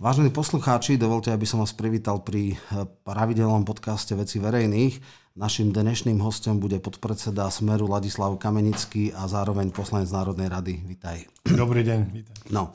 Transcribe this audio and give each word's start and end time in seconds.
Vážení 0.00 0.32
poslucháči, 0.32 0.96
dovolte, 0.96 1.28
aby 1.28 1.44
som 1.44 1.60
vás 1.60 1.76
privítal 1.76 2.24
pri 2.24 2.56
eh, 2.56 2.88
pravidelnom 3.04 3.68
podcaste 3.68 4.16
Veci 4.16 4.40
verejných. 4.40 4.96
Našim 5.36 5.76
dnešným 5.76 6.24
hostom 6.24 6.56
bude 6.56 6.80
podpredseda 6.80 7.52
Smeru 7.52 7.84
Ladislav 7.84 8.32
Kamenický 8.40 9.12
a 9.12 9.28
zároveň 9.28 9.68
poslanec 9.68 10.08
Národnej 10.08 10.48
rady. 10.48 10.80
Vítaj. 10.88 11.28
Dobrý 11.44 11.84
deň, 11.84 12.00
vítaj. 12.16 12.32
No, 12.48 12.72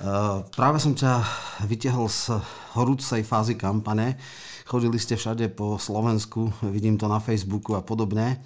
eh, 0.00 0.40
práve 0.48 0.80
som 0.80 0.96
ťa 0.96 1.20
vytiahol 1.68 2.08
z 2.08 2.40
horúcej 2.72 3.20
fázy 3.20 3.60
kampane. 3.60 4.16
Chodili 4.64 4.96
ste 4.96 5.20
všade 5.20 5.52
po 5.52 5.76
Slovensku, 5.76 6.48
vidím 6.72 6.96
to 6.96 7.04
na 7.04 7.20
Facebooku 7.20 7.76
a 7.76 7.84
podobne. 7.84 8.40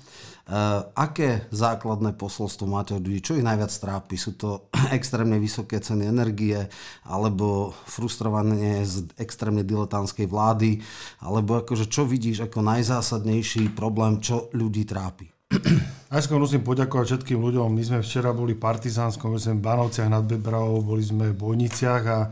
Uh, 0.49 0.81
aké 0.97 1.45
základné 1.53 2.17
posolstvo 2.17 2.65
máte 2.65 2.97
od 2.97 3.05
ľudí? 3.05 3.21
Čo 3.21 3.37
ich 3.37 3.45
najviac 3.45 3.69
trápi? 3.69 4.17
Sú 4.17 4.33
to 4.33 4.73
extrémne 4.97 5.37
vysoké 5.37 5.77
ceny 5.77 6.09
energie, 6.09 6.57
alebo 7.05 7.77
frustrovanie 7.85 8.81
z 8.81 9.13
extrémne 9.21 9.61
diletantskej 9.61 10.25
vlády, 10.25 10.81
alebo 11.21 11.61
akože 11.61 11.93
čo 11.93 12.09
vidíš 12.09 12.49
ako 12.49 12.65
najzásadnejší 12.65 13.77
problém, 13.77 14.25
čo 14.25 14.49
ľudí 14.57 14.89
trápi? 14.89 15.29
Najskôr 16.17 16.41
musím 16.41 16.65
poďakovať 16.65 17.05
všetkým 17.13 17.37
ľuďom. 17.45 17.69
My 17.69 17.85
sme 17.85 17.99
včera 18.01 18.33
boli 18.33 18.57
v 18.57 18.65
Partizánskom, 18.65 19.37
my 19.37 19.41
sme 19.41 19.61
v 19.61 19.67
Banovciach 19.69 20.09
nad 20.09 20.25
Bebravou, 20.25 20.81
boli 20.81 21.05
sme 21.05 21.33
v 21.33 21.41
Bojniciach 21.45 22.05
a 22.09 22.19
e, 22.25 22.29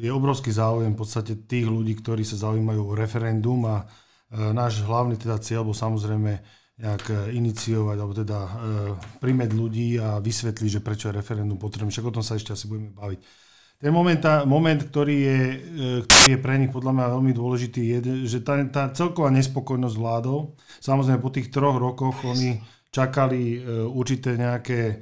je 0.00 0.08
obrovský 0.08 0.48
záujem 0.48 0.96
v 0.96 1.00
podstate 1.04 1.44
tých 1.44 1.68
ľudí, 1.68 1.92
ktorí 2.00 2.24
sa 2.24 2.48
zaujímajú 2.48 2.88
o 2.88 2.96
referendum 2.96 3.60
a 3.68 3.84
e, 3.84 3.84
náš 4.56 4.80
hlavný 4.80 5.20
teda 5.20 5.36
cieľ 5.44 5.68
bol 5.68 5.76
samozrejme 5.76 6.40
nejak 6.78 7.04
e, 7.10 7.14
iniciovať, 7.34 7.96
alebo 7.98 8.14
teda 8.14 8.38
e, 8.38 8.50
primeť 9.18 9.50
ľudí 9.54 9.98
a 9.98 10.22
vysvetliť, 10.22 10.70
že 10.78 10.84
prečo 10.84 11.10
je 11.10 11.18
referendum 11.18 11.58
potrebné. 11.58 11.90
Však 11.90 12.08
o 12.08 12.14
tom 12.14 12.24
sa 12.24 12.38
ešte 12.38 12.54
asi 12.54 12.70
budeme 12.70 12.94
baviť. 12.94 13.20
Ten 13.78 13.94
moment, 13.94 14.18
tá, 14.18 14.42
moment 14.42 14.82
ktorý, 14.82 15.16
je, 15.22 15.38
e, 15.54 15.86
ktorý 16.06 16.28
je 16.34 16.42
pre 16.42 16.54
nich 16.58 16.70
podľa 16.74 16.92
mňa 16.98 17.14
veľmi 17.14 17.32
dôležitý, 17.34 17.82
je, 17.82 17.98
že 18.26 18.38
tá, 18.42 18.58
tá 18.70 18.90
celková 18.90 19.30
nespokojnosť 19.34 19.96
vládou, 19.98 20.58
samozrejme 20.82 21.22
po 21.22 21.30
tých 21.30 21.50
troch 21.50 21.78
rokoch 21.78 22.18
oni 22.26 22.58
čakali 22.88 23.42
e, 23.54 23.58
určité 23.84 24.34
nejaké 24.34 24.80
e, 24.88 24.96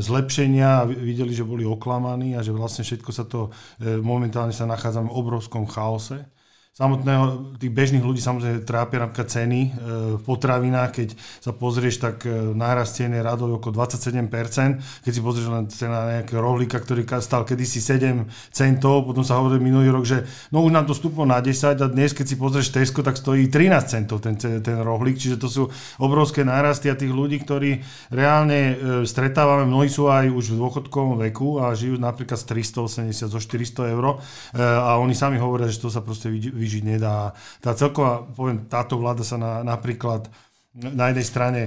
zlepšenia 0.00 0.82
a 0.82 0.88
videli, 0.88 1.36
že 1.36 1.44
boli 1.44 1.68
oklamaní 1.68 2.34
a 2.34 2.40
že 2.40 2.50
vlastne 2.50 2.82
všetko 2.82 3.10
sa 3.12 3.28
to, 3.28 3.52
e, 3.78 4.00
momentálne 4.00 4.56
sa 4.56 4.64
nachádzame 4.64 5.06
v 5.06 5.18
obrovskom 5.20 5.68
chaose 5.68 6.24
samotného, 6.70 7.58
tých 7.58 7.74
bežných 7.74 8.06
ľudí 8.06 8.22
samozrejme 8.22 8.62
trápia 8.62 9.02
napríklad 9.02 9.26
ceny 9.26 9.60
e, 9.66 9.70
v 10.14 10.22
potravinách, 10.22 10.90
keď 10.94 11.08
sa 11.42 11.50
pozrieš, 11.50 11.98
tak 11.98 12.22
e, 12.22 12.30
nárast 12.54 12.94
cien 12.94 13.10
je 13.10 13.18
radov 13.18 13.58
okolo 13.58 13.82
27%, 13.82 15.02
keď 15.02 15.10
si 15.10 15.20
pozrieš 15.20 15.50
len 15.50 15.66
cena 15.66 16.06
nejakého 16.22 16.38
rohlíka, 16.38 16.78
ktorý 16.78 17.02
stal 17.18 17.42
kedysi 17.42 17.82
7 17.82 18.22
centov, 18.54 19.02
potom 19.02 19.26
sa 19.26 19.42
hovorí 19.42 19.58
minulý 19.58 19.90
rok, 19.90 20.06
že 20.06 20.22
no 20.54 20.62
už 20.62 20.70
nám 20.70 20.86
to 20.86 20.94
stúplo 20.94 21.26
na 21.26 21.42
10 21.42 21.74
a 21.74 21.86
dnes, 21.90 22.14
keď 22.14 22.26
si 22.30 22.36
pozrieš 22.38 22.70
Tesco, 22.70 23.02
tak 23.02 23.18
stojí 23.18 23.50
13 23.50 23.90
centov 23.90 24.22
ten, 24.22 24.38
ten 24.38 24.78
rohlík, 24.78 25.18
čiže 25.18 25.42
to 25.42 25.50
sú 25.50 25.66
obrovské 25.98 26.46
nárasty 26.46 26.86
a 26.86 26.94
tých 26.94 27.10
ľudí, 27.10 27.42
ktorí 27.42 27.82
reálne 28.14 28.60
e, 28.62 28.74
stretávame, 29.10 29.66
mnohí 29.66 29.90
sú 29.90 30.06
aj 30.06 30.30
už 30.30 30.54
v 30.54 30.62
dôchodkovom 30.62 31.18
veku 31.26 31.58
a 31.58 31.74
žijú 31.74 31.98
napríklad 31.98 32.38
z 32.38 32.46
380 32.70 33.26
zo 33.26 33.40
400 33.42 33.90
eur. 33.90 34.22
A 34.56 34.96
oni 34.96 35.12
sami 35.12 35.36
hovoria, 35.36 35.68
že 35.68 35.82
to 35.82 35.92
sa 35.92 36.00
proste 36.00 36.30
vyžiť 36.70 36.86
nedá. 36.86 37.34
Tá 37.58 37.74
celková, 37.74 38.22
poviem, 38.38 38.70
táto 38.70 38.94
vláda 38.94 39.26
sa 39.26 39.34
na, 39.34 39.66
napríklad 39.66 40.30
na 40.78 41.10
jednej 41.10 41.26
strane 41.26 41.60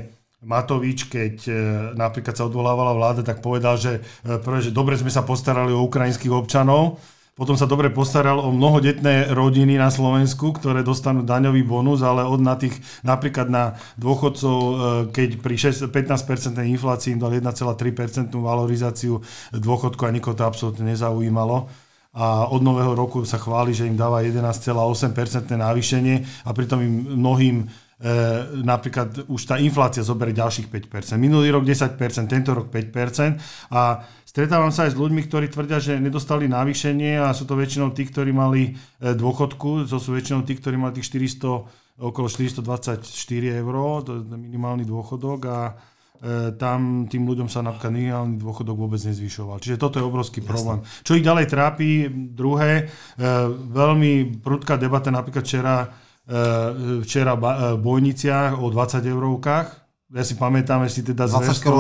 Matovič, 0.44 1.12
keď 1.12 1.36
e, 1.48 1.54
napríklad 2.00 2.36
sa 2.36 2.48
odvolávala 2.48 2.96
vláda, 2.96 3.22
tak 3.24 3.44
povedal, 3.44 3.76
že, 3.76 4.00
e, 4.24 4.40
prvé, 4.40 4.64
že 4.64 4.72
dobre 4.72 4.96
sme 4.96 5.12
sa 5.12 5.24
postarali 5.24 5.72
o 5.76 5.84
ukrajinských 5.88 6.32
občanov, 6.32 7.00
potom 7.34 7.58
sa 7.58 7.66
dobre 7.66 7.90
postaral 7.90 8.38
o 8.38 8.54
mnohodetné 8.54 9.34
rodiny 9.34 9.80
na 9.80 9.90
Slovensku, 9.90 10.54
ktoré 10.54 10.86
dostanú 10.86 11.26
daňový 11.26 11.66
bonus, 11.66 12.06
ale 12.06 12.22
od 12.28 12.38
na 12.38 12.54
tých, 12.60 12.78
napríklad 13.02 13.48
na 13.50 13.80
dôchodcov, 13.96 14.58
e, 14.60 14.74
keď 15.16 15.30
pri 15.40 15.56
6, 15.56 15.88
15% 15.92 16.60
inflácii 16.60 17.16
im 17.16 17.20
dal 17.24 17.32
1,3% 17.40 18.36
valorizáciu 18.36 19.24
dôchodku 19.56 20.04
a 20.04 20.12
nikoho 20.12 20.36
to 20.36 20.44
absolútne 20.44 20.92
nezaujímalo 20.92 21.72
a 22.14 22.46
od 22.46 22.62
nového 22.62 22.94
roku 22.94 23.26
sa 23.26 23.42
chváli, 23.42 23.74
že 23.74 23.90
im 23.90 23.98
dáva 23.98 24.22
11,8% 24.22 25.50
navýšenie 25.50 26.46
a 26.46 26.50
pritom 26.54 26.78
im 26.86 27.18
mnohým 27.18 27.56
e, 27.62 27.66
napríklad 28.62 29.26
už 29.26 29.42
tá 29.50 29.58
inflácia 29.58 30.06
zoberie 30.06 30.38
ďalších 30.38 30.70
5%. 30.70 31.18
Minulý 31.18 31.50
rok 31.50 31.66
10%, 31.66 31.98
tento 32.30 32.54
rok 32.54 32.70
5% 32.70 33.74
a 33.74 34.06
stretávam 34.30 34.70
sa 34.70 34.86
aj 34.86 34.94
s 34.94 35.00
ľuďmi, 35.02 35.26
ktorí 35.26 35.50
tvrdia, 35.50 35.82
že 35.82 35.98
nedostali 35.98 36.46
navýšenie 36.46 37.18
a 37.18 37.34
sú 37.34 37.50
to 37.50 37.58
väčšinou 37.58 37.98
tí, 37.98 38.06
ktorí 38.06 38.30
mali 38.30 38.78
e, 39.02 39.18
dôchodku, 39.18 39.90
to 39.90 39.98
sú 39.98 40.14
väčšinou 40.14 40.46
tí, 40.46 40.54
ktorí 40.54 40.78
mali 40.78 41.02
tých 41.02 41.10
400, 41.10 41.98
okolo 41.98 42.30
424 42.30 43.10
eur, 43.58 43.76
to 44.06 44.22
je 44.22 44.38
minimálny 44.38 44.86
dôchodok 44.86 45.40
a 45.50 45.58
tam 46.56 47.04
tým 47.12 47.28
ľuďom 47.28 47.52
sa 47.52 47.60
napríklad 47.60 47.92
minimálny 47.92 48.40
dôchodok 48.40 48.80
vôbec 48.80 49.00
nezvyšoval. 49.04 49.60
Čiže 49.60 49.76
toto 49.76 50.00
je 50.00 50.08
obrovský 50.08 50.40
Jasne. 50.40 50.50
problém. 50.50 50.80
Čo 51.04 51.20
ich 51.20 51.26
ďalej 51.28 51.46
trápi, 51.52 52.08
druhé, 52.32 52.72
e, 52.80 52.84
veľmi 53.52 54.40
prudká 54.40 54.80
debata 54.80 55.12
napríklad 55.12 55.44
včera, 55.44 55.92
e, 56.24 57.04
včera 57.04 57.36
v 57.36 57.76
Bojniciach 57.76 58.56
o 58.56 58.72
20 58.72 59.04
eurovkách, 59.04 59.84
ja 60.14 60.22
si 60.22 60.38
pamätám 60.38 60.86
si 60.94 61.02
teda 61.02 61.26
zverstvo, 61.26 61.74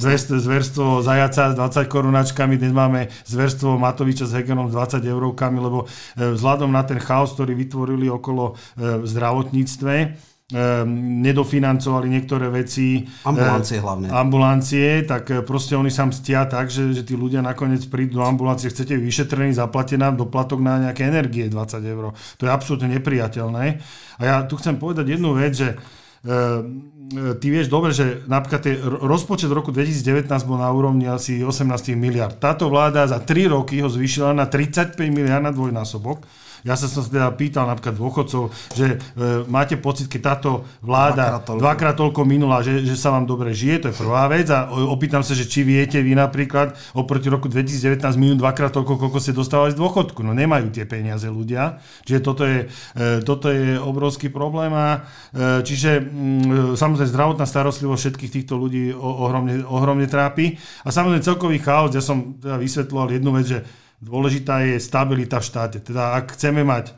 zverstvo, 0.00 0.40
zverstvo 0.40 0.86
Zajaca 1.04 1.52
s 1.52 1.54
20 1.54 1.84
korunáčkami, 1.92 2.56
dnes 2.56 2.72
máme 2.72 3.12
zverstvo 3.28 3.76
Matoviča 3.76 4.24
s 4.24 4.32
Hegenom 4.32 4.72
s 4.72 4.74
20 4.74 5.04
eurovkami, 5.04 5.58
lebo 5.60 5.84
vzhľadom 6.16 6.72
na 6.72 6.80
ten 6.88 6.96
chaos, 6.96 7.36
ktorý 7.36 7.52
vytvorili 7.52 8.08
okolo 8.08 8.56
v 8.80 9.04
zdravotníctve, 9.04 10.16
nedofinancovali 10.52 12.04
niektoré 12.12 12.52
veci. 12.52 13.00
Ambulancie 13.24 13.80
hlavne. 13.80 14.12
Ambulancie, 14.12 15.00
tak 15.08 15.24
eh, 15.32 15.40
proste 15.40 15.72
oni 15.72 15.88
sa 15.88 16.04
mstia 16.04 16.44
tak, 16.44 16.68
že, 16.68 16.92
že 16.92 17.00
tí 17.00 17.16
ľudia 17.16 17.40
nakoniec 17.40 17.80
prídu 17.88 18.20
do 18.20 18.28
ambulancie, 18.28 18.68
chcete 18.68 18.92
vyšetrený, 19.00 19.56
zaplatie 19.56 19.96
nám 19.96 20.20
doplatok 20.20 20.60
na 20.60 20.84
nejaké 20.84 21.08
energie 21.08 21.48
20 21.48 21.80
eur. 21.80 22.12
To 22.12 22.42
je 22.44 22.50
absolútne 22.52 22.92
nepriateľné. 22.92 23.64
A 24.20 24.22
ja 24.22 24.36
tu 24.44 24.60
chcem 24.60 24.76
povedať 24.76 25.16
jednu 25.16 25.32
vec, 25.32 25.56
že 25.56 25.80
ehm, 26.28 26.92
ty 27.40 27.46
vieš 27.48 27.72
dobre, 27.72 27.96
že 27.96 28.20
napríklad 28.28 28.60
tie, 28.68 28.76
rozpočet 28.84 29.48
roku 29.48 29.72
2019 29.72 30.28
bol 30.44 30.60
na 30.60 30.68
úrovni 30.68 31.08
asi 31.08 31.40
18 31.40 31.96
miliard. 31.96 32.36
Táto 32.36 32.68
vláda 32.68 33.08
za 33.08 33.16
3 33.16 33.48
roky 33.48 33.80
ho 33.80 33.88
zvýšila 33.88 34.36
na 34.36 34.44
35 34.44 35.00
miliard 35.08 35.40
na 35.40 35.56
dvojnásobok 35.56 36.43
ja 36.64 36.80
sa 36.80 36.88
som 36.88 37.04
teda 37.04 37.28
pýtal 37.36 37.68
napríklad 37.68 37.92
dôchodcov, 37.92 38.48
že 38.72 38.96
e, 38.96 38.96
máte 39.52 39.76
pocit, 39.76 40.08
keď 40.08 40.20
táto 40.32 40.64
vláda 40.80 41.36
dvakrát 41.36 41.44
toľko, 41.44 41.60
dvakrát 41.60 41.96
toľko 42.00 42.20
minula, 42.24 42.64
že, 42.64 42.80
že 42.88 42.96
sa 42.96 43.12
vám 43.12 43.28
dobre 43.28 43.52
žije, 43.52 43.84
to 43.84 43.88
je 43.92 44.00
prvá 44.00 44.24
vec. 44.32 44.48
A 44.48 44.72
opýtam 44.72 45.20
sa, 45.20 45.36
že 45.36 45.44
či 45.44 45.60
viete 45.60 46.00
vy 46.00 46.16
napríklad 46.16 46.72
oproti 46.96 47.28
roku 47.28 47.52
2019 47.52 48.00
minút 48.16 48.40
dvakrát 48.40 48.72
toľko, 48.72 48.96
koľko 48.96 49.18
ste 49.20 49.36
dostávali 49.36 49.76
z 49.76 49.78
dôchodku. 49.78 50.24
No 50.24 50.32
nemajú 50.32 50.72
tie 50.72 50.88
peniaze 50.88 51.28
ľudia. 51.28 51.84
Čiže 52.08 52.20
toto 52.24 52.48
je, 52.48 52.64
e, 52.96 53.20
toto 53.20 53.52
je 53.52 53.76
obrovský 53.76 54.32
problém. 54.32 54.72
A, 54.72 55.04
e, 55.36 55.60
čiže 55.68 56.00
mm, 56.00 56.80
samozrejme 56.80 57.12
zdravotná 57.12 57.44
starostlivosť 57.44 58.00
všetkých 58.08 58.34
týchto 58.40 58.56
ľudí 58.56 58.96
ohromne, 58.96 59.60
ohromne 59.68 60.08
trápi. 60.08 60.56
A 60.80 60.88
samozrejme 60.88 61.20
celkový 61.20 61.60
chaos, 61.60 61.92
ja 61.92 62.00
som 62.00 62.40
teda 62.40 62.56
vysvetloval 62.56 63.12
jednu 63.12 63.36
vec, 63.36 63.52
že 63.52 63.83
Dôležitá 64.04 64.60
je 64.68 64.76
stabilita 64.76 65.40
v 65.40 65.48
štáte. 65.48 65.78
Teda 65.80 66.12
ak 66.12 66.36
chceme 66.36 66.60
mať 66.60 66.92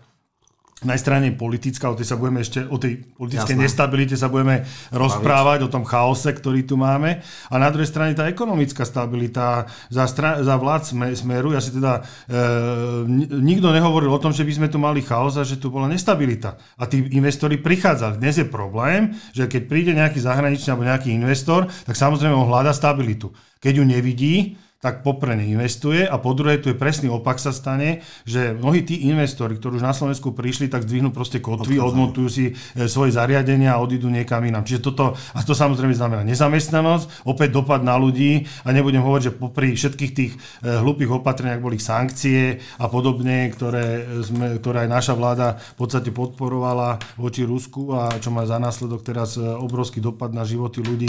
na 0.84 0.92
strane 1.00 1.32
politická, 1.32 1.88
o 1.88 1.96
tej 1.96 2.04
sa 2.04 2.20
budeme 2.20 2.44
ešte, 2.44 2.60
o 2.68 2.76
tej 2.76 3.00
politickej 3.16 3.56
Jasné. 3.56 3.64
nestabilite 3.64 4.12
sa 4.12 4.28
budeme 4.28 4.68
rozprávať, 4.92 5.64
o 5.64 5.72
tom 5.72 5.88
chaose, 5.88 6.28
ktorý 6.28 6.68
tu 6.68 6.76
máme. 6.76 7.24
A 7.48 7.54
na 7.56 7.72
druhej 7.72 7.88
strane 7.88 8.12
tá 8.12 8.28
ekonomická 8.28 8.84
stabilita 8.84 9.64
za, 9.88 10.04
stra- 10.04 10.44
za 10.44 10.52
vlád 10.60 10.84
smeru, 11.16 11.56
ja 11.56 11.64
si 11.64 11.72
teda, 11.72 12.04
e, 12.28 13.08
nikto 13.40 13.72
nehovoril 13.72 14.12
o 14.12 14.20
tom, 14.20 14.36
že 14.36 14.44
by 14.44 14.52
sme 14.52 14.68
tu 14.68 14.76
mali 14.76 15.00
chaos 15.00 15.40
a 15.40 15.48
že 15.48 15.56
tu 15.56 15.72
bola 15.72 15.88
nestabilita. 15.88 16.60
A 16.76 16.84
tí 16.84 17.08
investori 17.08 17.56
prichádzali. 17.56 18.20
Dnes 18.20 18.36
je 18.36 18.44
problém, 18.44 19.16
že 19.32 19.48
keď 19.48 19.62
príde 19.72 19.96
nejaký 19.96 20.20
zahraničný 20.20 20.76
alebo 20.76 20.84
nejaký 20.84 21.08
investor, 21.08 21.72
tak 21.88 21.96
samozrejme 21.96 22.36
on 22.36 22.52
hľada 22.52 22.76
stabilitu. 22.76 23.32
Keď 23.64 23.80
ju 23.80 23.84
nevidí, 23.88 24.60
tak 24.76 25.00
poprvé 25.00 25.40
investuje 25.40 26.04
a 26.04 26.20
po 26.20 26.36
druhé 26.36 26.60
tu 26.60 26.68
je 26.68 26.76
presný 26.76 27.08
opak 27.08 27.40
sa 27.40 27.48
stane, 27.48 28.04
že 28.28 28.52
mnohí 28.52 28.84
tí 28.84 29.08
investori, 29.08 29.56
ktorí 29.56 29.80
už 29.80 29.88
na 29.88 29.96
Slovensku 29.96 30.36
prišli, 30.36 30.68
tak 30.68 30.84
zdvihnú 30.84 31.16
proste 31.16 31.40
kotvy, 31.40 31.80
odmontujú 31.80 32.28
si 32.28 32.44
e, 32.52 32.84
svoje 32.84 33.16
zariadenia 33.16 33.72
a 33.72 33.80
odídu 33.80 34.12
niekam 34.12 34.44
inám. 34.44 34.68
Čiže 34.68 34.84
toto, 34.84 35.16
a 35.16 35.40
to 35.40 35.56
samozrejme 35.56 35.96
znamená 35.96 36.22
nezamestnanosť, 36.28 37.24
opäť 37.24 37.56
dopad 37.56 37.80
na 37.80 37.96
ľudí 37.96 38.44
a 38.68 38.76
nebudem 38.76 39.00
hovoriť, 39.00 39.24
že 39.24 39.32
popri 39.32 39.72
všetkých 39.72 40.12
tých 40.12 40.32
e, 40.36 40.38
hlupých 40.68 41.24
opatreniach 41.24 41.64
boli 41.64 41.80
sankcie 41.80 42.60
a 42.76 42.86
podobne, 42.92 43.48
ktoré, 43.48 44.04
sme, 44.20 44.60
ktoré 44.60 44.84
aj 44.84 44.90
naša 44.92 45.14
vláda 45.16 45.56
v 45.56 45.76
podstate 45.80 46.12
podporovala 46.12 47.00
voči 47.16 47.48
Rusku 47.48 47.96
a 47.96 48.12
čo 48.20 48.28
má 48.28 48.44
za 48.44 48.60
následok 48.60 49.00
teraz 49.00 49.40
e, 49.40 49.42
obrovský 49.42 50.04
dopad 50.04 50.36
na 50.36 50.44
životy 50.44 50.84
ľudí, 50.84 51.08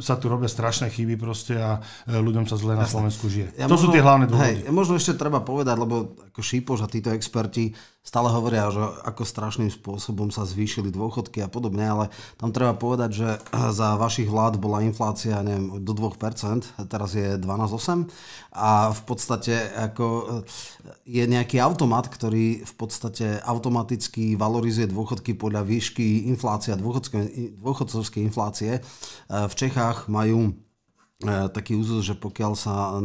sa 0.00 0.16
tu 0.16 0.26
robia 0.26 0.48
strašné 0.48 0.90
chyby 0.90 1.14
proste 1.20 1.54
a 1.54 1.78
ľuďom 2.08 2.48
sa 2.48 2.56
zle 2.56 2.79
na 2.80 2.88
Slovensku 2.88 3.28
žije. 3.28 3.52
Ja 3.60 3.68
to 3.68 3.76
možno, 3.76 3.92
sú 3.92 3.94
tie 3.94 4.02
hlavné 4.02 4.24
dôvody. 4.26 4.64
Hej, 4.64 4.72
možno 4.72 4.96
ešte 4.96 5.20
treba 5.20 5.44
povedať, 5.44 5.76
lebo 5.76 6.16
ako 6.32 6.40
Šípoš 6.40 6.80
a 6.84 6.88
títo 6.88 7.12
experti 7.12 7.76
stále 8.00 8.32
hovoria, 8.32 8.72
že 8.72 8.80
ako 8.80 9.22
strašným 9.28 9.68
spôsobom 9.68 10.32
sa 10.32 10.48
zvýšili 10.48 10.88
dôchodky 10.88 11.44
a 11.44 11.52
podobne, 11.52 11.84
ale 11.84 12.04
tam 12.40 12.48
treba 12.48 12.72
povedať, 12.72 13.10
že 13.12 13.28
za 13.78 14.00
vašich 14.00 14.26
vlád 14.26 14.56
bola 14.56 14.80
inflácia 14.80 15.44
neviem, 15.44 15.84
do 15.84 15.92
2%, 15.92 16.88
teraz 16.88 17.12
je 17.12 17.36
12,8 17.36 18.08
a 18.56 18.90
v 18.90 19.02
podstate 19.04 19.54
ako 19.76 20.40
je 21.04 21.24
nejaký 21.28 21.60
automat, 21.60 22.08
ktorý 22.08 22.64
v 22.64 22.74
podstate 22.74 23.38
automaticky 23.44 24.34
valorizuje 24.34 24.90
dôchodky 24.90 25.36
podľa 25.36 25.62
výšky 25.68 26.26
inflácia, 26.26 26.74
dôchodcovskej 26.74 28.22
inflácie. 28.26 28.82
V 29.28 29.54
Čechách 29.54 30.10
majú 30.10 30.50
E, 30.50 30.69
taký 31.24 31.76
úzus, 31.76 32.08
že 32.08 32.16
pokiaľ 32.16 32.52
sa 32.56 32.96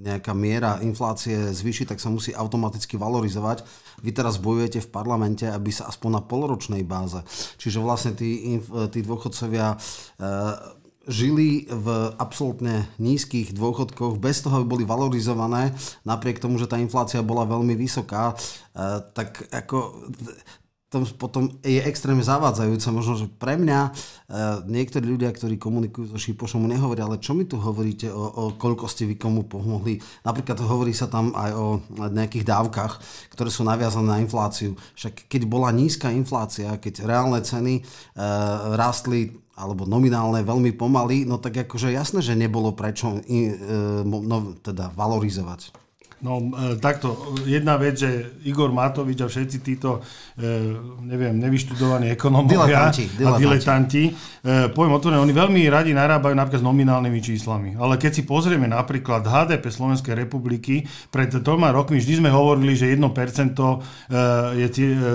nejaká 0.00 0.32
miera 0.32 0.80
inflácie 0.80 1.52
zvýši, 1.52 1.84
tak 1.84 2.00
sa 2.00 2.08
musí 2.08 2.32
automaticky 2.32 2.96
valorizovať. 2.96 3.62
Vy 4.00 4.16
teraz 4.16 4.40
bojujete 4.40 4.80
v 4.80 4.92
parlamente, 4.92 5.44
aby 5.44 5.68
sa 5.68 5.92
aspoň 5.92 6.10
na 6.16 6.22
polročnej 6.24 6.82
báze. 6.88 7.20
Čiže 7.60 7.84
vlastne 7.84 8.16
tí, 8.16 8.56
tí 8.64 9.00
dôchodcovia 9.04 9.76
e, 9.76 9.78
žili 11.04 11.68
v 11.68 12.16
absolútne 12.16 12.88
nízkych 12.96 13.52
dôchodkoch 13.52 14.16
bez 14.16 14.40
toho, 14.40 14.64
aby 14.64 14.80
boli 14.80 14.84
valorizované, 14.88 15.76
napriek 16.08 16.40
tomu, 16.40 16.56
že 16.56 16.64
tá 16.64 16.80
inflácia 16.80 17.20
bola 17.20 17.44
veľmi 17.44 17.76
vysoká, 17.76 18.32
e, 18.32 18.34
tak 19.12 19.52
ako 19.52 20.08
to 20.90 21.06
potom 21.14 21.54
je 21.62 21.78
extrémne 21.86 22.26
zavádzajúce. 22.26 22.90
Možno, 22.90 23.14
že 23.14 23.30
pre 23.30 23.54
mňa 23.54 23.80
e, 23.86 23.90
niektorí 24.66 25.06
ľudia, 25.06 25.30
ktorí 25.30 25.54
komunikujú 25.54 26.10
so 26.10 26.18
Šipošom, 26.18 26.66
nehovoria, 26.66 27.06
ale 27.06 27.22
čo 27.22 27.30
mi 27.38 27.46
tu 27.46 27.62
hovoríte 27.62 28.10
o, 28.10 28.18
o 28.18 28.44
koľko 28.58 28.90
ste 28.90 29.06
vy 29.06 29.14
komu 29.14 29.46
pomohli. 29.46 30.02
Napríklad 30.26 30.58
hovorí 30.66 30.90
sa 30.90 31.06
tam 31.06 31.30
aj 31.30 31.50
o 31.54 31.66
nejakých 31.94 32.42
dávkach, 32.42 32.92
ktoré 33.30 33.54
sú 33.54 33.62
naviazané 33.62 34.06
na 34.10 34.18
infláciu. 34.18 34.74
Však 34.98 35.30
keď 35.30 35.42
bola 35.46 35.70
nízka 35.70 36.10
inflácia, 36.10 36.74
keď 36.74 37.06
reálne 37.06 37.38
ceny 37.38 37.74
e, 37.78 37.82
rástli 38.74 39.38
alebo 39.54 39.86
nominálne 39.86 40.42
veľmi 40.42 40.74
pomaly, 40.74 41.22
no 41.22 41.38
tak 41.38 41.70
akože 41.70 41.94
jasné, 41.94 42.18
že 42.18 42.34
nebolo 42.34 42.74
prečo 42.74 43.22
e, 43.22 43.46
no, 44.02 44.58
teda 44.58 44.90
valorizovať. 44.98 45.79
No 46.20 46.36
e, 46.36 46.76
takto, 46.76 47.32
jedna 47.48 47.80
vec, 47.80 47.96
že 47.96 48.36
Igor 48.44 48.68
Matovič 48.68 49.24
a 49.24 49.26
všetci 49.28 49.56
títo, 49.64 50.04
e, 50.36 50.76
neviem, 51.00 51.32
nevyštudovaní 51.40 52.12
ekonomovia 52.12 52.92
diletanti, 52.92 53.04
diletanti. 53.16 53.24
a 53.24 53.40
diletanti, 53.40 54.02
e, 54.04 54.52
poviem 54.68 55.00
otvorene, 55.00 55.24
oni 55.24 55.32
veľmi 55.32 55.64
radi 55.72 55.96
narábajú 55.96 56.36
napríklad 56.36 56.60
s 56.60 56.68
nominálnymi 56.68 57.20
číslami. 57.24 57.70
Ale 57.80 57.96
keď 57.96 58.20
si 58.20 58.22
pozrieme 58.28 58.68
napríklad 58.68 59.24
HDP 59.24 59.72
Slovenskej 59.72 60.12
republiky, 60.12 60.84
pred 61.08 61.32
troma 61.40 61.72
rokmi 61.72 61.96
vždy 61.96 62.20
sme 62.20 62.28
hovorili, 62.28 62.76
že 62.76 62.92
1% 62.92 63.56
je 64.60 64.66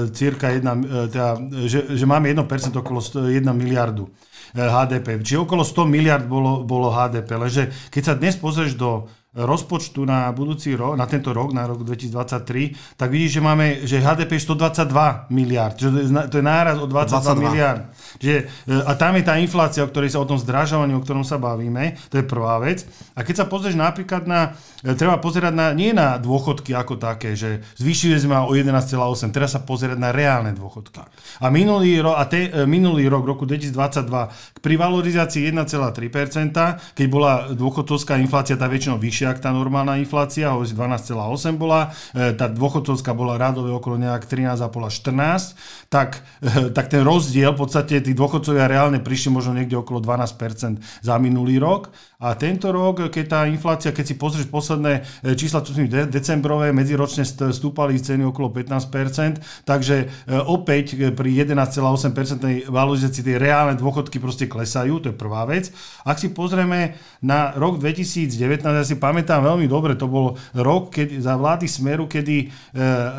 cirka 0.09 0.49
1, 0.49 1.13
teda, 1.13 1.37
že, 1.69 1.93
že 1.93 2.05
máme 2.09 2.33
1% 2.33 2.41
okolo 2.73 2.97
1 3.01 3.45
miliardu. 3.53 4.09
HDP. 4.55 5.19
Čiže 5.19 5.43
okolo 5.43 5.67
100 5.67 5.83
miliard 5.83 6.23
bolo, 6.23 6.63
bolo 6.63 6.87
HDP. 6.87 7.29
Lenže 7.35 7.63
keď 7.91 8.03
sa 8.07 8.13
dnes 8.15 8.39
pozrieš 8.39 8.79
do 8.79 9.11
rozpočtu 9.35 10.07
na 10.07 10.31
budúci 10.31 10.71
rok, 10.79 10.95
na 10.95 11.03
tento 11.03 11.35
rok, 11.35 11.51
na 11.51 11.67
rok 11.67 11.83
2023, 11.83 12.95
tak 12.95 13.11
vidíš, 13.11 13.31
že 13.37 13.41
máme, 13.43 13.65
že 13.83 13.99
HDP 13.99 14.39
je 14.39 14.47
122 14.47 15.27
miliard, 15.35 15.75
že 15.75 15.91
to 16.31 16.39
je 16.39 16.45
náraz 16.45 16.79
o 16.79 16.87
22, 16.87 17.43
22. 17.43 17.43
miliard. 17.43 17.81
Že, 18.15 18.47
a 18.87 18.91
tam 18.95 19.19
je 19.19 19.23
tá 19.27 19.35
inflácia, 19.35 19.83
o 19.83 19.91
ktorej 19.91 20.15
sa 20.15 20.23
o 20.23 20.29
tom 20.29 20.39
zdražovaní, 20.39 20.95
o 20.95 21.03
ktorom 21.03 21.27
sa 21.27 21.35
bavíme, 21.35 21.99
to 22.07 22.23
je 22.23 22.23
prvá 22.23 22.63
vec. 22.63 22.87
A 23.11 23.27
keď 23.27 23.43
sa 23.43 23.45
pozrieš 23.51 23.75
napríklad 23.75 24.23
na, 24.23 24.55
e, 24.79 24.95
treba 24.95 25.19
pozerať 25.19 25.51
na, 25.51 25.75
nie 25.75 25.91
na 25.91 26.15
dôchodky 26.15 26.71
ako 26.71 26.95
také, 26.95 27.35
že 27.35 27.59
zvýšili 27.75 28.15
sme 28.15 28.39
o 28.39 28.55
11,8, 28.55 29.35
teraz 29.35 29.51
sa 29.51 29.59
pozerať 29.59 29.99
na 29.99 30.15
reálne 30.15 30.55
dôchodky. 30.55 31.03
A 31.41 31.51
minulý, 31.51 31.99
ro, 31.99 32.15
a 32.15 32.23
te, 32.23 32.47
e, 32.47 32.63
minulý 32.63 33.11
rok, 33.11 33.27
roku 33.27 33.43
2022, 33.43 34.63
pri 34.63 34.75
valorizácii 34.79 35.51
1,3%, 35.51 36.95
keď 36.95 37.07
bola 37.11 37.51
dôchodcovská 37.51 38.15
inflácia 38.21 38.55
tá 38.55 38.69
väčšinou 38.69 38.95
vyššia, 38.95 39.24
vyššia 39.25 39.33
ako 39.33 39.41
tá 39.41 39.51
normálna 39.51 39.97
inflácia, 39.97 40.53
hovorí 40.53 40.69
12,8 40.69 41.57
bola, 41.57 41.89
e, 42.13 42.37
tá 42.37 42.45
dôchodcovská 42.45 43.11
bola 43.17 43.41
rádové 43.41 43.73
okolo 43.73 43.97
nejak 43.97 44.29
13,5 44.29 44.69
až 44.85 44.93
14, 45.01 45.57
tak, 45.89 46.21
e, 46.45 46.69
tak 46.69 46.85
ten 46.93 47.01
rozdiel, 47.01 47.57
v 47.57 47.59
podstate 47.65 48.05
tí 48.05 48.13
dôchodcovia 48.13 48.69
reálne 48.69 49.01
prišli 49.01 49.33
možno 49.33 49.57
niekde 49.57 49.81
okolo 49.81 49.97
12% 49.97 50.77
za 51.01 51.15
minulý 51.17 51.57
rok 51.57 51.89
a 52.25 52.33
tento 52.33 52.73
rok, 52.73 53.13
keď 53.13 53.25
tá 53.29 53.39
inflácia, 53.45 53.93
keď 53.93 54.05
si 54.09 54.15
pozrieš 54.17 54.49
posledné 54.49 55.05
e, 55.21 55.37
čísla, 55.37 55.61
čo 55.61 55.77
sú 55.77 55.85
decembrové, 55.85 56.73
medziročne 56.73 57.21
stúpali 57.53 58.01
ceny 58.01 58.25
okolo 58.25 58.49
15%, 58.49 59.65
takže 59.69 60.09
opäť 60.49 61.13
pri 61.13 61.29
11,8% 61.45 62.65
valorizácii 62.65 63.21
tie 63.21 63.37
reálne 63.37 63.77
dôchodky 63.77 64.17
proste 64.17 64.49
klesajú, 64.49 65.03
to 65.03 65.13
je 65.13 65.15
prvá 65.15 65.45
vec. 65.45 65.69
Ak 66.01 66.17
si 66.17 66.33
pozrieme 66.33 66.97
na 67.21 67.53
rok 67.53 67.77
2019, 67.77 68.63
ja 68.65 68.85
si 68.85 68.97
pamätám, 68.97 69.45
veľmi 69.45 69.69
dobre, 69.69 69.93
to 69.93 70.09
bol 70.09 70.39
rok 70.55 70.95
keď, 70.95 71.19
za 71.19 71.35
vlády 71.35 71.67
Smeru, 71.67 72.07
kedy 72.07 72.37
e, 72.41 72.47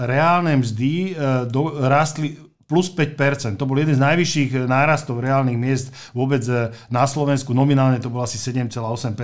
reálne 0.09 0.57
mzdy 0.59 0.95
e, 0.95 1.13
do, 1.47 1.77
rastli 1.85 2.46
plus 2.67 2.91
5%. 2.91 3.55
To 3.63 3.65
bol 3.65 3.79
jeden 3.79 3.95
z 3.95 4.03
najvyšších 4.03 4.51
eh, 4.55 4.61
nárastov 4.67 5.23
reálnych 5.23 5.55
miest 5.55 5.95
vôbec 6.11 6.43
eh, 6.51 6.75
na 6.91 7.07
Slovensku. 7.07 7.55
Nominálne 7.55 8.03
to 8.03 8.11
bolo 8.11 8.27
asi 8.27 8.43
7,8%. 8.43 9.15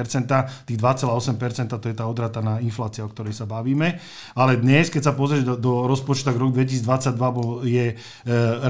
Tých 0.66 0.78
2,8% 0.78 1.74
to 1.74 1.86
je 1.90 1.96
tá 1.98 2.06
odrataná 2.06 2.62
inflácia, 2.62 3.02
o 3.02 3.10
ktorej 3.10 3.34
sa 3.34 3.44
bavíme. 3.44 3.98
Ale 4.38 4.62
dnes, 4.62 4.88
keď 4.88 5.10
sa 5.10 5.12
pozrieš 5.12 5.42
do, 5.42 5.54
do 5.58 5.72
rozpočtu, 5.90 6.30
tak 6.30 6.38
rok 6.38 6.54
2022 6.54 7.18
bol, 7.34 7.66
je 7.66 7.92
e, 7.92 7.94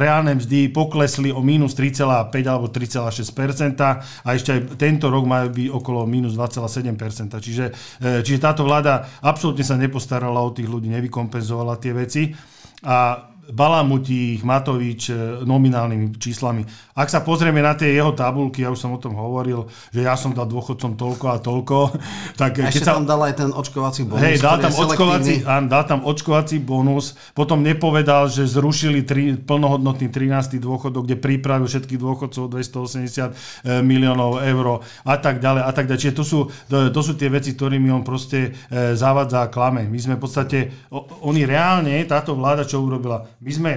reálne 0.01 0.41
mzdy 0.41 0.73
poklesli 0.73 1.29
o 1.29 1.45
minus 1.45 1.77
3,5 1.77 2.33
alebo 2.49 2.73
3,6% 2.73 4.25
a 4.25 4.29
ešte 4.33 4.51
aj 4.57 4.61
tento 4.81 5.13
rok 5.13 5.29
majú 5.29 5.53
byť 5.53 5.69
okolo 5.69 6.09
minus 6.09 6.33
2,7%. 6.35 7.37
Čiže, 7.39 7.67
e, 8.01 8.25
čiže 8.25 8.39
táto 8.41 8.65
vláda 8.65 9.05
absolútne 9.21 9.67
sa 9.67 9.77
nepostarala 9.77 10.41
o 10.41 10.55
tých 10.55 10.71
ľudí, 10.71 10.89
nevykompenzovala 10.89 11.77
tie 11.77 11.93
veci. 11.93 12.23
A 12.83 13.32
balamutí 13.51 14.39
ich 14.39 14.47
Matovič 14.47 15.11
e, 15.11 15.43
nominálnymi 15.43 16.15
číslami. 16.15 16.63
Ak 16.95 17.11
sa 17.11 17.27
pozrieme 17.27 17.59
na 17.59 17.75
tie 17.75 17.91
jeho 17.91 18.15
tabulky, 18.15 18.63
ja 18.63 18.71
už 18.71 18.79
som 18.79 18.95
o 18.95 19.03
tom 19.03 19.19
hovoril, 19.19 19.67
že 19.91 20.07
ja 20.07 20.15
som 20.15 20.31
dal 20.31 20.47
dôchodcom 20.47 20.95
toľko 20.95 21.27
a 21.27 21.37
toľko. 21.43 21.79
Tak 22.33 22.65
a 22.65 22.73
keď 22.73 22.83
sa 22.83 22.97
tam 22.97 23.07
dal 23.07 23.21
aj 23.23 23.35
ten 23.39 23.51
očkovací 23.53 24.09
bonus. 24.09 24.25
Hej, 24.25 24.37
dal 24.41 24.57
tam, 24.59 24.73
očkovací, 24.73 25.35
áno, 25.45 25.67
dal 25.69 25.85
tam 25.85 26.01
očkovací 26.07 26.57
bonus, 26.63 27.19
potom 27.37 27.61
nepovedal, 27.61 28.31
že 28.31 28.49
zrušili 28.49 29.05
tri, 29.05 29.37
plnohodnotný 29.37 30.09
13. 30.09 30.59
dôchodok, 30.59 31.07
kde 31.07 31.17
pripravil 31.21 31.69
všetkých 31.69 32.01
dôchodcov 32.01 32.51
280 32.51 33.05
e, 33.05 33.83
miliónov 33.85 34.41
eur 34.43 34.81
a 35.05 35.15
tak 35.19 35.43
ďalej 35.43 35.63
a 35.67 35.71
tak 35.75 35.85
ďalej. 35.91 36.01
Čiže 36.01 36.15
to 36.17 36.25
sú, 36.25 36.39
to, 36.71 36.89
to 36.89 37.01
sú 37.05 37.13
tie 37.19 37.29
veci, 37.29 37.53
ktorými 37.53 37.93
on 37.93 38.03
proste 38.03 38.55
e, 38.71 38.97
zavadza 38.97 39.45
a 39.45 39.53
klame. 39.53 39.87
My 39.87 39.99
sme 39.99 40.15
v 40.17 40.23
podstate, 40.23 40.59
oni 41.23 41.45
reálne, 41.45 42.01
táto 42.09 42.33
vláda, 42.33 42.65
čo 42.65 42.81
urobila, 42.81 43.33
my 43.43 43.53
sme 43.53 43.73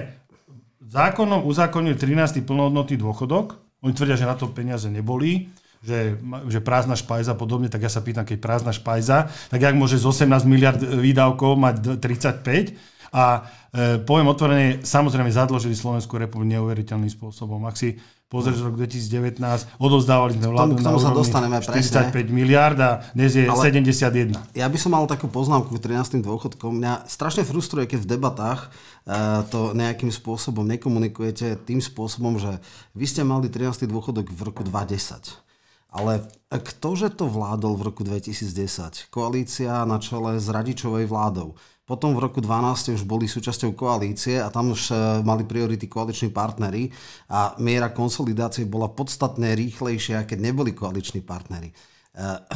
zákonom 0.85 1.43
uzákonili 1.49 1.97
13. 1.97 2.45
plnohodnotný 2.45 3.01
dôchodok. 3.01 3.57
Oni 3.81 3.91
tvrdia, 3.91 4.15
že 4.21 4.29
na 4.29 4.37
to 4.37 4.53
peniaze 4.53 4.85
neboli 4.87 5.49
že, 5.85 6.17
že 6.49 6.59
prázdna 6.65 6.97
špajza 6.97 7.37
a 7.37 7.39
podobne, 7.39 7.69
tak 7.69 7.85
ja 7.85 7.91
sa 7.93 8.01
pýtam, 8.01 8.25
keď 8.25 8.41
prázdna 8.41 8.73
špajza, 8.73 9.29
tak 9.53 9.61
jak 9.61 9.77
môže 9.77 10.01
z 10.01 10.25
18 10.25 10.49
miliard 10.49 10.81
výdavkov 10.81 11.53
mať 11.61 12.01
35? 12.01 12.73
A 13.13 13.47
e, 13.71 14.01
poviem 14.01 14.27
otvorene, 14.27 14.81
samozrejme 14.81 15.29
zadložili 15.29 15.77
Slovenskú 15.77 16.17
republiku 16.17 16.49
neuveriteľným 16.57 17.13
spôsobom. 17.13 17.63
Ak 17.69 17.77
si 17.77 18.01
pozrieš 18.25 18.65
rok 18.65 18.73
2019, 18.77 19.37
odovzdávali 19.77 20.33
sme 20.33 20.49
vládu 20.49 20.81
na 20.81 20.97
sa 20.97 21.13
dostaneme 21.13 21.61
45 21.61 22.09
presne. 22.09 22.33
miliard 22.33 22.77
a 22.81 23.05
dnes 23.13 23.37
je 23.37 23.45
Ale 23.45 23.69
71. 23.69 24.33
Ja 24.57 24.65
by 24.65 24.77
som 24.81 24.97
mal 24.97 25.05
takú 25.05 25.29
poznámku 25.29 25.77
k 25.77 25.93
13. 25.93 26.25
dôchodkom. 26.25 26.81
Mňa 26.81 27.05
strašne 27.05 27.45
frustruje, 27.45 27.85
keď 27.85 27.99
v 28.01 28.07
debatách 28.17 28.59
uh, 28.69 29.45
to 29.53 29.77
nejakým 29.77 30.09
spôsobom 30.09 30.65
nekomunikujete 30.65 31.61
tým 31.69 31.79
spôsobom, 31.79 32.41
že 32.41 32.57
vy 32.97 33.05
ste 33.05 33.21
mali 33.21 33.45
13. 33.45 33.85
dôchodok 33.85 34.33
v 34.33 34.41
roku 34.41 34.65
2010. 34.65 35.45
Ale 35.95 36.27
ktože 36.51 37.07
to 37.15 37.31
vládol 37.31 37.79
v 37.79 37.87
roku 37.87 38.03
2010? 38.03 39.07
Koalícia 39.07 39.87
na 39.87 39.95
čele 40.03 40.43
s 40.43 40.51
Radičovej 40.51 41.07
vládou. 41.07 41.55
Potom 41.85 42.17
v 42.17 42.25
roku 42.25 42.41
12 42.41 42.97
už 42.97 43.05
boli 43.05 43.29
súčasťou 43.29 43.77
koalície 43.77 44.41
a 44.41 44.49
tam 44.49 44.73
už 44.73 44.89
e, 44.89 44.93
mali 45.21 45.45
priority 45.45 45.85
koaliční 45.85 46.33
partnery 46.33 46.89
a 47.29 47.53
miera 47.61 47.93
konsolidácie 47.93 48.65
bola 48.65 48.89
podstatne 48.89 49.53
rýchlejšia, 49.53 50.25
keď 50.25 50.39
neboli 50.49 50.73
koaliční 50.73 51.21
partnery. 51.21 51.69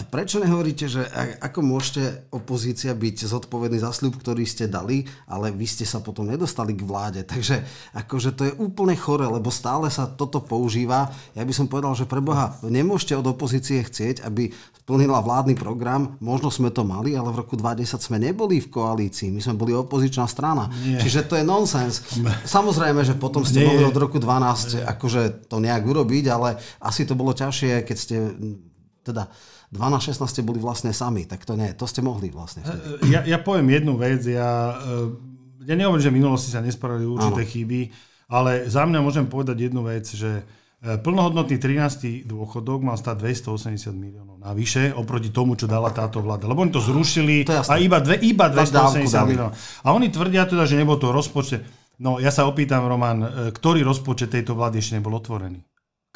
Prečo 0.07 0.39
nehovoríte, 0.39 0.87
že 0.87 1.03
ako 1.43 1.59
môžete 1.59 2.31
opozícia 2.31 2.95
byť 2.95 3.27
zodpovedný 3.27 3.83
za 3.83 3.91
sľub, 3.91 4.15
ktorý 4.15 4.47
ste 4.47 4.71
dali, 4.71 5.03
ale 5.27 5.51
vy 5.51 5.67
ste 5.67 5.83
sa 5.83 5.99
potom 5.99 6.31
nedostali 6.31 6.71
k 6.71 6.87
vláde. 6.87 7.27
Takže 7.27 7.67
akože 7.91 8.39
to 8.39 8.47
je 8.47 8.53
úplne 8.55 8.95
chore, 8.95 9.27
lebo 9.27 9.51
stále 9.51 9.91
sa 9.91 10.07
toto 10.07 10.39
používa. 10.39 11.11
Ja 11.35 11.43
by 11.43 11.51
som 11.51 11.67
povedal, 11.67 11.91
že 11.91 12.07
pre 12.07 12.23
Boha 12.23 12.55
nemôžete 12.63 13.19
od 13.19 13.27
opozície 13.27 13.83
chcieť, 13.83 14.23
aby 14.23 14.47
plnila 14.87 15.19
vládny 15.19 15.59
program. 15.59 16.15
Možno 16.23 16.47
sme 16.47 16.71
to 16.71 16.87
mali, 16.87 17.19
ale 17.19 17.29
v 17.35 17.43
roku 17.43 17.59
2010 17.59 17.99
sme 17.99 18.17
neboli 18.17 18.63
v 18.63 18.71
koalícii. 18.71 19.27
My 19.27 19.43
sme 19.43 19.59
boli 19.59 19.75
opozičná 19.75 20.23
strana. 20.23 20.71
Nie. 20.87 21.03
Čiže 21.03 21.27
to 21.27 21.35
je 21.35 21.43
nonsens. 21.43 21.99
Samozrejme, 22.47 23.03
že 23.03 23.19
potom 23.19 23.43
ste 23.43 23.67
mohli 23.67 23.83
od 23.83 23.97
roku 23.99 24.23
12 24.23 24.87
akože 24.87 25.51
to 25.51 25.59
nejak 25.59 25.83
urobiť, 25.83 26.25
ale 26.31 26.55
asi 26.79 27.03
to 27.03 27.13
bolo 27.13 27.35
ťažšie, 27.35 27.83
keď 27.83 27.97
ste 27.99 28.15
teda 29.03 29.31
2 29.71 29.79
na 29.79 29.99
16 30.01 30.19
ste 30.25 30.41
boli 30.41 30.57
vlastne 30.57 30.91
sami, 30.91 31.29
tak 31.29 31.45
to 31.45 31.53
nie, 31.53 31.71
to 31.77 31.85
ste 31.85 32.01
mohli 32.01 32.33
vlastne. 32.33 32.65
Vtedy. 32.65 33.13
Ja, 33.13 33.21
ja 33.25 33.37
poviem 33.37 33.69
jednu 33.69 33.95
vec, 33.95 34.25
ja, 34.25 34.75
eh, 34.77 35.67
ja 35.69 35.75
nehovorím, 35.77 36.03
že 36.03 36.11
v 36.11 36.17
minulosti 36.19 36.49
sa 36.49 36.63
nespravili 36.63 37.05
určité 37.05 37.43
ano. 37.45 37.51
chyby, 37.51 37.81
ale 38.29 38.65
za 38.69 38.85
mňa 38.85 38.99
môžem 39.01 39.25
povedať 39.25 39.69
jednu 39.69 39.85
vec, 39.85 40.05
že 40.05 40.45
plnohodnotný 40.79 41.59
13. 41.59 42.23
dôchodok 42.23 42.87
mal 42.87 42.95
stať 42.95 43.19
280 43.43 43.91
miliónov 43.91 44.39
navyše 44.39 44.95
oproti 44.95 45.27
tomu, 45.27 45.59
čo 45.59 45.67
dala 45.67 45.91
táto 45.91 46.23
vláda. 46.23 46.47
Lebo 46.47 46.63
oni 46.63 46.71
to 46.71 46.79
zrušili 46.79 47.43
to 47.43 47.51
a 47.51 47.75
iba, 47.75 47.99
dve, 47.99 48.15
iba 48.23 48.47
280 48.47 49.03
miliónov. 49.27 49.51
A 49.83 49.87
oni 49.91 50.07
tvrdia 50.07 50.47
teda, 50.47 50.63
že 50.63 50.79
nebol 50.79 50.95
to 50.95 51.11
rozpočet. 51.11 51.67
No 51.99 52.15
ja 52.23 52.31
sa 52.31 52.47
opýtam, 52.47 52.87
Roman, 52.87 53.51
ktorý 53.51 53.83
rozpočet 53.83 54.31
tejto 54.31 54.55
vlády 54.55 54.79
ešte 54.79 54.95
nebol 54.95 55.19
otvorený? 55.19 55.59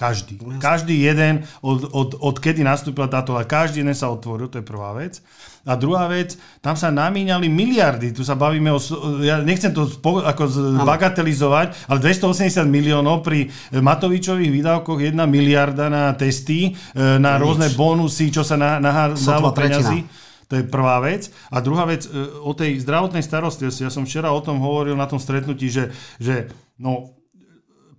Každý. 0.03 0.35
Každý 0.59 0.95
jeden, 0.99 1.47
od, 1.63 1.87
od, 1.95 2.19
od 2.19 2.35
kedy 2.35 2.59
nastúpila 2.59 3.07
táto 3.07 3.31
vláda, 3.31 3.47
každý 3.47 3.87
jeden 3.87 3.95
sa 3.95 4.11
otvoril, 4.11 4.51
to 4.51 4.59
je 4.59 4.65
prvá 4.67 4.91
vec. 4.91 5.23
A 5.63 5.79
druhá 5.79 6.11
vec, 6.11 6.35
tam 6.59 6.75
sa 6.75 6.91
namíňali 6.91 7.47
miliardy, 7.47 8.11
tu 8.11 8.27
sa 8.27 8.35
bavíme 8.35 8.67
o, 8.67 8.83
ja 9.23 9.39
nechcem 9.39 9.71
to 9.71 9.87
spo, 9.87 10.19
ako 10.19 10.75
bagatelizovať, 10.83 11.87
ale 11.87 12.03
280 12.03 12.67
miliónov 12.67 13.23
pri 13.23 13.47
Matovičových 13.71 14.51
výdavkoch, 14.51 14.99
jedna 14.99 15.23
miliarda 15.23 15.87
na 15.87 16.11
testy, 16.19 16.75
e, 16.75 16.99
na 17.15 17.39
rôzne 17.39 17.71
bonusy, 17.71 18.27
čo 18.27 18.43
sa 18.43 18.59
nahádzalo 18.59 19.55
peniazy. 19.55 20.03
To 20.51 20.59
je 20.59 20.67
prvá 20.67 20.99
vec. 20.99 21.31
A 21.47 21.63
druhá 21.63 21.87
vec, 21.87 22.03
e, 22.03 22.11
o 22.43 22.51
tej 22.51 22.83
zdravotnej 22.83 23.23
starostlivosti, 23.23 23.87
ja 23.87 23.91
som 23.93 24.03
včera 24.03 24.35
o 24.35 24.43
tom 24.43 24.59
hovoril 24.59 24.99
na 24.99 25.07
tom 25.07 25.17
stretnutí, 25.17 25.71
že, 25.71 25.95
že 26.19 26.51
no, 26.75 27.22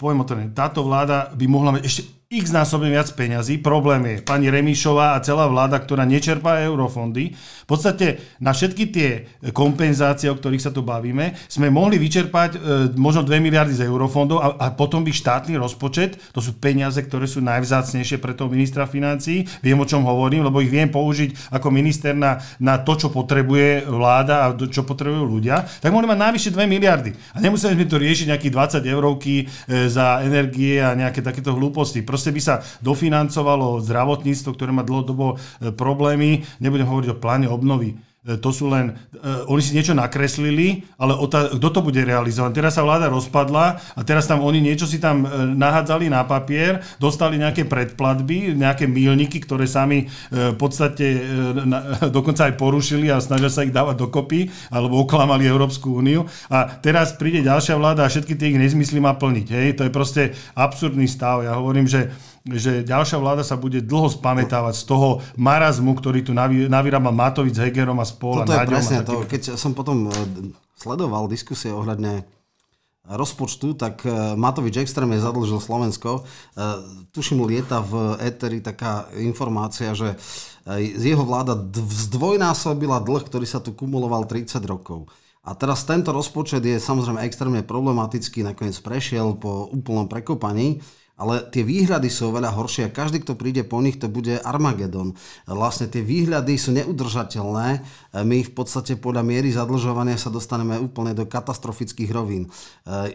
poviem 0.04 0.20
o 0.20 0.28
táto 0.52 0.84
vláda 0.84 1.32
by 1.32 1.48
mohla 1.48 1.80
mať 1.80 1.82
ešte 1.88 2.23
x 2.34 2.50
násobne 2.50 2.90
viac 2.90 3.06
peňazí. 3.14 3.62
Problém 3.62 4.02
je 4.06 4.16
pani 4.26 4.50
Remišová 4.50 5.14
a 5.14 5.22
celá 5.22 5.46
vláda, 5.46 5.78
ktorá 5.78 6.02
nečerpá 6.02 6.62
eurofondy. 6.66 7.34
V 7.34 7.66
podstate 7.66 8.20
na 8.42 8.52
všetky 8.52 8.84
tie 8.90 9.10
kompenzácie, 9.56 10.28
o 10.28 10.36
ktorých 10.36 10.64
sa 10.68 10.74
tu 10.74 10.84
bavíme, 10.84 11.32
sme 11.48 11.72
mohli 11.72 11.96
vyčerpať 11.96 12.50
e, 12.54 12.58
možno 12.98 13.24
2 13.24 13.40
miliardy 13.40 13.74
z 13.74 13.86
eurofondov 13.88 14.38
a, 14.42 14.48
a 14.58 14.66
potom 14.76 15.00
by 15.06 15.10
štátny 15.10 15.56
rozpočet, 15.56 16.20
to 16.36 16.44
sú 16.44 16.60
peniaze, 16.60 17.00
ktoré 17.00 17.24
sú 17.24 17.40
najvzácnejšie 17.40 18.20
pre 18.20 18.36
toho 18.36 18.52
ministra 18.52 18.84
financí, 18.84 19.48
viem 19.64 19.80
o 19.80 19.88
čom 19.88 20.04
hovorím, 20.04 20.44
lebo 20.44 20.60
ich 20.60 20.68
viem 20.68 20.92
použiť 20.92 21.54
ako 21.56 21.72
minister 21.72 22.12
na, 22.12 22.40
na 22.60 22.80
to, 22.80 23.00
čo 23.00 23.08
potrebuje 23.08 23.88
vláda 23.88 24.44
a 24.44 24.52
čo 24.54 24.84
potrebujú 24.84 25.24
ľudia, 25.24 25.64
tak 25.80 25.92
mohli 25.92 26.08
mať 26.08 26.18
najvyššie 26.20 26.50
2 26.52 26.68
miliardy. 26.68 27.10
A 27.32 27.40
nemuseli 27.40 27.76
sme 27.76 27.86
to 27.88 27.96
riešiť 27.96 28.26
nejakých 28.32 28.52
20 28.80 28.92
eurovky 28.92 29.34
e, 29.40 29.44
za 29.88 30.20
energie 30.20 30.80
a 30.80 30.92
nejaké 30.96 31.24
takéto 31.24 31.56
hlúposti. 31.56 32.04
Proste 32.04 32.23
proste 32.24 32.40
by 32.40 32.40
sa 32.40 32.64
dofinancovalo 32.80 33.84
zdravotníctvo, 33.84 34.56
ktoré 34.56 34.72
má 34.72 34.80
dlhodobo 34.80 35.36
e, 35.36 35.68
problémy, 35.76 36.40
nebudem 36.56 36.88
hovoriť 36.88 37.12
o 37.12 37.20
pláne 37.20 37.52
obnovy 37.52 38.00
to 38.24 38.50
sú 38.56 38.72
len, 38.72 38.96
uh, 39.20 39.44
oni 39.52 39.60
si 39.60 39.76
niečo 39.76 39.92
nakreslili, 39.92 40.80
ale 40.96 41.12
ota, 41.12 41.52
kto 41.52 41.68
to 41.68 41.80
bude 41.84 42.00
realizovať? 42.00 42.56
Teraz 42.56 42.72
sa 42.72 42.80
vláda 42.80 43.12
rozpadla 43.12 43.76
a 43.76 44.00
teraz 44.00 44.24
tam 44.24 44.40
oni 44.40 44.64
niečo 44.64 44.88
si 44.88 44.96
tam 44.96 45.28
uh, 45.28 45.44
nahádzali 45.52 46.08
na 46.08 46.24
papier, 46.24 46.80
dostali 46.96 47.36
nejaké 47.36 47.68
predplatby, 47.68 48.56
nejaké 48.56 48.88
mílniky, 48.88 49.44
ktoré 49.44 49.68
sami 49.68 50.08
uh, 50.08 50.52
v 50.52 50.58
podstate 50.58 51.20
uh, 51.20 51.68
na, 51.68 51.78
dokonca 52.16 52.48
aj 52.48 52.56
porušili 52.56 53.12
a 53.12 53.20
snažia 53.20 53.52
sa 53.52 53.60
ich 53.60 53.76
dávať 53.76 54.00
dokopy, 54.00 54.48
alebo 54.72 55.04
oklamali 55.04 55.44
Európsku 55.44 56.00
úniu. 56.00 56.24
A 56.48 56.80
teraz 56.80 57.12
príde 57.20 57.44
ďalšia 57.44 57.76
vláda 57.76 58.08
a 58.08 58.12
všetky 58.12 58.40
tie 58.40 58.56
ich 58.56 58.60
nezmysly 58.60 59.04
má 59.04 59.12
plniť. 59.20 59.46
Hej? 59.52 59.68
To 59.76 59.82
je 59.84 59.92
proste 59.92 60.22
absurdný 60.56 61.04
stav. 61.04 61.44
Ja 61.44 61.60
hovorím, 61.60 61.84
že 61.84 62.08
že 62.44 62.84
ďalšia 62.84 63.16
vláda 63.16 63.40
sa 63.40 63.56
bude 63.56 63.80
dlho 63.80 64.12
spamätávať 64.12 64.76
z 64.76 64.84
toho 64.84 65.24
marazmu, 65.40 65.96
ktorý 65.96 66.20
tu 66.20 66.36
navyrába 66.68 67.08
Matovic, 67.08 67.56
Hegerom 67.56 67.96
a 67.96 68.04
spol. 68.04 68.44
Toto 68.44 68.52
je 68.52 68.68
presne 68.68 69.00
to. 69.00 69.24
Keď 69.24 69.56
som 69.56 69.72
potom 69.72 70.12
e, 70.12 70.52
sledoval 70.76 71.24
diskusie 71.24 71.72
ohľadne 71.72 72.28
rozpočtu, 73.08 73.80
tak 73.80 74.04
e, 74.04 74.36
Matovič 74.36 74.76
extrémne 74.76 75.16
zadlžil 75.16 75.56
Slovensko. 75.56 76.20
E, 76.20 76.22
tuším, 77.16 77.48
lieta 77.48 77.80
v 77.80 78.20
éteri 78.20 78.60
taká 78.60 79.08
informácia, 79.16 79.96
že 79.96 80.20
jeho 81.00 81.24
vláda 81.24 81.56
zdvojnásobila 82.08 83.00
dlh, 83.04 83.24
ktorý 83.24 83.44
sa 83.48 83.60
tu 83.60 83.72
kumuloval 83.72 84.28
30 84.28 84.60
rokov. 84.68 85.08
A 85.44 85.52
teraz 85.52 85.84
tento 85.84 86.08
rozpočet 86.08 86.64
je 86.64 86.80
samozrejme 86.80 87.20
extrémne 87.24 87.60
problematický, 87.60 88.40
nakoniec 88.40 88.76
prešiel 88.80 89.36
po 89.36 89.68
úplnom 89.68 90.08
prekopaní 90.08 90.80
ale 91.14 91.46
tie 91.46 91.62
výhľady 91.62 92.10
sú 92.10 92.34
oveľa 92.34 92.58
horšie 92.58 92.90
a 92.90 92.94
každý, 92.94 93.22
kto 93.22 93.38
príde 93.38 93.62
po 93.62 93.78
nich, 93.78 94.02
to 94.02 94.10
bude 94.10 94.34
Armagedon. 94.42 95.14
Vlastne 95.46 95.86
tie 95.86 96.02
výhľady 96.02 96.58
sú 96.58 96.74
neudržateľné. 96.74 97.68
My 98.26 98.38
v 98.42 98.52
podstate 98.52 98.98
podľa 98.98 99.22
miery 99.22 99.54
zadlžovania 99.54 100.18
sa 100.18 100.34
dostaneme 100.34 100.74
úplne 100.74 101.14
do 101.14 101.22
katastrofických 101.22 102.10
rovín. 102.10 102.50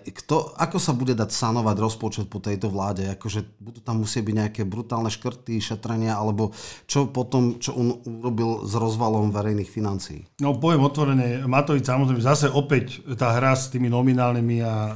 Kto, 0.03 0.55
ako 0.55 0.79
sa 0.79 0.95
bude 0.95 1.11
dať 1.11 1.27
sanovať 1.27 1.75
rozpočet 1.75 2.25
po 2.31 2.39
tejto 2.39 2.71
vláde? 2.71 3.03
Akože 3.19 3.43
budú 3.59 3.83
tam 3.83 3.99
musieť 3.99 4.23
byť 4.23 4.35
nejaké 4.35 4.61
brutálne 4.63 5.11
škrty, 5.11 5.59
šetrenia, 5.59 6.15
alebo 6.15 6.55
čo 6.87 7.11
potom, 7.11 7.59
čo 7.59 7.75
on 7.75 7.99
urobil 8.07 8.63
s 8.63 8.79
rozvalom 8.79 9.35
verejných 9.35 9.67
financií? 9.67 10.23
No 10.39 10.55
poviem 10.55 10.87
otvorene, 10.87 11.43
Matovič 11.43 11.83
samozrejme 11.83 12.23
zase 12.23 12.47
opäť 12.47 13.03
tá 13.19 13.35
hra 13.35 13.59
s 13.59 13.67
tými 13.67 13.91
nominálnymi 13.91 14.57
a 14.63 14.73
e, 14.87 14.93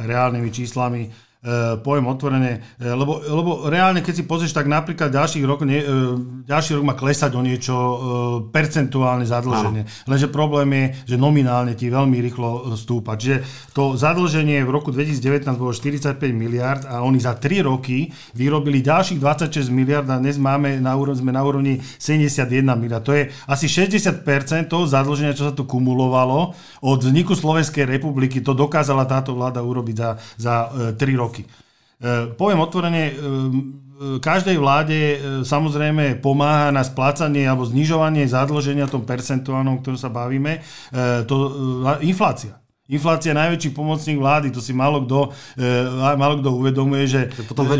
reálnymi 0.00 0.48
číslami 0.50 1.02
poviem 1.84 2.08
otvorene, 2.08 2.64
uh, 2.80 2.96
lebo, 2.96 3.20
lebo 3.20 3.50
reálne, 3.68 4.00
keď 4.00 4.14
si 4.16 4.24
pozrieš, 4.24 4.56
tak 4.56 4.64
napríklad 4.64 5.12
ďalší 5.12 5.44
rok, 5.44 5.68
nie, 5.68 5.84
uh, 5.84 6.16
ďalší 6.48 6.80
rok 6.80 6.84
má 6.88 6.94
klesať 6.96 7.36
o 7.36 7.42
niečo 7.44 7.74
percentuálne 8.48 9.28
zadlženie. 9.28 9.82
Áno. 9.84 10.08
Lenže 10.08 10.28
problém 10.32 10.68
je, 10.72 10.84
že 11.14 11.16
nominálne 11.20 11.76
ti 11.76 11.92
veľmi 11.92 12.16
rýchlo 12.24 12.76
stúpa. 12.78 13.18
Čiže 13.18 13.44
to 13.74 13.98
zadlženie 13.98 14.62
v 14.64 14.70
roku 14.70 14.94
2019 14.94 15.44
bolo 15.58 15.72
45 15.72 16.20
miliard 16.30 16.82
a 16.88 17.02
oni 17.02 17.18
za 17.20 17.36
3 17.36 17.66
roky 17.66 18.08
vyrobili 18.32 18.80
ďalších 18.80 19.18
26 19.18 19.68
miliard 19.72 20.06
a 20.08 20.20
dnes 20.20 20.38
máme 20.38 20.78
na 20.78 20.94
úrovni, 20.94 21.20
sme 21.20 21.32
na 21.32 21.42
úrovni 21.42 21.80
71 21.98 22.64
miliard. 22.78 23.04
To 23.04 23.12
je 23.16 23.28
asi 23.48 23.66
60% 23.66 24.24
toho 24.70 24.84
zadlženia, 24.86 25.36
čo 25.36 25.50
sa 25.50 25.52
tu 25.56 25.66
kumulovalo 25.66 26.54
od 26.84 26.98
vzniku 27.00 27.34
Slovenskej 27.34 27.88
republiky. 27.88 28.44
To 28.44 28.54
dokázala 28.54 29.08
táto 29.08 29.34
vláda 29.34 29.64
urobiť 29.64 29.96
za, 29.96 30.10
za 30.36 30.54
3 30.94 31.00
roky 31.18 31.33
roky. 31.34 31.42
E, 31.42 32.30
poviem 32.38 32.62
otvorene, 32.62 33.02
e, 33.10 33.14
každej 34.22 34.56
vláde 34.58 34.94
e, 34.94 35.16
samozrejme 35.42 36.22
pomáha 36.22 36.70
na 36.70 36.86
splácanie 36.86 37.42
alebo 37.42 37.66
znižovanie 37.66 38.30
zadlženia 38.30 38.86
tom 38.86 39.02
percentuálnom, 39.02 39.78
o 39.78 39.80
ktorom 39.82 39.98
sa 39.98 40.14
bavíme, 40.14 40.62
to 41.26 41.34
inflácia. 42.06 42.63
Inflácia 42.84 43.32
je 43.32 43.40
najväčší 43.40 43.70
pomocník 43.72 44.20
vlády, 44.20 44.52
to 44.52 44.60
si 44.60 44.76
málo 44.76 45.08
kto, 45.08 45.32
e, 45.56 46.20
málo 46.20 46.44
kto 46.44 46.52
uvedomuje, 46.52 47.08
že, 47.08 47.22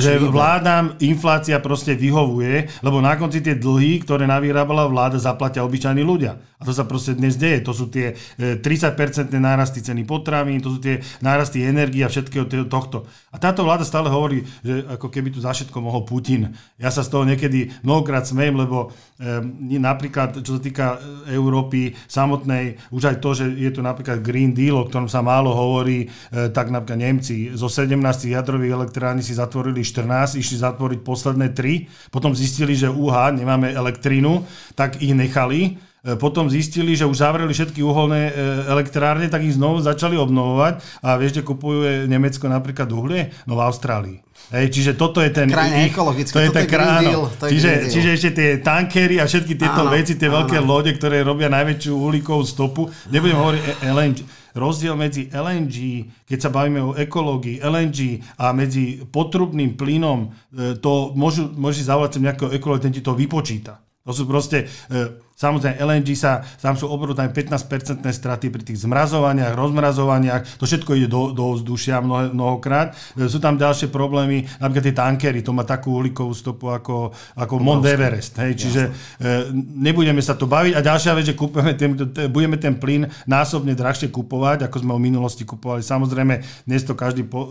že 0.01 0.17
vládám 0.17 0.97
inflácia 1.05 1.61
proste 1.61 1.93
vyhovuje, 1.93 2.73
lebo 2.81 3.05
na 3.05 3.13
konci 3.13 3.45
tie 3.45 3.53
dlhy, 3.53 4.01
ktoré 4.01 4.25
navyrábala 4.25 4.89
vláda, 4.89 5.21
zaplatia 5.21 5.61
obyčajní 5.61 6.01
ľudia. 6.01 6.41
A 6.57 6.65
to 6.65 6.73
sa 6.73 6.89
proste 6.89 7.13
dnes 7.13 7.37
deje. 7.37 7.61
To 7.69 7.77
sú 7.77 7.93
tie 7.93 8.17
30% 8.41 9.29
e, 9.29 9.37
nárasty 9.37 9.85
ceny 9.85 10.09
potravín, 10.09 10.65
to 10.65 10.73
sú 10.73 10.81
tie 10.81 11.05
nárasty 11.21 11.61
energie 11.61 12.01
a 12.01 12.09
všetkého 12.09 12.49
tohto. 12.65 13.05
A 13.29 13.37
táto 13.37 13.61
vláda 13.61 13.85
stále 13.85 14.09
hovorí, 14.09 14.41
že 14.65 14.89
ako 14.89 15.13
keby 15.13 15.29
tu 15.29 15.45
za 15.45 15.53
všetko 15.53 15.85
mohol 15.85 16.09
Putin. 16.09 16.57
Ja 16.81 16.89
sa 16.89 17.05
z 17.05 17.13
toho 17.13 17.29
niekedy 17.29 17.77
mnohokrát 17.85 18.25
smejem, 18.25 18.57
lebo 18.57 18.89
e, 19.21 19.45
napríklad, 19.77 20.41
čo 20.41 20.57
sa 20.57 20.61
týka 20.65 20.97
Európy 21.29 21.93
samotnej, 22.09 22.81
už 22.89 23.13
aj 23.13 23.17
to, 23.21 23.37
že 23.37 23.53
je 23.53 23.69
tu 23.69 23.85
napríklad 23.85 24.25
Green 24.25 24.57
Deal, 24.57 24.94
ktorom 24.95 25.11
sa 25.11 25.27
málo 25.27 25.51
hovorí, 25.51 26.07
e, 26.07 26.55
tak 26.55 26.71
napríklad 26.71 27.03
Nemci 27.03 27.51
zo 27.51 27.67
17 27.67 27.99
jadrových 28.31 28.79
elektrární 28.79 29.27
si 29.27 29.35
zatvorili 29.35 29.83
14, 29.83 30.39
išli 30.39 30.63
zatvoriť 30.63 31.03
posledné 31.03 31.51
3, 31.51 32.15
potom 32.15 32.31
zistili, 32.31 32.79
že 32.79 32.87
UH, 32.87 33.35
nemáme 33.35 33.75
elektrínu, 33.75 34.47
tak 34.79 35.03
ich 35.03 35.11
nechali 35.11 35.83
E, 36.05 36.21
potom 36.21 36.53
zistili, 36.53 36.93
že 36.93 37.09
už 37.09 37.17
zavreli 37.17 37.49
všetky 37.49 37.81
uholné 37.81 38.29
e, 38.29 38.33
elektrárne, 38.69 39.25
tak 39.33 39.41
ich 39.41 39.57
znovu 39.57 39.81
začali 39.81 40.21
obnovovať 40.21 41.01
a 41.01 41.17
vieš, 41.17 41.41
kde 41.41 41.49
kupuje 41.49 42.05
Nemecko 42.05 42.45
napríklad 42.53 42.93
uhlie? 42.93 43.33
No 43.49 43.57
v 43.57 43.65
Austrálii. 43.65 44.19
Hej, 44.53 44.69
čiže 44.69 44.93
toto 45.01 45.25
je 45.25 45.33
ten... 45.33 45.49
Krajne 45.49 45.89
ekologické, 45.89 46.37
to 46.37 46.45
je 46.45 46.51
ten 46.53 46.69
krán, 46.69 47.09
čiže, 47.49 47.89
čiže 47.89 48.09
ešte 48.13 48.31
tie 48.37 48.49
tankery 48.61 49.17
a 49.17 49.25
všetky 49.25 49.57
tieto 49.57 49.89
áno, 49.89 49.97
veci, 49.97 50.21
tie 50.21 50.29
áno. 50.29 50.45
veľké 50.45 50.61
lode, 50.61 50.93
ktoré 50.93 51.25
robia 51.25 51.49
najväčšiu 51.49 51.97
uhlíkovú 51.97 52.45
stopu. 52.45 52.93
Nebudem 53.09 53.41
hovoriť 53.41 53.63
LNG. 53.89 54.19
Rozdiel 54.55 54.95
medzi 54.95 55.27
LNG, 55.35 56.07
keď 56.31 56.39
sa 56.39 56.51
bavíme 56.55 56.79
o 56.79 56.95
ekológii, 56.95 57.59
LNG 57.59 58.23
a 58.39 58.55
medzi 58.55 59.03
potrubným 59.03 59.75
plynom, 59.75 60.31
e, 60.55 60.79
to 60.79 61.11
môžu, 61.19 61.51
môže 61.59 61.83
zavolať 61.83 62.19
sem 62.19 62.27
nejakého 62.31 62.55
ekologa, 62.55 62.87
ten 62.87 62.95
ti 62.95 63.03
to 63.03 63.19
vypočíta. 63.19 63.83
To 64.07 64.15
sú 64.15 64.31
proste, 64.31 64.71
e, 64.89 65.19
samozrejme 65.35 65.79
LNG 65.83 66.09
sa, 66.14 66.43
tam 66.62 66.79
sú 66.79 66.87
obrovské 66.87 67.26
15% 67.47 68.00
straty 68.00 68.49
pri 68.50 68.62
tých 68.62 68.87
zmrazovaniach, 68.87 69.55
rozmrazovaniach, 69.55 70.59
to 70.59 70.64
všetko 70.67 70.95
ide 70.99 71.09
do, 71.11 71.35
do 71.35 71.59
vzdušia 71.59 72.00
mnoho, 72.00 72.35
mnohokrát. 72.35 72.95
E, 73.19 73.26
sú 73.26 73.43
tam 73.43 73.59
ďalšie 73.59 73.91
problémy, 73.91 74.47
napríklad 74.62 74.85
tie 74.91 74.97
tankery, 74.97 75.41
to 75.43 75.50
má 75.50 75.67
takú 75.67 75.99
uhlíkovú 75.99 76.33
stopu 76.33 76.71
ako, 76.71 77.11
ako 77.35 77.55
Mount 77.59 77.85
Everest. 77.87 78.38
Hej, 78.38 78.53
čiže 78.59 78.83
e, 79.19 79.50
nebudeme 79.55 80.23
sa 80.23 80.38
to 80.38 80.47
baviť. 80.47 80.73
A 80.79 80.81
ďalšia 80.81 81.12
vec, 81.19 81.26
že 81.31 81.38
kúpeme 81.38 81.75
ten, 81.75 81.95
budeme 82.31 82.57
ten 82.57 82.79
plyn 82.79 83.11
násobne 83.26 83.75
drahšie 83.75 84.11
kupovať, 84.14 84.67
ako 84.67 84.76
sme 84.81 84.91
ho 84.95 84.99
v 84.99 85.07
minulosti 85.11 85.43
kupovali. 85.43 85.83
Samozrejme, 85.83 86.67
dnes 86.67 86.83
to 86.87 86.95
každý 86.95 87.26
po, 87.26 87.47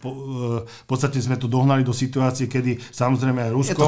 po, 0.00 0.10
v 0.64 0.86
podstate 0.88 1.20
sme 1.20 1.36
to 1.36 1.46
dohnali 1.46 1.84
do 1.84 1.92
situácie, 1.92 2.48
kedy 2.48 2.80
samozrejme 2.92 3.48
aj 3.48 3.52
Rusko, 3.52 3.82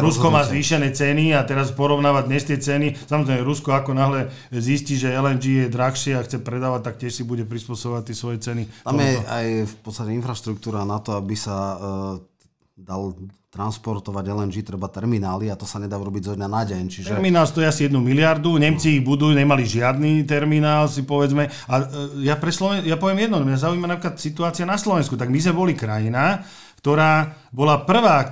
Rusko 0.00 0.26
má 0.30 0.42
zvýšené 0.46 0.92
ceny 0.92 1.34
a 1.34 1.42
teraz 1.42 1.72
porovnávať 1.74 2.24
dnes 2.30 2.42
tie 2.46 2.58
ceny. 2.58 2.75
Samozrejme, 3.08 3.40
Rusko 3.46 3.72
ako 3.72 3.96
náhle 3.96 4.28
zistí, 4.52 5.00
že 5.00 5.14
LNG 5.14 5.44
je 5.44 5.66
drahšie 5.72 6.12
a 6.18 6.24
chce 6.24 6.42
predávať, 6.42 6.80
tak 6.84 7.00
tiež 7.00 7.12
si 7.12 7.22
bude 7.24 7.48
prispôsobovať 7.48 8.02
tie 8.12 8.16
svoje 8.16 8.38
ceny. 8.44 8.68
Tam 8.84 9.00
je 9.00 9.12
aj 9.24 9.46
v 9.64 9.74
podstate 9.80 10.12
infraštruktúra 10.12 10.84
na 10.84 11.00
to, 11.00 11.16
aby 11.16 11.32
sa 11.32 11.56
uh, 11.56 11.78
dal 12.76 13.16
transportovať 13.56 14.24
LNG, 14.28 14.60
treba 14.60 14.84
terminály 14.92 15.48
a 15.48 15.56
to 15.56 15.64
sa 15.64 15.80
nedá 15.80 15.96
urobiť 15.96 16.28
zo 16.28 16.34
dňa 16.36 16.48
na 16.50 16.62
deň. 16.68 16.84
Čiže... 16.92 17.16
Terminál 17.16 17.48
stojí 17.48 17.64
asi 17.64 17.88
jednu 17.88 18.04
miliardu, 18.04 18.60
Nemci 18.60 19.00
ich 19.00 19.02
budujú, 19.02 19.32
nemali 19.32 19.64
žiadny 19.64 20.28
terminál, 20.28 20.84
si 20.92 21.00
povedzme. 21.08 21.48
A 21.72 21.74
e, 21.80 21.84
ja, 22.28 22.36
pre 22.36 22.52
Sloven... 22.52 22.84
ja 22.84 23.00
poviem 23.00 23.24
jedno, 23.24 23.40
mňa 23.40 23.64
zaujíma 23.64 23.88
napríklad 23.96 24.20
situácia 24.20 24.68
na 24.68 24.76
Slovensku. 24.76 25.16
Tak 25.16 25.32
my 25.32 25.40
sme 25.40 25.56
boli 25.56 25.72
krajina, 25.72 26.44
ktorá 26.86 27.34
bola 27.56 27.88
prvá 27.88 28.30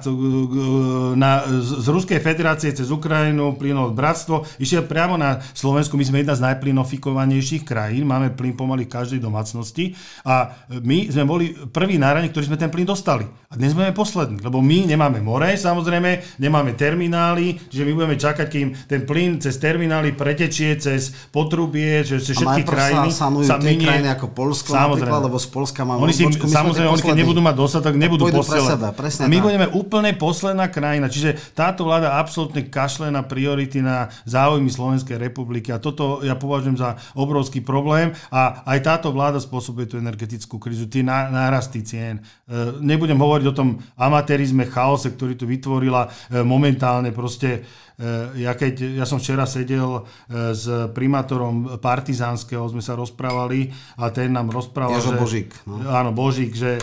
na, 1.16 1.42
z 1.48 1.86
Ruskej 1.88 2.20
federácie 2.20 2.76
cez 2.76 2.92
Ukrajinu, 2.92 3.56
plynovod 3.56 3.96
Bratstvo, 3.96 4.44
išiel 4.60 4.84
priamo 4.84 5.16
na 5.16 5.40
Slovensku. 5.56 5.96
My 5.96 6.04
sme 6.04 6.20
jedna 6.20 6.36
z 6.36 6.44
najplynofikovanejších 6.44 7.64
krajín, 7.64 8.04
máme 8.04 8.36
plyn 8.36 8.52
pomaly 8.52 8.84
v 8.84 8.92
každej 8.92 9.24
domácnosti 9.24 9.96
a 10.28 10.52
my 10.68 11.08
sme 11.08 11.24
boli 11.24 11.56
prví 11.56 11.96
nárani, 11.96 12.28
ktorí 12.28 12.52
sme 12.52 12.60
ten 12.60 12.68
plyn 12.68 12.84
dostali. 12.84 13.24
A 13.48 13.56
dnes 13.56 13.72
sme 13.72 13.96
poslední, 13.96 14.44
lebo 14.44 14.60
my 14.60 14.92
nemáme 14.92 15.24
more, 15.24 15.56
samozrejme, 15.56 16.38
nemáme 16.42 16.76
terminály, 16.76 17.56
čiže 17.72 17.86
my 17.88 17.92
budeme 17.96 18.20
čakať, 18.20 18.46
kým 18.50 18.76
ten 18.86 19.08
plyn 19.08 19.40
cez 19.40 19.56
terminály 19.56 20.12
pretečie 20.12 20.76
cez 20.76 21.10
potrubie, 21.32 22.04
cez 22.04 22.28
všetky 22.28 22.62
krajiny. 22.66 23.08
Sa 23.08 23.32
sa 23.32 23.56
minie, 23.56 23.88
krajiny 23.88 24.10
ako 24.12 24.36
Polsko, 24.36 24.76
samozrejme. 24.76 25.32
lebo 25.32 25.40
z 25.40 25.48
Polska 25.48 25.80
máme 25.88 26.04
oni 26.04 26.12
si, 26.12 26.28
samozrejme, 26.28 26.92
oni 26.92 27.02
keď 27.02 27.18
nebudú 27.24 27.40
mať 27.40 27.56
dostatok, 27.56 27.92
nebudú 27.96 28.28
pre 28.44 28.60
seba, 28.60 28.88
presne 28.92 29.26
A 29.26 29.32
my 29.32 29.38
tak. 29.40 29.44
budeme 29.48 29.66
úplne 29.72 30.10
posledná 30.14 30.68
krajina. 30.68 31.08
Čiže 31.08 31.54
táto 31.56 31.88
vláda 31.88 32.20
absolútne 32.20 32.68
kašle 32.68 33.08
na 33.08 33.24
priority 33.24 33.80
na 33.80 34.12
záujmy 34.28 34.68
Slovenskej 34.68 35.16
republiky. 35.16 35.72
A 35.72 35.80
toto 35.80 36.20
ja 36.20 36.36
považujem 36.36 36.76
za 36.76 37.00
obrovský 37.16 37.64
problém. 37.64 38.12
A 38.28 38.62
aj 38.68 38.78
táto 38.84 39.08
vláda 39.10 39.40
spôsobuje 39.40 39.88
tú 39.90 39.96
energetickú 39.96 40.60
krízu, 40.60 40.86
tie 40.86 41.02
nárasty 41.06 41.80
cien. 41.82 42.20
E, 42.20 42.80
nebudem 42.80 43.16
hovoriť 43.16 43.46
o 43.50 43.56
tom 43.56 43.80
amatérizme, 43.96 44.68
chaose, 44.68 45.10
ktorý 45.12 45.34
tu 45.34 45.48
vytvorila 45.48 46.06
e, 46.06 46.44
momentálne 46.44 47.10
proste 47.10 47.64
e, 47.96 48.44
ja, 48.44 48.52
keď, 48.52 49.00
ja 49.00 49.06
som 49.08 49.22
včera 49.22 49.48
sedel 49.48 50.04
s 50.28 50.66
primátorom 50.92 51.78
Partizánskeho, 51.78 52.66
sme 52.68 52.82
sa 52.82 52.98
rozprávali 52.98 53.70
a 53.96 54.10
ten 54.10 54.34
nám 54.34 54.50
rozprával, 54.50 54.98
Ježo 54.98 55.14
že... 55.14 55.20
Božík. 55.20 55.50
No. 55.64 55.80
Áno, 55.88 56.10
Božík, 56.10 56.52
že 56.52 56.82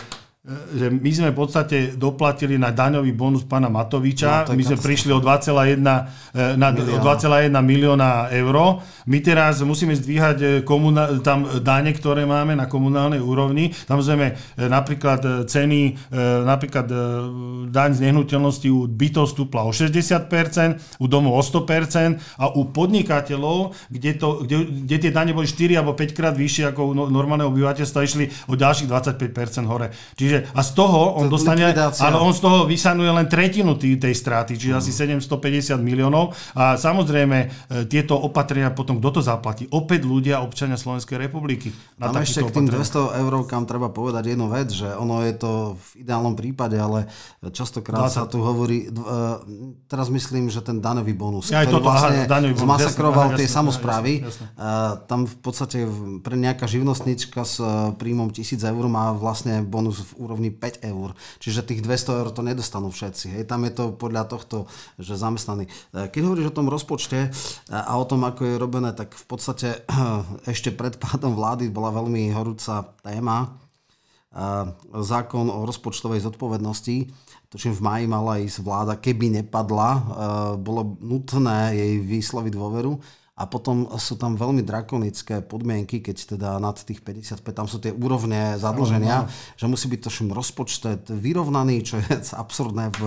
že 0.50 0.90
my 0.90 1.12
sme 1.14 1.30
v 1.30 1.38
podstate 1.38 1.78
doplatili 1.94 2.58
na 2.58 2.74
daňový 2.74 3.14
bonus 3.14 3.46
pána 3.46 3.70
Matoviča. 3.70 4.50
No, 4.50 4.58
my 4.58 4.64
sme 4.66 4.78
prišli 4.82 5.14
o 5.14 5.22
2,1 5.22 5.54
e, 5.54 6.58
na, 6.58 6.74
milióna. 6.74 7.62
milióna 7.62 8.12
eur. 8.34 8.82
My 9.06 9.22
teraz 9.22 9.62
musíme 9.62 9.94
zdvíhať 9.94 10.38
e, 10.42 10.46
komunál, 10.66 11.22
tam 11.22 11.46
dane, 11.62 11.94
ktoré 11.94 12.26
máme 12.26 12.58
na 12.58 12.66
komunálnej 12.66 13.22
úrovni. 13.22 13.70
Tam 13.86 14.02
sme 14.02 14.34
e, 14.34 14.66
napríklad 14.66 15.46
ceny, 15.46 16.10
napríklad 16.42 16.90
daň 17.70 17.90
z 17.94 18.10
nehnuteľnosti 18.10 18.66
u 18.74 18.90
bytov 18.90 19.30
stúpla 19.30 19.62
o 19.62 19.70
60%, 19.70 20.26
u 20.98 21.06
domov 21.06 21.38
o 21.38 21.44
100% 21.46 22.42
a 22.42 22.50
u 22.58 22.66
podnikateľov, 22.74 23.78
kde, 23.94 24.12
to, 24.18 24.42
kde, 24.42 24.58
kde 24.90 24.98
tie 25.06 25.12
dane 25.14 25.38
boli 25.38 25.46
4 25.46 25.78
alebo 25.78 25.94
5 25.94 26.18
krát 26.18 26.34
vyššie 26.34 26.74
ako 26.74 26.82
u 26.82 26.94
no, 26.98 27.04
normálneho 27.14 27.54
obyvateľstva, 27.54 28.08
išli 28.10 28.26
o 28.50 28.58
ďalších 28.58 28.90
25% 28.90 29.70
hore. 29.70 29.94
Čiže 30.18 30.31
Čiže, 30.32 30.56
a 30.56 30.62
z 30.64 30.72
toho 30.72 31.00
on 31.20 31.28
to 31.28 31.36
dostane, 31.36 31.68
ale 31.76 32.18
on 32.24 32.32
z 32.32 32.40
toho 32.40 32.64
vysanuje 32.64 33.12
len 33.12 33.28
tretinu 33.28 33.76
tý, 33.76 34.00
tej 34.00 34.16
straty, 34.16 34.56
čiže 34.56 34.74
mm. 34.74 34.80
asi 34.80 34.92
750 34.96 35.76
miliónov. 35.84 36.32
A 36.56 36.80
samozrejme, 36.80 37.38
e, 37.38 37.48
tieto 37.92 38.16
opatrenia 38.16 38.72
potom 38.72 39.04
kto 39.04 39.20
to 39.20 39.22
zaplatí? 39.22 39.68
Opäť 39.76 40.08
ľudia, 40.08 40.40
občania 40.40 40.80
Slovenskej 40.80 41.20
republiky. 41.20 41.76
Na 42.00 42.16
Tam 42.16 42.24
ešte 42.24 42.48
k 42.48 42.56
tým 42.56 42.72
200 42.72 43.20
eur, 43.28 43.34
kam 43.44 43.68
treba 43.68 43.92
povedať 43.92 44.32
jednu 44.32 44.48
vec, 44.48 44.72
že 44.72 44.88
ono 44.96 45.20
je 45.28 45.34
to 45.36 45.52
v 45.76 46.08
ideálnom 46.08 46.40
prípade, 46.40 46.80
ale 46.80 47.12
častokrát 47.52 48.08
20. 48.08 48.16
sa 48.16 48.24
tu 48.30 48.40
hovorí, 48.40 48.88
uh, 48.88 49.44
teraz 49.92 50.08
myslím, 50.08 50.48
že 50.48 50.64
ten 50.64 50.80
daňový 50.80 51.12
bonus, 51.12 51.52
ja, 51.52 51.68
ktorý 51.68 51.84
toto, 51.84 51.88
vlastne 51.92 52.24
aha, 52.24 52.40
bonus, 52.40 52.64
zmasakroval 52.64 53.28
jasne, 53.34 53.40
tie 53.44 53.48
jasne, 53.50 53.58
samozprávy, 53.60 54.12
jasne, 54.24 54.46
jasne. 54.48 55.10
Tam 55.10 55.20
v 55.28 55.36
podstate 55.44 55.78
pre 56.24 56.36
nejaká 56.40 56.66
živnostnička 56.70 57.42
s 57.44 57.60
príjmom 57.98 58.32
1000 58.32 58.62
eur 58.62 58.86
má 58.88 59.12
vlastne 59.12 59.66
bonus 59.66 60.04
v 60.14 60.21
úrovni 60.22 60.54
5 60.54 60.86
eur. 60.86 61.18
Čiže 61.42 61.66
tých 61.66 61.82
200 61.82 62.22
eur 62.22 62.28
to 62.30 62.46
nedostanú 62.46 62.94
všetci. 62.94 63.26
Hej. 63.34 63.44
Tam 63.50 63.66
je 63.66 63.74
to 63.74 63.98
podľa 63.98 64.30
tohto, 64.30 64.70
že 65.02 65.18
zamestnaní. 65.18 65.66
E, 65.66 66.08
keď 66.14 66.22
hovoríš 66.30 66.54
o 66.54 66.58
tom 66.62 66.70
rozpočte 66.70 67.20
e, 67.26 67.30
a 67.74 67.98
o 67.98 68.06
tom, 68.06 68.22
ako 68.22 68.46
je 68.46 68.62
robené, 68.62 68.94
tak 68.94 69.18
v 69.18 69.26
podstate 69.26 69.82
ešte 70.54 70.70
pred 70.70 71.02
pádom 71.02 71.34
vlády 71.34 71.74
bola 71.74 71.90
veľmi 71.90 72.30
horúca 72.38 72.94
téma. 73.02 73.38
E, 73.42 74.40
zákon 75.02 75.50
o 75.50 75.66
rozpočtovej 75.66 76.22
zodpovednosti, 76.30 77.10
tuším 77.50 77.74
v 77.74 77.82
maji 77.84 78.06
mala 78.08 78.40
ísť 78.40 78.64
vláda, 78.64 78.96
keby 78.96 79.44
nepadla, 79.44 79.90
bolo 80.56 80.96
nutné 81.04 81.76
jej 81.76 81.94
vysloviť 82.00 82.56
dôveru 82.56 82.96
a 83.42 83.50
potom 83.50 83.90
sú 83.98 84.22
tam 84.22 84.38
veľmi 84.38 84.62
drakonické 84.62 85.42
podmienky, 85.42 85.98
keď 85.98 86.38
teda 86.38 86.50
nad 86.62 86.78
tých 86.78 87.02
55, 87.02 87.42
tam 87.50 87.66
sú 87.66 87.82
tie 87.82 87.90
úrovne 87.90 88.62
zadlženia, 88.62 89.26
no, 89.26 89.28
no. 89.28 89.58
že 89.58 89.66
musí 89.66 89.90
byť 89.90 90.02
toším 90.06 90.30
rozpočet 90.30 91.10
vyrovnaný, 91.10 91.82
čo 91.82 91.98
je 91.98 92.22
absurdné 92.44 92.94
v 92.94 93.02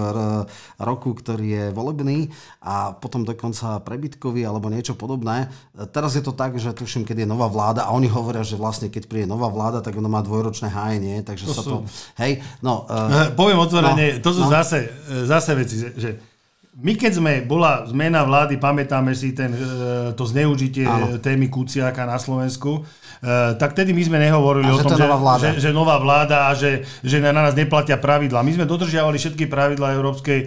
roku, 0.83 1.14
ktorý 1.14 1.47
je 1.47 1.64
volebný 1.70 2.35
a 2.66 2.99
potom 2.99 3.23
dokonca 3.23 3.79
prebytkový 3.87 4.42
alebo 4.42 4.75
niečo 4.75 4.99
podobné. 4.99 5.55
Teraz 5.94 6.18
je 6.18 6.23
to 6.27 6.35
tak, 6.35 6.59
že 6.59 6.75
tuším, 6.75 7.07
keď 7.07 7.23
je 7.23 7.31
nová 7.31 7.47
vláda 7.47 7.87
a 7.87 7.94
oni 7.94 8.11
hovoria, 8.11 8.42
že 8.42 8.59
vlastne 8.59 8.90
keď 8.90 9.07
príde 9.07 9.27
nová 9.31 9.47
vláda, 9.47 9.87
tak 9.87 9.94
ona 9.94 10.11
má 10.11 10.18
dvojročné 10.18 10.66
hájenie, 10.66 11.23
takže 11.23 11.47
to 11.47 11.55
sa 11.55 11.62
sú... 11.62 11.70
to... 11.70 11.77
Hej, 12.18 12.42
no... 12.59 12.90
Uh, 12.90 13.31
Poviem 13.38 13.62
otvorene, 13.62 14.18
no, 14.18 14.23
to 14.25 14.31
sú 14.35 14.42
no. 14.42 14.51
zase, 14.51 14.90
zase 15.31 15.51
veci, 15.55 15.77
že 15.94 16.34
my 16.74 16.98
keď 16.98 17.12
sme, 17.22 17.32
bola 17.46 17.87
zmena 17.87 18.26
vlády, 18.26 18.58
pamätáme 18.58 19.14
si 19.14 19.30
ten, 19.30 19.54
e, 19.54 20.10
to 20.18 20.26
zneužitie 20.26 20.82
Áno. 20.82 21.22
témy 21.22 21.46
Kuciaka 21.46 22.02
na 22.02 22.18
Slovensku, 22.18 22.82
e, 23.22 23.54
tak 23.54 23.78
tedy 23.78 23.94
my 23.94 24.02
sme 24.02 24.18
nehovorili 24.18 24.66
a 24.66 24.74
o 24.74 24.82
tom, 24.82 24.98
že, 24.98 25.06
že, 25.38 25.50
že 25.62 25.70
nová 25.70 26.02
vláda 26.02 26.50
a 26.50 26.58
že, 26.58 26.82
že 27.06 27.22
na 27.22 27.30
nás 27.30 27.54
neplatia 27.54 27.94
pravidla. 27.94 28.42
My 28.42 28.58
sme 28.58 28.66
dodržiavali 28.66 29.14
všetky 29.22 29.46
pravidla 29.46 29.94
Európskej 29.94 30.40
e, 30.42 30.46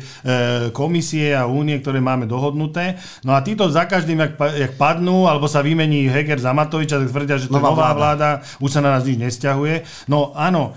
komisie 0.75 1.31
a 1.31 1.47
únie, 1.47 1.79
ktoré 1.79 2.03
máme 2.03 2.27
dohodnuté. 2.27 2.99
No 3.23 3.31
a 3.31 3.39
títo 3.39 3.71
za 3.71 3.87
každým, 3.87 4.19
jak, 4.19 4.35
jak 4.35 4.75
padnú, 4.75 5.31
alebo 5.31 5.47
sa 5.47 5.63
vymení 5.63 6.11
Heger 6.11 6.43
za 6.43 6.51
Matoviča, 6.51 7.07
tak 7.07 7.07
tvrdia, 7.07 7.39
že 7.39 7.47
to 7.47 7.55
nová, 7.55 7.71
nová 7.71 7.95
vláda. 7.95 8.43
vláda, 8.43 8.59
už 8.59 8.69
sa 8.75 8.83
na 8.83 8.99
nás 8.99 9.07
nič 9.07 9.15
nesťahuje. 9.15 10.05
No 10.11 10.35
áno, 10.35 10.75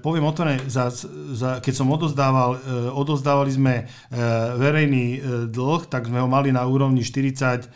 poviem 0.00 0.24
otvorene, 0.24 0.64
za, 0.72 0.88
za, 1.36 1.60
keď 1.60 1.74
som 1.76 1.92
odozdával, 1.92 2.56
odozdávali 2.96 3.52
sme 3.52 3.74
verej 4.56 4.85
verejný 4.86 5.06
e, 5.18 5.18
dlh, 5.50 5.82
tak 5.90 6.06
sme 6.06 6.22
ho 6.22 6.30
mali 6.30 6.54
na 6.54 6.62
úrovni 6.62 7.02
48% 7.02 7.66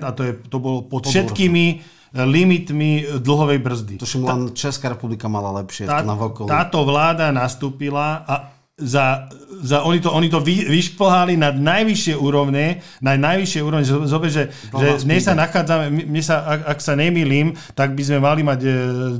a 0.00 0.10
to, 0.16 0.22
je, 0.24 0.32
to 0.48 0.56
bolo 0.56 0.88
pod 0.88 1.04
všetkými 1.04 1.64
e, 1.68 1.76
limitmi 2.24 3.20
dlhovej 3.20 3.58
brzdy. 3.60 3.94
Tuším, 4.00 4.24
len 4.24 4.56
Česká 4.56 4.88
republika 4.88 5.28
mala 5.28 5.52
lepšie. 5.60 5.84
Tá, 5.84 6.00
táto 6.48 6.88
vláda 6.88 7.28
nastúpila 7.28 8.24
a 8.24 8.55
za, 8.76 9.28
za, 9.62 9.82
oni 9.88 10.04
to, 10.04 10.12
oni 10.12 10.28
to 10.28 10.36
vy, 10.44 10.68
vyšplhali 10.68 11.40
na 11.40 11.48
najvyššie 11.48 12.12
úrovne, 12.12 12.84
na 13.00 13.16
najvyššie 13.16 13.60
úrovne, 13.64 13.88
zobe, 13.88 14.28
že, 14.28 14.52
že 14.52 15.00
dnes 15.00 15.24
sa 15.24 15.32
nachádzame, 15.32 15.88
mne 16.04 16.20
sa, 16.20 16.44
ak, 16.44 16.76
ak 16.76 16.78
sa 16.84 16.92
nemýlim, 16.92 17.56
tak 17.72 17.96
by 17.96 18.02
sme 18.04 18.20
mali 18.20 18.44
mať 18.44 18.60
e, 18.60 18.70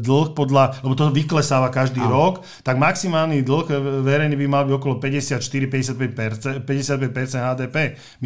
dlh 0.04 0.36
podľa, 0.36 0.84
lebo 0.84 0.92
to 0.92 1.08
vyklesáva 1.08 1.72
každý 1.72 2.04
Aha. 2.04 2.12
rok, 2.12 2.44
tak 2.60 2.76
maximálny 2.76 3.40
dlh 3.40 3.64
verejný 4.04 4.36
by 4.36 4.44
mal 4.44 4.68
byť 4.68 4.76
okolo 4.76 5.00
54-55% 5.00 6.60
55% 6.60 7.48
HDP. 7.56 7.76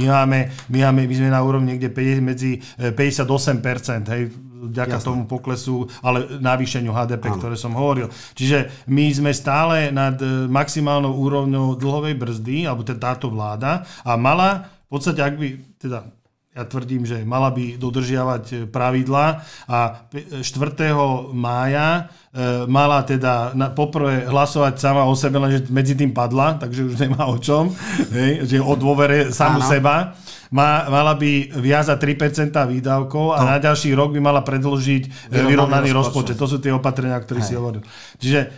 My 0.03 0.11
máme, 0.11 0.51
my 0.67 0.79
máme, 0.91 1.01
my 1.07 1.15
sme 1.15 1.31
na 1.31 1.47
úrovni 1.47 1.79
niekde 1.79 1.95
medzi 2.19 2.59
58%, 2.75 2.91
e, 2.91 4.11
hej, 4.11 4.23
vďaka 4.69 5.01
Jasne. 5.01 5.09
tomu 5.09 5.23
poklesu, 5.25 5.89
ale 6.05 6.41
navýšeniu 6.41 6.93
HDP, 6.93 7.33
ano. 7.33 7.39
ktoré 7.41 7.57
som 7.57 7.73
hovoril. 7.73 8.13
Čiže 8.37 8.87
my 8.93 9.05
sme 9.09 9.31
stále 9.33 9.89
nad 9.89 10.21
e, 10.21 10.45
maximálnou 10.51 11.17
úrovňou 11.17 11.81
dlhovej 11.81 12.15
brzdy, 12.21 12.69
alebo 12.69 12.85
teda 12.85 13.17
táto 13.17 13.33
vláda, 13.33 13.89
a 14.05 14.21
mala 14.21 14.69
v 14.91 14.99
podstate, 14.99 15.23
ak 15.23 15.35
by, 15.39 15.49
teda 15.79 15.99
ja 16.51 16.67
tvrdím, 16.67 17.07
že 17.07 17.23
mala 17.23 17.55
by 17.55 17.79
dodržiavať 17.79 18.45
e, 18.51 18.57
pravidla 18.67 19.47
a 19.71 20.03
4. 20.11 20.43
mája 21.31 22.11
e, 22.35 22.67
mala 22.67 23.07
teda 23.07 23.55
na, 23.55 23.71
poprvé 23.71 24.27
hlasovať 24.27 24.75
sama 24.83 25.07
o 25.07 25.15
sebe, 25.15 25.39
lenže 25.39 25.71
medzi 25.71 25.95
tým 25.95 26.11
padla, 26.11 26.59
takže 26.59 26.91
už 26.91 26.99
nemá 26.99 27.31
o 27.31 27.39
čom, 27.39 27.71
hej, 28.11 28.51
že 28.51 28.59
o 28.59 28.75
dôvere 28.75 29.31
samu 29.31 29.63
seba 29.63 30.19
má, 30.51 30.91
mala 30.91 31.15
by 31.15 31.55
viazať 31.63 31.95
3% 31.95 32.51
výdavkov 32.51 33.39
a 33.39 33.39
to. 33.39 33.47
na 33.47 33.57
ďalší 33.63 33.95
rok 33.95 34.11
by 34.11 34.19
mala 34.19 34.43
predložiť 34.43 35.31
vyrovnaný, 35.31 35.47
vyrovnaný 35.47 35.89
rozpočet. 35.95 36.35
To 36.35 36.51
sú 36.51 36.59
tie 36.59 36.75
opatrenia, 36.75 37.15
o 37.15 37.23
ktorých 37.23 37.47
si 37.47 37.55
hovoril. 37.55 37.83
Čiže 38.19 38.41
e, 38.43 38.49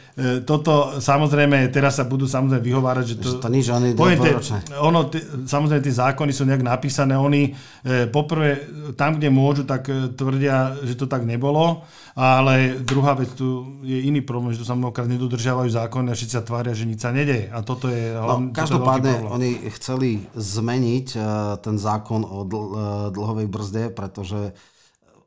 toto 0.40 0.96
samozrejme, 1.04 1.68
teraz 1.68 2.00
sa 2.00 2.08
budú 2.08 2.24
samozrejme 2.24 2.64
vyhovárať, 2.64 3.04
že 3.12 3.16
to... 3.20 3.28
to 3.44 3.48
nič, 3.52 3.68
oni 3.68 3.92
poviem, 3.92 4.40
ono, 4.80 5.12
t- 5.12 5.20
samozrejme, 5.44 5.84
tie 5.84 6.00
zákony 6.00 6.32
sú 6.32 6.48
nejak 6.48 6.64
napísané, 6.64 7.12
oni 7.12 7.52
e, 7.84 8.08
poprvé 8.08 8.64
tam, 8.96 9.20
kde 9.20 9.28
môžu, 9.28 9.68
tak 9.68 9.92
e, 9.92 10.16
tvrdia, 10.16 10.80
že 10.88 10.96
to 10.96 11.04
tak 11.04 11.28
nebolo, 11.28 11.84
ale 12.12 12.76
druhá 12.84 13.16
vec, 13.16 13.32
tu 13.32 13.80
je 13.80 14.04
iný 14.04 14.20
problém, 14.20 14.52
že 14.52 14.60
tu 14.60 14.68
sa 14.68 14.76
mnohokrát 14.76 15.08
nedodržiavajú 15.08 15.72
zákony 15.72 16.12
a 16.12 16.16
všetci 16.16 16.34
sa 16.36 16.44
tvária, 16.44 16.76
že 16.76 16.84
nič 16.84 17.00
sa 17.00 17.08
nedeje. 17.08 17.48
A 17.48 17.64
toto 17.64 17.88
je 17.88 18.12
hlavne... 18.12 18.52
No, 18.52 18.56
každopádne, 18.56 19.12
oni 19.32 19.50
chceli 19.72 20.28
zmeniť 20.36 21.06
uh, 21.16 21.56
ten 21.56 21.80
zákon 21.82 22.22
o 22.22 22.46
dl- 22.46 22.70
e, 22.70 22.80
dlhovej 23.10 23.46
brzde, 23.50 23.82
pretože 23.90 24.54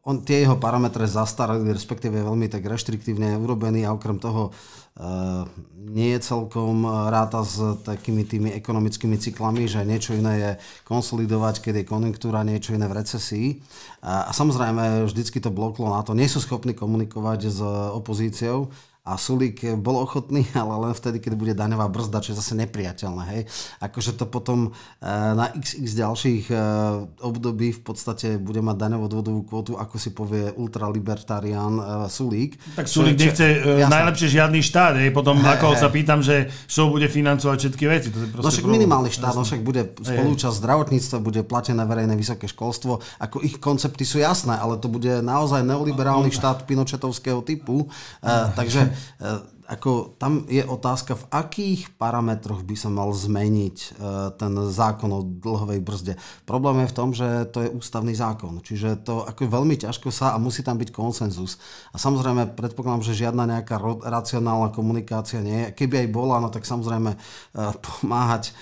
on, 0.05 0.21
tie 0.21 0.45
jeho 0.45 0.61
parametre 0.61 1.09
zastarali, 1.09 1.65
respektíve 1.73 2.21
veľmi 2.21 2.45
tak 2.45 2.61
reštriktívne 2.61 3.41
urobený 3.41 3.89
a 3.89 3.93
okrem 3.97 4.21
toho 4.21 4.53
uh, 4.53 5.49
nie 5.81 6.13
je 6.13 6.21
celkom 6.21 6.85
ráta 7.09 7.41
s 7.41 7.57
takými 7.81 8.21
tými 8.21 8.53
ekonomickými 8.53 9.17
cyklami, 9.17 9.65
že 9.65 9.81
niečo 9.81 10.13
iné 10.13 10.33
je 10.37 10.51
konsolidovať, 10.85 11.57
keď 11.57 11.73
je 11.81 11.89
konjunktúra, 11.89 12.45
niečo 12.45 12.77
iné 12.77 12.85
v 12.85 13.01
recesii. 13.01 13.47
A, 14.05 14.29
a 14.29 14.31
samozrejme, 14.31 15.09
vždycky 15.09 15.41
to 15.41 15.49
bloklo 15.49 15.89
na 15.89 16.05
to. 16.05 16.13
Nie 16.13 16.29
sú 16.29 16.37
schopní 16.37 16.77
komunikovať 16.77 17.49
s 17.49 17.59
opozíciou 17.97 18.69
a 19.05 19.21
Sulík 19.21 19.61
bol 19.77 20.01
ochotný, 20.01 20.49
ale 20.57 20.73
len 20.89 20.93
vtedy, 20.97 21.21
keď 21.21 21.33
bude 21.37 21.53
daňová 21.53 21.85
brzda, 21.93 22.25
čo 22.25 22.33
je 22.33 22.41
zase 22.41 22.57
nepriateľné. 22.57 23.23
Hej? 23.37 23.41
Akože 23.77 24.17
to 24.17 24.25
potom 24.25 24.73
e, 24.97 25.05
na 25.37 25.53
xx 25.53 25.93
ďalších 25.93 26.49
e, 26.49 26.55
období 27.21 27.69
v 27.69 27.81
podstate 27.85 28.41
bude 28.41 28.65
mať 28.65 28.75
daňovú 28.81 29.03
odvodovú 29.05 29.41
kvotu, 29.45 29.71
ako 29.77 29.95
si 30.01 30.09
povie 30.09 30.49
ultralibertarián 30.57 31.73
e, 31.77 31.83
Sulík. 32.09 32.57
Tak 32.73 32.89
Sulík 32.89 33.13
nechce 33.21 33.45
jasné. 33.61 33.93
najlepšie 33.93 34.27
žiadny 34.41 34.59
štát. 34.65 34.97
Hej? 34.97 35.13
Potom 35.13 35.37
hey, 35.37 35.53
ako 35.53 35.77
hey. 35.77 35.79
sa 35.85 35.87
pýtam, 35.93 36.25
že 36.25 36.49
čo 36.65 36.89
bude 36.89 37.05
financovať 37.05 37.57
všetky 37.61 37.85
veci. 37.85 38.09
To 38.09 38.25
je 38.25 38.27
no 38.33 38.49
však 38.49 38.65
minimálny 38.65 39.13
štát, 39.13 39.37
no 39.37 39.45
však 39.45 39.61
bude 39.61 39.85
spolúčasť 40.01 40.57
zdravotníctva, 40.57 41.21
bude 41.21 41.45
platené 41.45 41.85
verejné 41.85 42.17
vysoké 42.17 42.49
školstvo. 42.49 43.05
Ako 43.21 43.45
ich 43.45 43.61
koncepty 43.61 44.01
sú 44.01 44.17
jasné, 44.17 44.57
ale 44.57 44.81
to 44.81 44.89
bude 44.89 45.21
naozaj 45.21 45.61
neoliberálny 45.61 46.33
štát 46.33 46.65
pinočetovského 46.65 47.45
typu. 47.45 47.85
E, 48.25 48.33
takže 48.57 48.94
ako 49.65 50.13
tam 50.21 50.45
je 50.45 50.61
otázka, 50.61 51.17
v 51.17 51.25
akých 51.33 51.81
parametroch 51.97 52.61
by 52.61 52.75
sa 52.77 52.89
mal 52.93 53.09
zmeniť 53.09 53.77
e, 53.77 53.87
ten 54.37 54.53
zákon 54.69 55.09
o 55.09 55.25
dlhovej 55.25 55.81
brzde. 55.81 56.13
Problém 56.45 56.85
je 56.85 56.91
v 56.93 56.97
tom, 56.97 57.09
že 57.17 57.49
to 57.49 57.65
je 57.65 57.73
ústavný 57.73 58.13
zákon, 58.13 58.61
čiže 58.61 59.01
to 59.01 59.25
ako 59.25 59.49
veľmi 59.49 59.73
ťažko 59.73 60.13
sa 60.13 60.37
a 60.37 60.41
musí 60.41 60.61
tam 60.61 60.77
byť 60.77 60.89
konsenzus. 60.93 61.57
A 61.93 61.97
samozrejme 61.97 62.53
predpokladám, 62.53 63.09
že 63.09 63.25
žiadna 63.25 63.49
nejaká 63.49 63.81
racionálna 64.05 64.69
komunikácia 64.69 65.41
nie 65.41 65.69
je. 65.69 65.73
Keby 65.73 66.05
aj 66.05 66.09
bola, 66.13 66.37
no 66.37 66.53
tak 66.53 66.69
samozrejme 66.69 67.17
e, 67.17 67.17
pomáhať 67.81 68.53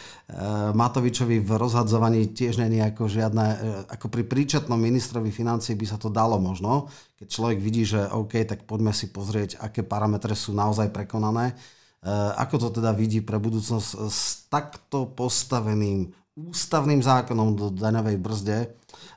Matovičovi 0.74 1.44
v 1.44 1.52
rozhadzovaní 1.60 2.32
tiež 2.32 2.58
je 2.58 2.82
ako 2.82 3.12
žiadne, 3.12 3.46
ako 3.92 4.08
pri 4.08 4.24
príčetnom 4.24 4.80
ministrovi 4.80 5.30
financí 5.30 5.76
by 5.76 5.86
sa 5.86 6.00
to 6.00 6.08
dalo 6.08 6.40
možno, 6.40 6.90
keď 7.24 7.32
človek 7.32 7.60
vidí, 7.64 7.88
že 7.88 8.04
OK, 8.12 8.44
tak 8.44 8.68
poďme 8.68 8.92
si 8.92 9.08
pozrieť, 9.08 9.56
aké 9.64 9.80
parametre 9.80 10.36
sú 10.36 10.52
naozaj 10.52 10.92
prekonané. 10.92 11.56
E, 12.04 12.12
ako 12.36 12.68
to 12.68 12.84
teda 12.84 12.92
vidí 12.92 13.24
pre 13.24 13.40
budúcnosť 13.40 13.90
s 14.12 14.52
takto 14.52 15.08
postaveným 15.08 16.12
ústavným 16.36 17.00
zákonom 17.00 17.56
do 17.56 17.72
daňovej 17.72 18.20
brzde, 18.20 18.58
e, 18.60 18.68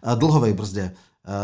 dlhovej 0.06 0.54
brzde, 0.54 0.86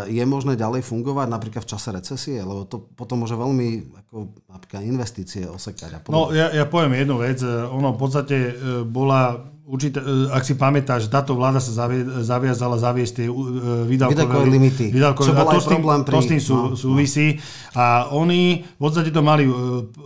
je 0.06 0.22
možné 0.22 0.54
ďalej 0.54 0.86
fungovať 0.86 1.26
napríklad 1.26 1.66
v 1.66 1.70
čase 1.74 1.90
recesie, 1.90 2.38
lebo 2.38 2.62
to 2.62 2.86
potom 2.94 3.26
môže 3.26 3.34
veľmi 3.34 3.98
ako 3.98 4.30
napríklad 4.46 4.86
investície 4.86 5.42
osekať. 5.42 5.90
A 5.90 5.98
no 6.06 6.30
ja, 6.30 6.54
ja 6.54 6.70
poviem 6.70 7.02
jednu 7.02 7.18
vec. 7.18 7.42
Ono 7.42 7.90
v 7.90 7.98
podstate 7.98 8.54
bola 8.86 9.42
určite, 9.62 10.02
ak 10.34 10.42
si 10.42 10.58
pamätáš, 10.58 11.06
táto 11.06 11.38
vláda 11.38 11.62
sa 11.62 11.70
zavie, 11.70 12.02
zaviazala 12.02 12.76
zaviesť 12.82 13.12
tie 13.14 13.26
e, 13.30 13.34
výdavkové, 13.86 14.50
limity. 14.50 14.86
Výdavkové, 14.90 15.26
čo 15.30 15.34
bol 15.38 15.48
a 15.48 15.54
to, 15.54 15.60
s 15.62 15.66
tým, 15.70 15.82
pri... 15.82 16.12
to 16.12 16.18
s 16.18 16.28
tým 16.28 16.42
sú, 16.42 16.56
no, 16.56 16.64
no. 16.74 16.78
súvisí. 16.78 17.38
No. 17.38 17.78
A 17.78 17.84
oni 18.10 18.66
v 18.66 18.80
podstate 18.82 19.14
to 19.14 19.22
mali 19.22 19.46
e, 19.46 19.52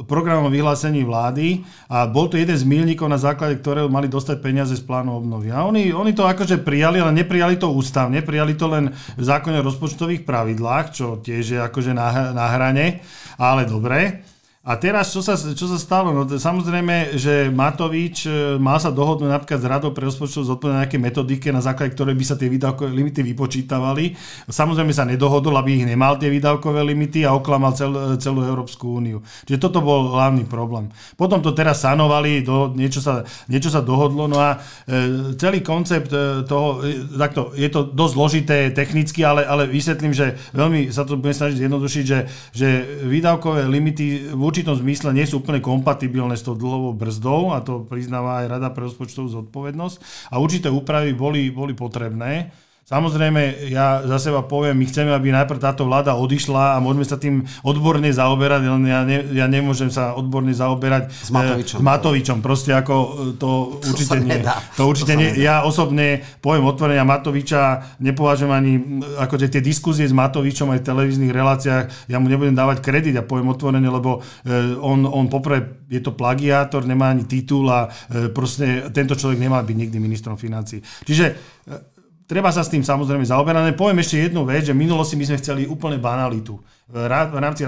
programom 0.04 0.52
vyhlásení 0.52 1.02
vlády 1.08 1.64
a 1.88 2.04
bol 2.04 2.28
to 2.28 2.36
jeden 2.36 2.56
z 2.56 2.68
milníkov, 2.68 3.08
na 3.08 3.16
základe 3.16 3.56
ktorého 3.58 3.88
mali 3.88 4.12
dostať 4.12 4.36
peniaze 4.44 4.76
z 4.76 4.84
plánu 4.84 5.16
obnovy. 5.24 5.48
A 5.48 5.64
oni, 5.64 5.88
oni 5.90 6.12
to 6.12 6.28
akože 6.28 6.60
prijali, 6.60 7.00
ale 7.00 7.16
neprijali 7.16 7.56
to 7.56 7.72
ústavne, 7.72 8.20
prijali 8.20 8.52
to 8.54 8.68
len 8.68 8.92
v 9.16 9.24
zákone 9.24 9.64
o 9.64 9.66
rozpočtových 9.66 10.28
pravidlách, 10.28 10.86
čo 10.92 11.06
tiež 11.24 11.44
je 11.56 11.60
akože 11.64 11.96
na, 11.96 12.36
na 12.36 12.46
hrane, 12.52 13.00
ale 13.40 13.64
dobre. 13.64 14.20
A 14.66 14.74
teraz, 14.74 15.14
čo 15.14 15.22
sa, 15.22 15.38
čo 15.38 15.70
sa 15.70 15.78
stalo? 15.78 16.10
No, 16.10 16.26
samozrejme, 16.26 17.14
že 17.14 17.54
Matovič 17.54 18.26
e, 18.26 18.58
mal 18.58 18.82
sa 18.82 18.90
dohodnúť 18.90 19.30
napríklad 19.30 19.62
s 19.62 19.66
radou 19.70 19.94
pre 19.94 20.10
rozpočtov 20.10 20.42
zodpovedať 20.42 20.78
nejaké 20.82 20.98
metodike, 20.98 21.54
na 21.54 21.62
základe 21.62 21.94
ktoré 21.94 22.18
by 22.18 22.24
sa 22.26 22.34
tie 22.34 22.50
výdavkové 22.50 22.90
limity 22.90 23.22
vypočítavali. 23.22 24.18
Samozrejme 24.50 24.90
sa 24.90 25.06
nedohodol, 25.06 25.54
aby 25.62 25.78
ich 25.78 25.86
nemal 25.86 26.18
tie 26.18 26.34
výdavkové 26.34 26.82
limity 26.82 27.22
a 27.22 27.38
oklamal 27.38 27.78
cel, 27.78 28.18
celú 28.18 28.42
Európsku 28.42 28.98
úniu. 28.98 29.22
Čiže 29.46 29.62
toto 29.62 29.78
bol 29.86 30.10
hlavný 30.10 30.42
problém. 30.50 30.90
Potom 31.14 31.38
to 31.38 31.54
teraz 31.54 31.86
sanovali, 31.86 32.42
do, 32.42 32.74
niečo, 32.74 32.98
sa, 32.98 33.22
niečo 33.46 33.70
sa 33.70 33.86
dohodlo, 33.86 34.26
no 34.26 34.42
a 34.42 34.58
e, 34.90 35.38
celý 35.38 35.62
koncept 35.62 36.10
e, 36.10 36.42
toho, 36.42 36.82
e, 36.82 37.06
takto, 37.14 37.54
je 37.54 37.70
to 37.70 37.86
dosť 37.86 38.14
zložité 38.18 38.58
technicky, 38.74 39.22
ale, 39.22 39.46
ale 39.46 39.70
vysvetlím, 39.70 40.10
že 40.10 40.34
veľmi 40.50 40.90
sa 40.90 41.06
to 41.06 41.14
budem 41.14 41.38
snažiť 41.38 41.56
zjednodušiť, 41.62 42.02
že, 42.02 42.18
že 42.50 42.68
výdavkové 43.06 43.70
limity 43.70 44.34
v 44.34 44.55
určitom 44.56 44.80
zmysle 44.80 45.12
nie 45.12 45.28
sú 45.28 45.44
úplne 45.44 45.60
kompatibilné 45.60 46.32
s 46.32 46.40
tou 46.40 46.56
dlhovou 46.56 46.96
brzdou 46.96 47.52
a 47.52 47.60
to 47.60 47.84
priznáva 47.84 48.40
aj 48.40 48.56
Rada 48.56 48.72
pre 48.72 48.88
rozpočtovú 48.88 49.28
zodpovednosť 49.28 50.32
a 50.32 50.40
určité 50.40 50.72
úpravy 50.72 51.12
boli, 51.12 51.52
boli 51.52 51.76
potrebné. 51.76 52.56
Samozrejme, 52.86 53.66
ja 53.66 53.98
za 54.06 54.14
seba 54.22 54.46
poviem, 54.46 54.78
my 54.78 54.86
chceme, 54.86 55.10
aby 55.10 55.34
najprv 55.34 55.58
táto 55.58 55.82
vláda 55.90 56.14
odišla 56.14 56.78
a 56.78 56.82
môžeme 56.82 57.02
sa 57.02 57.18
tým 57.18 57.42
odborne 57.66 58.06
zaoberať, 58.14 58.62
len 58.62 58.86
ja, 58.86 59.02
ne, 59.02 59.26
ja 59.34 59.50
nemôžem 59.50 59.90
sa 59.90 60.14
odborne 60.14 60.54
zaoberať 60.54 61.10
s 61.10 61.34
Matovičom. 61.34 61.76
E, 61.76 61.82
s 61.82 61.82
Matovičom. 61.82 62.38
Proste 62.46 62.78
ako 62.78 62.94
e, 62.94 63.06
to, 63.42 63.82
to 63.82 63.90
určite 63.90 64.22
nie. 64.22 64.38
To 64.78 64.86
určite 64.86 65.14
to 65.14 65.18
nie. 65.18 65.34
Ja 65.34 65.66
osobne 65.66 66.22
poviem 66.38 66.62
otvorenia 66.70 67.02
Matoviča, 67.02 67.98
nepovažujem 67.98 68.54
ani 68.54 68.72
ako 69.18 69.34
tie 69.34 69.58
diskuzie 69.58 70.06
s 70.06 70.14
Matovičom 70.14 70.70
aj 70.70 70.86
v 70.86 70.86
televíznych 70.86 71.34
reláciách, 71.34 72.06
ja 72.06 72.22
mu 72.22 72.30
nebudem 72.30 72.54
dávať 72.54 72.86
kredit, 72.86 73.18
ja 73.18 73.26
poviem 73.26 73.50
otvorene, 73.50 73.90
lebo 73.90 74.22
e, 74.46 74.78
on, 74.78 75.02
on 75.10 75.26
poprvé 75.26 75.82
je 75.90 75.98
to 75.98 76.14
plagiátor, 76.14 76.86
nemá 76.86 77.10
ani 77.10 77.26
titul 77.26 77.66
a 77.66 77.90
proste 78.30 78.94
tento 78.94 79.18
človek 79.18 79.42
nemá 79.42 79.58
byť 79.66 79.74
nikdy 79.74 79.98
ministrom 79.98 80.38
financí. 80.38 80.78
Čiže 81.02 81.26
treba 82.26 82.50
sa 82.50 82.66
s 82.66 82.70
tým 82.70 82.82
samozrejme 82.82 83.24
zaoberať. 83.24 83.72
Poviem 83.78 84.02
ešte 84.02 84.26
jednu 84.26 84.44
vec, 84.44 84.66
že 84.66 84.74
minulosti 84.76 85.14
my 85.14 85.24
sme 85.24 85.40
chceli 85.40 85.62
úplne 85.64 85.96
banalitu 86.02 86.58
v 86.86 87.38
rámci 87.42 87.66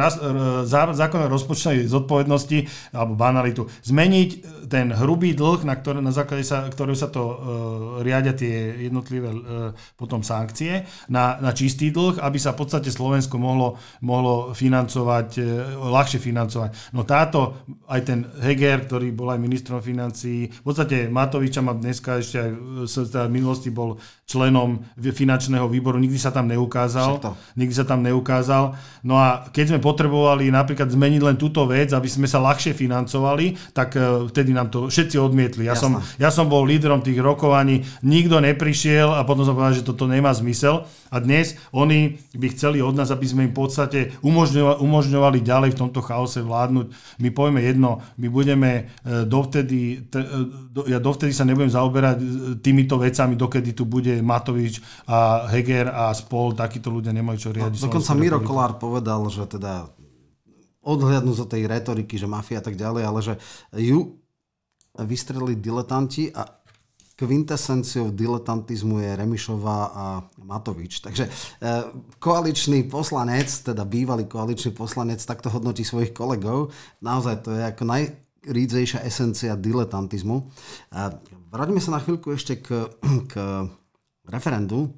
zákona 0.95 1.27
rozpočtovej 1.27 1.91
zodpovednosti 1.91 2.59
alebo 2.95 3.19
banalitu 3.19 3.67
zmeniť 3.83 4.31
ten 4.71 4.95
hrubý 4.95 5.35
dlh, 5.35 5.67
na, 5.67 5.75
ktoré, 5.75 5.99
na 5.99 6.15
základe 6.15 6.47
sa, 6.47 6.71
ktorého 6.71 6.95
sa 6.95 7.11
to 7.11 7.23
uh, 7.25 7.35
riadia 8.05 8.37
tie 8.37 8.87
jednotlivé 8.87 9.33
uh, 9.33 9.41
potom 9.99 10.23
sankcie, 10.23 10.87
na, 11.11 11.41
na 11.41 11.51
čistý 11.51 11.91
dlh, 11.91 12.21
aby 12.23 12.39
sa 12.39 12.55
v 12.55 12.63
podstate 12.63 12.93
Slovensko 12.93 13.41
mohlo, 13.41 13.81
mohlo 14.05 14.55
financovať, 14.55 15.29
uh, 15.41 15.47
ľahšie 15.89 16.21
financovať. 16.23 16.95
No 16.95 17.03
táto, 17.03 17.67
aj 17.91 18.01
ten 18.07 18.29
Heger, 18.45 18.87
ktorý 18.87 19.11
bol 19.11 19.35
aj 19.35 19.41
ministrom 19.41 19.81
financií, 19.83 20.47
v 20.47 20.63
podstate 20.63 21.11
Matoviča 21.11 21.65
má 21.65 21.75
dneska 21.75 22.21
ešte 22.23 22.39
aj 22.39 22.51
v 23.27 23.33
minulosti 23.33 23.73
bol 23.73 23.97
členom 24.29 24.85
finančného 25.01 25.65
výboru, 25.73 25.97
nikdy 25.97 26.21
sa 26.21 26.29
tam 26.29 26.47
neukázal. 26.53 27.25
Nikdy 27.57 27.75
sa 27.75 27.89
tam 27.89 28.05
neukázal. 28.05 28.77
No 29.09 29.17
a 29.17 29.49
keď 29.49 29.73
sme 29.73 29.81
potrebovali 29.81 30.53
napríklad 30.53 30.93
zmeniť 30.93 31.25
len 31.25 31.41
túto 31.41 31.65
vec, 31.65 31.97
aby 31.97 32.05
sme 32.05 32.29
sa 32.29 32.45
ľahšie 32.45 32.77
financovali, 32.77 33.57
tak 33.73 33.97
e, 33.97 34.29
vtedy 34.29 34.53
nám 34.53 34.69
to 34.69 34.93
všetci 34.93 35.17
odmietli. 35.17 35.65
Ja, 35.65 35.73
som, 35.73 36.05
ja 36.21 36.29
som 36.29 36.45
bol 36.45 36.69
lídrom 36.69 37.01
tých 37.01 37.17
rokovaní, 37.17 37.89
nikto 38.05 38.37
neprišiel 38.37 39.17
a 39.17 39.25
potom 39.25 39.49
som 39.49 39.57
povedal, 39.57 39.81
že 39.81 39.89
toto 39.89 40.05
nemá 40.05 40.37
zmysel. 40.37 40.85
A 41.09 41.25
dnes 41.25 41.57
oni 41.73 42.21
by 42.37 42.53
chceli 42.53 42.85
od 42.85 42.93
nás, 42.93 43.09
aby 43.09 43.25
sme 43.25 43.49
im 43.49 43.53
v 43.57 43.65
podstate 43.65 44.13
umožňovali, 44.21 44.77
umožňovali 44.85 45.39
ďalej 45.41 45.71
v 45.73 45.81
tomto 45.81 46.05
chaose 46.05 46.45
vládnuť. 46.45 46.93
My 47.25 47.33
povieme 47.33 47.65
jedno, 47.65 48.05
my 48.21 48.29
budeme 48.29 48.93
e, 49.09 49.25
dovtedy, 49.25 50.05
e, 50.05 50.85
ja 50.85 51.01
dovtedy 51.01 51.33
sa 51.33 51.49
nebudem 51.49 51.73
zaoberať 51.73 52.17
týmito 52.61 53.01
vecami, 53.01 53.41
dokedy 53.41 53.73
tu 53.73 53.89
bude 53.89 54.21
Matovič 54.21 54.85
a 55.09 55.49
Heger 55.49 55.89
a 55.89 56.13
spol, 56.13 56.53
takíto 56.53 56.93
ľudia 56.93 57.17
nemajú 57.17 57.49
čo 57.49 57.51
riadiť. 57.57 57.81
No, 57.81 57.85
dokonca 57.89 58.13
Miro 58.13 58.45
Kolár 58.45 58.77
povedal, 58.77 58.98
že 59.31 59.45
teda 59.47 59.91
odhľadnú 60.83 61.33
zo 61.37 61.45
tej 61.45 61.69
retoriky, 61.69 62.17
že 62.17 62.31
mafia 62.31 62.63
a 62.63 62.65
tak 62.65 62.79
ďalej, 62.79 63.03
ale 63.05 63.21
že 63.21 63.35
ju 63.77 64.17
vystrelili 64.99 65.59
diletanti 65.59 66.33
a 66.33 66.59
kvintesenciou 67.19 68.15
diletantizmu 68.15 69.03
je 69.03 69.11
Remišová 69.19 69.79
a 69.91 70.05
Matovič. 70.39 71.03
Takže 71.03 71.27
e, 71.27 71.31
koaličný 72.23 72.87
poslanec, 72.87 73.51
teda 73.51 73.83
bývalý 73.83 74.31
koaličný 74.31 74.71
poslanec, 74.71 75.19
takto 75.27 75.51
hodnotí 75.51 75.83
svojich 75.83 76.15
kolegov. 76.15 76.71
Naozaj 77.03 77.35
to 77.43 77.51
je 77.59 77.63
ako 77.67 77.83
najrídzejšia 77.91 79.03
esencia 79.03 79.59
diletantizmu. 79.59 80.47
A 80.95 81.11
vráťme 81.51 81.83
sa 81.83 81.99
na 81.99 82.01
chvíľku 82.07 82.39
ešte 82.39 82.63
k, 82.63 82.87
k 83.27 83.35
referendu. 84.31 84.95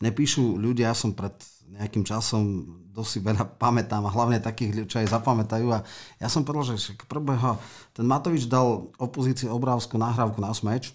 Mne 0.00 0.16
píšu 0.16 0.56
ľudia, 0.56 0.88
ja 0.90 0.96
som 0.96 1.12
pred 1.12 1.36
nejakým 1.76 2.02
časom 2.02 2.66
dosť 2.90 3.22
veľa 3.22 3.44
pamätám 3.56 4.02
a 4.02 4.14
hlavne 4.14 4.42
takých, 4.42 4.90
čo 4.90 4.98
aj 4.98 5.14
zapamätajú. 5.14 5.66
A 5.70 5.86
ja 6.18 6.28
som 6.28 6.42
povedal, 6.42 6.74
že 6.74 6.98
prvého, 7.06 7.56
ten 7.94 8.04
Matovič 8.04 8.50
dal 8.50 8.90
opozícii 8.98 9.46
obrovskú 9.46 9.94
nahrávku 9.96 10.42
na 10.42 10.50
smeč, 10.50 10.90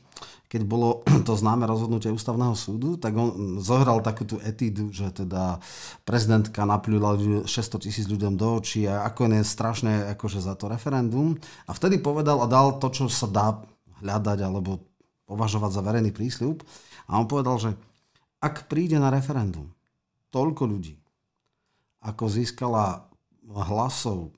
keď 0.52 0.62
bolo 0.64 1.02
to 1.28 1.34
známe 1.34 1.66
rozhodnutie 1.68 2.12
ústavného 2.12 2.54
súdu, 2.54 2.96
tak 2.96 3.16
on 3.16 3.60
zohral 3.60 4.00
takú 4.00 4.28
tú 4.28 4.38
etídu, 4.44 4.92
že 4.92 5.12
teda 5.12 5.60
prezidentka 6.04 6.64
napľula 6.64 7.44
600 7.48 7.84
tisíc 7.84 8.06
ľuďom 8.08 8.36
do 8.36 8.60
očí 8.60 8.86
a 8.86 9.08
ako 9.08 9.32
je 9.32 9.44
strašné 9.44 9.94
akože 10.16 10.40
za 10.40 10.54
to 10.56 10.72
referendum. 10.72 11.36
A 11.68 11.76
vtedy 11.76 12.00
povedal 12.00 12.40
a 12.44 12.48
dal 12.48 12.80
to, 12.80 12.88
čo 12.92 13.12
sa 13.12 13.28
dá 13.28 13.48
hľadať 14.00 14.40
alebo 14.44 14.84
považovať 15.26 15.72
za 15.76 15.82
verejný 15.82 16.12
prísľub. 16.14 16.62
A 17.10 17.18
on 17.18 17.28
povedal, 17.28 17.58
že 17.58 17.72
ak 18.40 18.70
príde 18.70 18.96
na 19.02 19.10
referendum 19.10 19.75
toľko 20.36 20.64
ľudí, 20.68 21.00
ako 22.04 22.28
získala 22.28 23.08
hlasov 23.48 24.36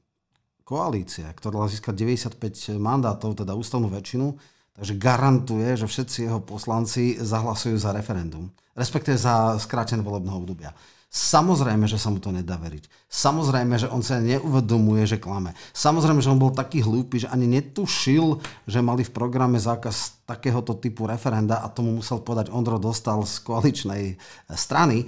koalícia, 0.61 1.25
ktorá 1.33 1.65
získa 1.65 1.89
95 1.89 2.77
mandátov, 2.77 3.33
teda 3.41 3.57
ústavnú 3.57 3.89
väčšinu, 3.89 4.37
takže 4.77 4.93
garantuje, 4.93 5.73
že 5.73 5.89
všetci 5.89 6.29
jeho 6.29 6.39
poslanci 6.45 7.17
zahlasujú 7.17 7.81
za 7.81 7.95
referendum, 7.97 8.53
respektíve 8.77 9.17
za 9.17 9.57
skrátené 9.57 10.05
volebného 10.05 10.37
obdobia. 10.37 10.69
Samozrejme, 11.07 11.87
že 11.87 11.95
sa 11.95 12.11
mu 12.11 12.19
to 12.19 12.35
nedá 12.35 12.59
veriť. 12.59 13.07
Samozrejme, 13.07 13.79
že 13.79 13.87
on 13.87 14.03
sa 14.03 14.19
neuvedomuje, 14.19 15.07
že 15.07 15.23
klame. 15.23 15.55
Samozrejme, 15.71 16.19
že 16.19 16.27
on 16.27 16.37
bol 16.37 16.51
taký 16.51 16.83
hlúpy, 16.83 17.23
že 17.23 17.31
ani 17.31 17.47
netušil, 17.47 18.43
že 18.67 18.83
mali 18.83 19.07
v 19.07 19.15
programe 19.15 19.55
zákaz 19.55 20.27
takéhoto 20.27 20.75
typu 20.75 21.07
referenda 21.07 21.63
a 21.63 21.71
tomu 21.71 21.95
musel 21.95 22.19
podať 22.19 22.51
Ondro 22.51 22.75
Dostal 22.75 23.23
z 23.23 23.39
koaličnej 23.39 24.03
e, 24.11 24.15
strany. 24.51 25.03
E, 25.03 25.05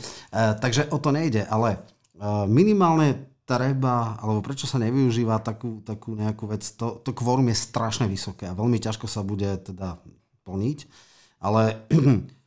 takže 0.55 0.87
o 0.87 1.03
to 1.03 1.11
nejde, 1.11 1.43
ale 1.43 1.75
e, 1.75 1.79
minimálne 2.47 3.29
treba, 3.43 4.15
alebo 4.23 4.39
prečo 4.39 4.71
sa 4.71 4.79
nevyužíva 4.79 5.43
takú, 5.43 5.83
takú 5.83 6.15
nejakú 6.15 6.47
vec, 6.47 6.63
to, 6.79 7.03
to 7.03 7.11
kvorum 7.11 7.51
je 7.51 7.57
strašne 7.59 8.07
vysoké 8.07 8.47
a 8.47 8.55
veľmi 8.55 8.79
ťažko 8.79 9.09
sa 9.09 9.25
bude 9.25 9.51
teda 9.65 9.99
plniť, 10.47 10.79
ale 11.43 11.83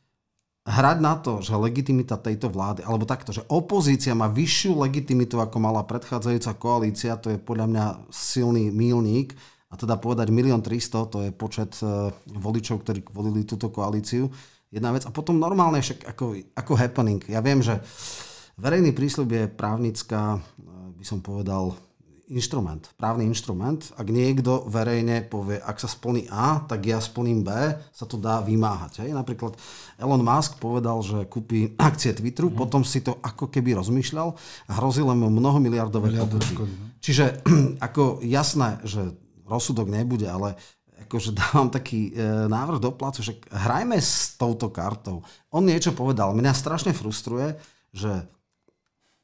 hrať 0.63 0.97
na 1.03 1.19
to, 1.19 1.43
že 1.43 1.59
legitimita 1.59 2.15
tejto 2.15 2.47
vlády, 2.47 2.87
alebo 2.87 3.03
takto, 3.03 3.35
že 3.35 3.43
opozícia 3.51 4.15
má 4.15 4.31
vyššiu 4.31 4.79
legitimitu, 4.79 5.39
ako 5.43 5.59
mala 5.59 5.83
predchádzajúca 5.83 6.51
koalícia, 6.55 7.19
to 7.19 7.35
je 7.35 7.37
podľa 7.37 7.67
mňa 7.67 7.85
silný 8.07 8.71
mílnik, 8.71 9.35
a 9.73 9.75
teda 9.75 9.97
povedať 9.97 10.29
1 10.29 10.53
300 10.61 11.09
to 11.09 11.17
je 11.25 11.31
počet 11.33 11.73
e, 11.81 12.13
voličov, 12.29 12.85
ktorí 12.85 13.01
volili 13.09 13.41
túto 13.41 13.73
koalíciu. 13.73 14.29
Jedna 14.69 14.93
vec. 14.93 15.09
A 15.09 15.09
potom 15.09 15.41
normálne 15.41 15.81
však 15.81 16.13
ako, 16.13 16.37
ako 16.53 16.73
happening. 16.77 17.17
Ja 17.25 17.41
viem, 17.41 17.57
že 17.65 17.81
verejný 18.61 18.93
prísľub 18.93 19.33
je 19.33 19.43
právnická, 19.49 20.37
e, 20.37 20.39
by 20.93 21.01
som 21.01 21.25
povedal, 21.25 21.73
inštrument, 22.31 22.87
právny 22.95 23.27
inštrument. 23.27 23.91
Ak 23.99 24.07
niekto 24.07 24.63
verejne 24.71 25.27
povie, 25.27 25.59
ak 25.59 25.75
sa 25.75 25.91
splní 25.91 26.31
A, 26.31 26.63
tak 26.63 26.87
ja 26.87 27.03
splním 27.03 27.43
B, 27.43 27.51
sa 27.91 28.05
to 28.07 28.15
dá 28.15 28.39
vymáhať. 28.39 29.03
Hej? 29.03 29.11
Napríklad 29.11 29.59
Elon 29.99 30.23
Musk 30.23 30.55
povedal, 30.59 31.03
že 31.03 31.27
kúpi 31.27 31.75
akcie 31.89 32.15
Twitteru, 32.15 32.47
mm. 32.51 32.55
potom 32.55 32.87
si 32.87 33.03
to 33.03 33.19
ako 33.19 33.51
keby 33.51 33.75
rozmýšľal 33.75 34.29
a 34.67 34.71
hrozilo 34.79 35.11
mu 35.11 35.27
mnoho 35.27 35.59
miliardové 35.59 36.15
pokuty. 36.15 36.53
No. 36.55 36.65
Čiže 37.03 37.43
ako 37.87 38.23
jasné, 38.23 38.79
že 38.87 39.11
rozsudok 39.43 39.91
nebude, 39.91 40.25
ale 40.25 40.55
akože 41.07 41.35
dávam 41.39 41.67
taký 41.67 42.15
e, 42.15 42.47
návrh 42.47 42.79
do 42.79 42.95
placu, 42.95 43.19
že 43.19 43.35
hrajme 43.51 43.99
s 43.99 44.39
touto 44.39 44.71
kartou. 44.71 45.21
On 45.51 45.61
niečo 45.61 45.91
povedal, 45.91 46.31
mňa 46.31 46.53
strašne 46.55 46.95
frustruje, 46.95 47.59
že 47.93 48.25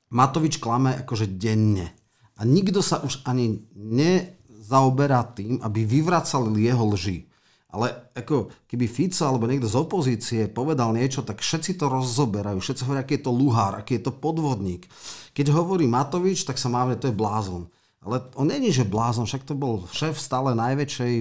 Matovič 0.09 0.57
klame 0.57 0.97
akože 1.05 1.37
denne 1.37 1.98
a 2.39 2.41
nikto 2.47 2.79
sa 2.79 3.03
už 3.03 3.27
ani 3.27 3.67
nezaoberá 3.75 5.27
tým, 5.35 5.59
aby 5.59 5.83
vyvracal 5.83 6.47
jeho 6.55 6.85
lži. 6.95 7.27
Ale 7.69 8.09
ako 8.17 8.49
keby 8.65 8.89
Fico 8.89 9.29
alebo 9.29 9.45
niekto 9.45 9.69
z 9.69 9.77
opozície 9.77 10.41
povedal 10.49 10.89
niečo, 10.89 11.21
tak 11.21 11.43
všetci 11.43 11.77
to 11.77 11.85
rozzoberajú. 11.85 12.57
Všetci 12.57 12.81
hovoria, 12.81 13.05
aký 13.05 13.21
je 13.21 13.25
to 13.29 13.33
luhár, 13.35 13.77
aký 13.77 14.01
je 14.01 14.09
to 14.09 14.13
podvodník. 14.15 14.89
Keď 15.37 15.53
hovorí 15.53 15.85
Matovič, 15.85 16.49
tak 16.49 16.57
sa 16.57 16.65
máme, 16.65 16.97
to 16.97 17.11
je 17.11 17.13
blázon. 17.13 17.69
Ale 17.99 18.25
on 18.39 18.47
není, 18.47 18.71
že 18.71 18.87
blázon, 18.87 19.27
však 19.27 19.43
to 19.43 19.59
bol 19.59 19.83
šéf 19.91 20.15
stále 20.15 20.55
najväčšej 20.55 21.13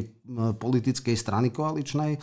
politickej 0.63 1.17
strany 1.19 1.51
koaličnej, 1.51 2.15
e, 2.15 2.19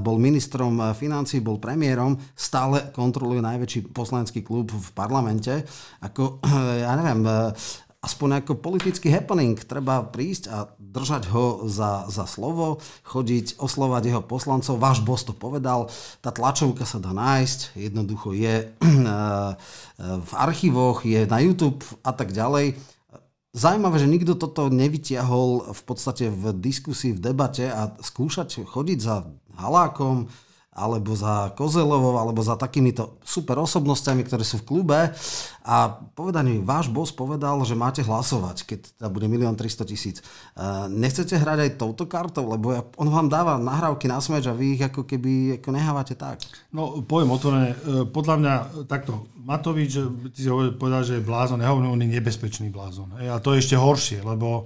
bol 0.00 0.16
ministrom 0.16 0.80
e, 0.80 0.96
financí, 0.96 1.44
bol 1.44 1.60
premiérom, 1.60 2.16
stále 2.32 2.88
kontroluje 2.88 3.44
najväčší 3.44 3.92
poslanecký 3.92 4.40
klub 4.40 4.72
v 4.72 4.88
parlamente. 4.96 5.60
Ako, 6.00 6.40
ja 6.88 6.96
neviem, 6.96 7.20
e, 7.20 7.52
aspoň 8.02 8.42
ako 8.42 8.58
politický 8.58 9.14
happening. 9.14 9.54
Treba 9.54 10.02
prísť 10.02 10.44
a 10.50 10.66
držať 10.74 11.30
ho 11.30 11.70
za, 11.70 12.10
za 12.10 12.26
slovo, 12.26 12.82
chodiť, 13.06 13.62
oslovať 13.62 14.02
jeho 14.10 14.22
poslancov. 14.26 14.82
Váš 14.82 15.06
boss 15.06 15.22
to 15.22 15.30
povedal, 15.30 15.86
tá 16.18 16.34
tlačovka 16.34 16.82
sa 16.82 16.98
dá 16.98 17.14
nájsť, 17.14 17.78
jednoducho 17.78 18.34
je 18.34 18.74
v 20.28 20.32
archívoch, 20.34 21.06
je 21.06 21.30
na 21.30 21.38
YouTube 21.38 21.86
a 22.02 22.10
tak 22.10 22.34
ďalej. 22.34 22.74
Zaujímavé, 23.52 24.00
že 24.00 24.08
nikto 24.08 24.34
toto 24.34 24.72
nevytiahol 24.72 25.76
v 25.76 25.82
podstate 25.84 26.26
v 26.32 26.56
diskusii, 26.56 27.14
v 27.14 27.22
debate 27.22 27.68
a 27.68 27.92
skúšať 28.00 28.64
chodiť 28.64 28.98
za 28.98 29.28
Halákom, 29.60 30.26
alebo 30.72 31.12
za 31.12 31.52
Kozelovou, 31.52 32.16
alebo 32.16 32.40
za 32.40 32.56
takýmito 32.56 33.20
super 33.20 33.60
osobnostiami, 33.60 34.24
ktoré 34.24 34.40
sú 34.40 34.64
v 34.64 34.68
klube. 34.72 35.12
A 35.68 35.76
povedaný, 36.16 36.64
váš 36.64 36.88
boss 36.88 37.12
povedal, 37.12 37.60
že 37.68 37.76
máte 37.76 38.00
hlasovať, 38.00 38.64
keď 38.64 38.80
teda 38.96 39.08
bude 39.12 39.28
1 39.28 39.52
300 39.52 39.84
tisíc. 39.84 40.24
Nechcete 40.88 41.36
hrať 41.36 41.58
aj 41.68 41.70
touto 41.76 42.08
kartou, 42.08 42.48
lebo 42.48 42.72
on 42.96 43.08
vám 43.12 43.28
dáva 43.28 43.60
nahrávky 43.60 44.08
na 44.08 44.16
smeč 44.24 44.48
a 44.48 44.56
vy 44.56 44.80
ich 44.80 44.82
ako 44.82 45.04
keby 45.04 45.60
ako 45.60 45.68
nehávate 45.76 46.16
tak. 46.16 46.40
No, 46.72 47.04
poviem 47.04 47.36
otvorené. 47.36 47.76
E, 47.76 48.08
podľa 48.08 48.36
mňa 48.40 48.54
takto, 48.88 49.28
Matovič, 49.44 50.00
ty 50.32 50.40
si 50.40 50.48
povedal, 50.80 51.04
že 51.04 51.20
je 51.20 51.28
blázon, 51.28 51.60
ja 51.60 51.68
hovorím, 51.68 51.92
on 51.92 52.02
je 52.02 52.16
nebezpečný 52.16 52.72
blázon. 52.72 53.12
A 53.20 53.36
to 53.44 53.52
je 53.52 53.60
ešte 53.60 53.76
horšie, 53.76 54.24
lebo 54.24 54.64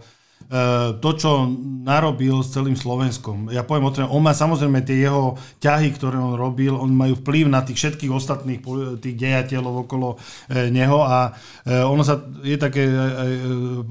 to, 1.03 1.11
čo 1.19 1.51
narobil 1.83 2.39
s 2.39 2.55
celým 2.55 2.79
Slovenskom. 2.79 3.51
Ja 3.51 3.67
poviem 3.67 3.91
o 3.91 3.95
tom, 3.95 4.07
on 4.07 4.23
má 4.23 4.31
samozrejme 4.31 4.79
tie 4.87 5.03
jeho 5.03 5.35
ťahy, 5.59 5.91
ktoré 5.91 6.23
on 6.23 6.39
robil, 6.39 6.79
on 6.79 6.95
majú 6.95 7.19
vplyv 7.19 7.51
na 7.51 7.67
tých 7.67 7.83
všetkých 7.83 8.15
ostatných 8.15 8.63
tých 9.03 9.17
dejateľov 9.19 9.87
okolo 9.87 10.15
e, 10.15 10.71
neho 10.71 11.03
a 11.03 11.35
e, 11.67 11.83
ono 11.83 12.07
sa 12.07 12.23
je 12.47 12.55
také 12.55 12.87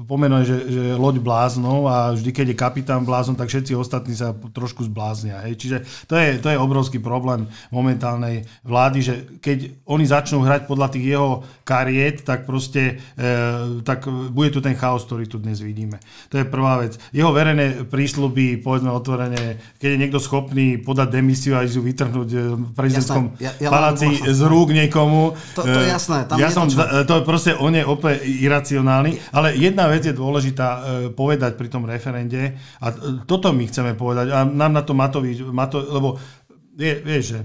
pomenuje, 0.08 0.42
že, 0.48 0.58
že 0.72 0.82
loď 0.96 1.20
bláznov 1.20 1.92
a 1.92 2.16
vždy, 2.16 2.30
keď 2.32 2.46
je 2.52 2.56
kapitán 2.56 3.02
blázon, 3.04 3.36
tak 3.36 3.52
všetci 3.52 3.76
ostatní 3.76 4.16
sa 4.16 4.32
trošku 4.32 4.88
zbláznia. 4.88 5.44
Hej. 5.44 5.60
Čiže 5.60 5.76
to 6.08 6.16
je, 6.16 6.40
to 6.40 6.48
je 6.48 6.56
obrovský 6.56 7.04
problém 7.04 7.44
momentálnej 7.68 8.48
vlády, 8.64 8.98
že 9.04 9.14
keď 9.44 9.84
oni 9.84 10.04
začnú 10.08 10.40
hrať 10.40 10.64
podľa 10.64 10.88
tých 10.88 11.04
jeho 11.16 11.44
kariet, 11.68 12.24
tak 12.24 12.48
proste 12.48 12.96
e, 13.16 13.84
tak 13.84 14.08
bude 14.08 14.48
tu 14.48 14.64
ten 14.64 14.72
chaos, 14.72 15.04
ktorý 15.04 15.28
tu 15.28 15.36
dnes 15.36 15.60
vidíme. 15.60 16.00
To 16.36 16.44
je 16.44 16.52
prvá 16.52 16.84
vec. 16.84 17.00
Jeho 17.16 17.32
verejné 17.32 17.88
prísľuby, 17.88 18.60
povedzme 18.60 18.92
otvorene, 18.92 19.56
keď 19.80 19.88
je 19.88 19.98
niekto 20.04 20.20
schopný 20.20 20.76
podať 20.76 21.16
demisiu 21.16 21.56
a 21.56 21.64
ísť 21.64 21.80
ju 21.80 21.82
vytrhnúť 21.88 22.28
v 22.60 22.70
prezidentskom 22.76 23.40
ja, 23.40 23.56
ja 23.56 23.72
paláci 23.72 24.20
z 24.20 24.40
rúk 24.44 24.76
niekomu. 24.76 25.32
To, 25.56 25.64
to 25.64 25.80
je 25.80 25.88
jasné. 25.88 26.28
Tam 26.28 26.36
ja 26.36 26.52
som, 26.52 26.68
to, 26.68 26.76
čo... 26.76 27.08
to 27.08 27.12
je 27.16 27.22
proste, 27.24 27.56
on 27.56 27.72
je 27.72 27.88
úplne 27.88 28.20
iracionálny, 28.20 29.32
ale 29.32 29.56
jedna 29.56 29.88
vec 29.88 30.04
je 30.04 30.12
dôležitá 30.12 30.68
e, 30.68 30.80
povedať 31.16 31.56
pri 31.56 31.72
tom 31.72 31.88
referende 31.88 32.52
a 32.84 32.86
toto 33.24 33.56
my 33.56 33.64
chceme 33.64 33.96
povedať 33.96 34.28
a 34.28 34.44
nám 34.44 34.76
na 34.76 34.84
to 34.84 34.92
Matovi, 34.92 35.40
Mato, 35.48 35.80
lebo 35.88 36.20
vie, 36.76 37.00
vieš, 37.00 37.32
že 37.32 37.40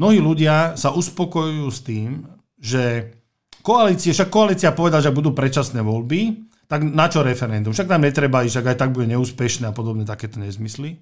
mnohí 0.00 0.16
ľudia 0.16 0.80
sa 0.80 0.96
uspokojujú 0.96 1.68
s 1.68 1.80
tým, 1.84 2.24
že 2.56 3.12
koalície, 3.60 4.16
však 4.16 4.32
koalícia 4.32 4.72
povedala, 4.72 5.04
že 5.04 5.12
budú 5.12 5.36
predčasné 5.36 5.84
voľby, 5.84 6.53
tak 6.66 6.80
na 6.84 7.06
čo 7.12 7.20
referendum? 7.20 7.72
Však 7.72 7.90
tam 7.90 8.02
netreba 8.02 8.44
ísť, 8.44 8.64
aj 8.64 8.78
tak 8.80 8.90
bude 8.96 9.08
neúspešné 9.10 9.70
a 9.70 9.76
podobne 9.76 10.08
takéto 10.08 10.40
nezmysly. 10.40 11.00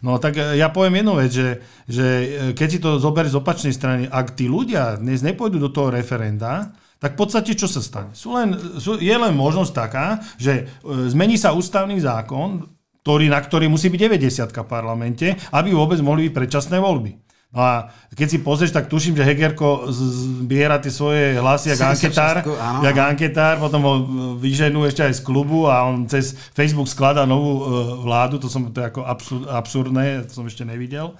No 0.00 0.16
tak 0.16 0.40
e, 0.40 0.56
ja 0.56 0.72
poviem 0.72 1.04
jednu 1.04 1.14
vec, 1.20 1.30
že, 1.30 1.48
že 1.84 2.06
e, 2.06 2.26
keď 2.56 2.68
si 2.68 2.78
to 2.80 2.96
zober 2.96 3.28
z 3.28 3.36
opačnej 3.36 3.74
strany, 3.76 4.08
ak 4.08 4.32
tí 4.32 4.48
ľudia 4.48 4.96
dnes 4.96 5.20
nepôjdu 5.20 5.60
do 5.60 5.70
toho 5.70 5.92
referenda, 5.92 6.72
tak 7.02 7.18
v 7.18 7.26
podstate 7.26 7.58
čo 7.58 7.66
sa 7.66 7.82
stane? 7.82 8.14
Sú 8.14 8.32
len, 8.38 8.54
sú, 8.78 8.96
je 8.96 9.10
len 9.12 9.34
možnosť 9.34 9.72
taká, 9.74 10.22
že 10.38 10.64
e, 10.64 11.10
zmení 11.10 11.36
sa 11.36 11.52
ústavný 11.52 11.98
zákon, 12.00 12.66
ktorý, 13.02 13.26
na 13.26 13.42
ktorý 13.42 13.66
musí 13.66 13.90
byť 13.90 14.00
90 14.22 14.54
v 14.54 14.70
parlamente, 14.70 15.34
aby 15.50 15.74
vôbec 15.74 15.98
mohli 15.98 16.30
byť 16.30 16.34
predčasné 16.34 16.78
voľby. 16.78 17.31
No 17.52 17.60
a 17.60 17.92
keď 18.16 18.28
si 18.32 18.38
pozrieš, 18.40 18.72
tak 18.72 18.88
tuším, 18.88 19.12
že 19.12 19.28
Hegerko 19.28 19.84
zbiera 19.92 20.80
tie 20.80 20.88
svoje 20.88 21.36
hlasy 21.36 21.76
jak 21.76 21.84
anketár, 21.84 22.36
jak 22.80 22.96
anketár, 22.96 23.60
potom 23.60 23.80
ho 23.84 23.94
vyženú 24.40 24.88
ešte 24.88 25.04
aj 25.04 25.20
z 25.20 25.20
klubu 25.20 25.68
a 25.68 25.84
on 25.84 26.08
cez 26.08 26.32
Facebook 26.56 26.88
skladá 26.88 27.28
novú 27.28 27.60
uh, 27.60 27.64
vládu, 28.00 28.40
to 28.40 28.48
som 28.48 28.72
to 28.72 28.80
je 28.80 28.88
ako 28.88 29.04
absur, 29.04 29.44
absurdné, 29.52 30.24
to 30.24 30.32
som 30.32 30.48
ešte 30.48 30.64
nevidel. 30.64 31.12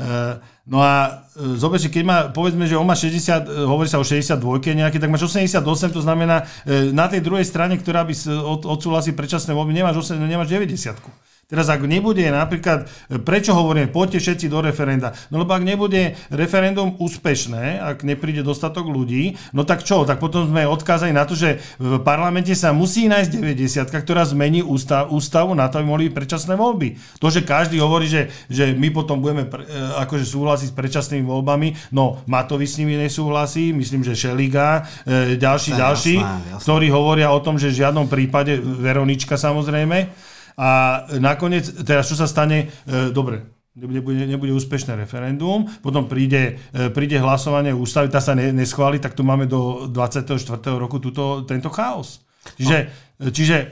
Uh, 0.00 0.40
no 0.64 0.80
a 0.80 1.20
uh, 1.36 1.52
zober 1.60 1.76
si, 1.76 1.92
keď 1.92 2.04
má, 2.08 2.16
povedzme, 2.32 2.64
že 2.64 2.80
on 2.80 2.88
má 2.88 2.96
60, 2.96 3.44
uh, 3.44 3.68
hovorí 3.68 3.84
sa 3.84 4.00
o 4.00 4.08
62 4.08 4.40
nejaký, 4.72 4.96
tak 4.96 5.12
máš 5.12 5.28
88, 5.28 5.60
to 5.92 6.00
znamená, 6.00 6.48
na 6.96 7.12
tej 7.12 7.20
druhej 7.20 7.44
strane, 7.44 7.76
ktorá 7.76 8.08
by 8.08 8.16
od, 8.40 8.64
odsúhlasí 8.64 9.12
predčasné 9.12 9.52
voľby, 9.52 9.76
nemáš, 9.76 10.00
8, 10.00 10.16
nemáš 10.16 10.48
90. 10.48 10.96
Teraz 11.44 11.68
ak 11.68 11.84
nebude 11.84 12.24
napríklad, 12.24 12.88
prečo 13.20 13.52
hovoríme, 13.52 13.92
poďte 13.92 14.24
všetci 14.24 14.46
do 14.48 14.64
referenda? 14.64 15.12
No 15.28 15.44
lebo 15.44 15.52
ak 15.52 15.60
nebude 15.60 16.16
referendum 16.32 16.96
úspešné, 16.96 17.84
ak 17.84 18.00
nepríde 18.00 18.40
dostatok 18.40 18.88
ľudí, 18.88 19.36
no 19.52 19.68
tak 19.68 19.84
čo? 19.84 20.08
Tak 20.08 20.24
potom 20.24 20.48
sme 20.48 20.64
odkázaní 20.64 21.12
na 21.12 21.28
to, 21.28 21.36
že 21.36 21.60
v 21.76 22.00
parlamente 22.00 22.56
sa 22.56 22.72
musí 22.72 23.12
nájsť 23.12 23.30
90, 23.44 23.92
ktorá 23.92 24.24
zmení 24.24 24.64
ústav, 24.64 25.12
ústavu 25.12 25.52
na 25.52 25.68
to, 25.68 25.80
aby 25.80 25.86
mohli 25.86 26.02
byť 26.08 26.16
predčasné 26.16 26.56
voľby. 26.56 26.96
To, 27.20 27.28
že 27.28 27.44
každý 27.44 27.76
hovorí, 27.76 28.08
že, 28.08 28.32
že 28.48 28.72
my 28.72 28.88
potom 28.88 29.20
budeme 29.20 29.44
pre, 29.44 29.68
e, 29.68 30.00
akože 30.00 30.24
súhlasiť 30.24 30.72
s 30.72 30.74
predčasnými 30.74 31.28
voľbami, 31.28 31.92
no 31.92 32.24
Matovi 32.24 32.64
s 32.64 32.80
nimi 32.80 32.96
nesúhlasí, 32.96 33.76
myslím, 33.76 34.00
že 34.00 34.16
Šeliga, 34.16 34.88
e, 35.04 35.36
ďalší, 35.36 35.76
ďalší, 35.76 36.14
jasná. 36.16 36.56
ktorí 36.64 36.88
hovoria 36.88 37.28
o 37.28 37.44
tom, 37.44 37.60
že 37.60 37.68
v 37.68 37.84
žiadnom 37.84 38.08
prípade, 38.08 38.56
Veronička 38.56 39.36
samozrejme, 39.36 40.32
a 40.54 41.02
nakoniec, 41.18 41.66
teraz 41.82 42.06
čo 42.06 42.14
sa 42.14 42.30
stane, 42.30 42.70
e, 42.86 43.10
dobre, 43.10 43.42
nebude, 43.74 44.22
nebude 44.26 44.54
úspešné 44.54 44.94
referendum, 44.94 45.66
potom 45.82 46.06
príde, 46.06 46.62
e, 46.70 46.90
príde 46.94 47.18
hlasovanie 47.18 47.74
ústavy, 47.74 48.06
tá 48.06 48.22
sa 48.22 48.38
ne, 48.38 48.54
neschváli, 48.54 49.02
tak 49.02 49.18
tu 49.18 49.26
máme 49.26 49.50
do 49.50 49.90
24. 49.90 50.78
roku 50.78 51.02
tuto, 51.02 51.42
tento 51.42 51.74
chaos. 51.74 52.22
Čiže, 52.54 52.78
no. 53.18 53.34
čiže 53.34 53.56
e, 53.58 53.66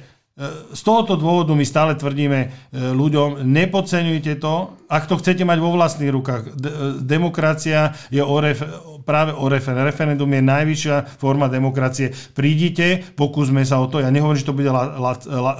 z 0.74 0.80
tohoto 0.82 1.14
dôvodu 1.14 1.54
my 1.54 1.62
stále 1.62 1.94
tvrdíme 1.94 2.72
ľuďom, 2.74 3.46
nepodceňujte 3.46 4.42
to, 4.42 4.74
ak 4.90 5.06
to 5.06 5.22
chcete 5.22 5.46
mať 5.46 5.58
vo 5.62 5.70
vlastných 5.70 6.10
rukách. 6.10 6.58
Demokracia 6.98 7.94
je 8.10 8.26
o 8.26 8.36
ref, 8.42 8.58
práve 9.06 9.30
o 9.38 9.46
referendum. 9.46 9.86
Referendum 9.86 10.30
je 10.34 10.42
najvyššia 10.42 10.96
forma 11.14 11.46
demokracie. 11.46 12.10
Prídite, 12.34 13.14
pokúsme 13.14 13.62
sa 13.62 13.78
o 13.78 13.86
to. 13.86 14.02
Ja 14.02 14.10
nehovorím, 14.10 14.40
že 14.42 14.48
to 14.50 14.56
bude 14.58 14.70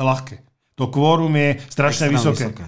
ľahké. 0.03 0.52
To 0.83 0.91
kvórum 0.91 1.31
je 1.39 1.63
strašne 1.71 2.11
vysoké. 2.11 2.51
vysoké. 2.51 2.67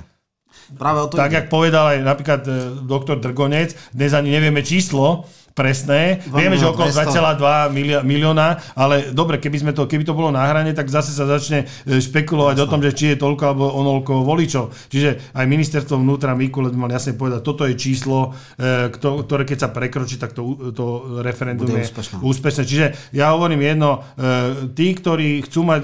Práve 0.79 0.99
o 1.03 1.11
to 1.11 1.19
tak, 1.19 1.35
ide. 1.35 1.37
jak 1.43 1.47
povedal 1.51 1.99
aj 1.99 1.99
napríklad 2.07 2.41
e, 2.47 2.53
doktor 2.87 3.19
Drgonec, 3.19 3.75
dnes 3.91 4.15
ani 4.15 4.31
nevieme 4.31 4.63
číslo, 4.63 5.27
presné. 5.55 6.19
Vieme, 6.27 6.59
že 6.59 6.67
okolo 6.67 6.91
2,2 6.91 8.03
milióna, 8.03 8.75
ale 8.75 9.15
dobre, 9.15 9.39
keby, 9.39 9.57
sme 9.63 9.73
to, 9.73 9.87
keby 9.87 10.03
to 10.03 10.11
bolo 10.11 10.35
na 10.35 10.43
hrane, 10.51 10.75
tak 10.75 10.91
zase 10.91 11.15
sa 11.15 11.31
začne 11.31 11.65
e, 11.87 12.03
špekulovať 12.03 12.59
Jasne. 12.59 12.67
o 12.67 12.71
tom, 12.71 12.81
že 12.83 12.91
či 12.91 13.05
je 13.15 13.23
toľko 13.23 13.43
alebo 13.47 13.71
onolko 13.71 14.27
voličov. 14.27 14.75
Čiže 14.91 15.31
aj 15.31 15.47
ministerstvo 15.47 15.95
vnútra 15.95 16.35
Mikulet 16.35 16.75
mal 16.75 16.91
jasne 16.91 17.15
povedať, 17.15 17.47
toto 17.47 17.71
je 17.71 17.79
číslo, 17.79 18.35
e, 18.59 18.91
ktoré 18.91 19.47
keď 19.47 19.59
sa 19.63 19.69
prekročí, 19.71 20.19
tak 20.19 20.35
to, 20.35 20.75
to 20.75 20.85
referendum 21.23 21.71
Bude 21.71 21.87
je 21.87 21.89
úspešné. 21.89 22.15
úspešné. 22.19 22.63
Čiže 22.67 22.87
ja 23.15 23.31
hovorím 23.31 23.63
jedno, 23.63 24.03
e, 24.19 24.69
tí, 24.75 24.91
ktorí 24.91 25.47
chcú 25.47 25.63
mať 25.63 25.83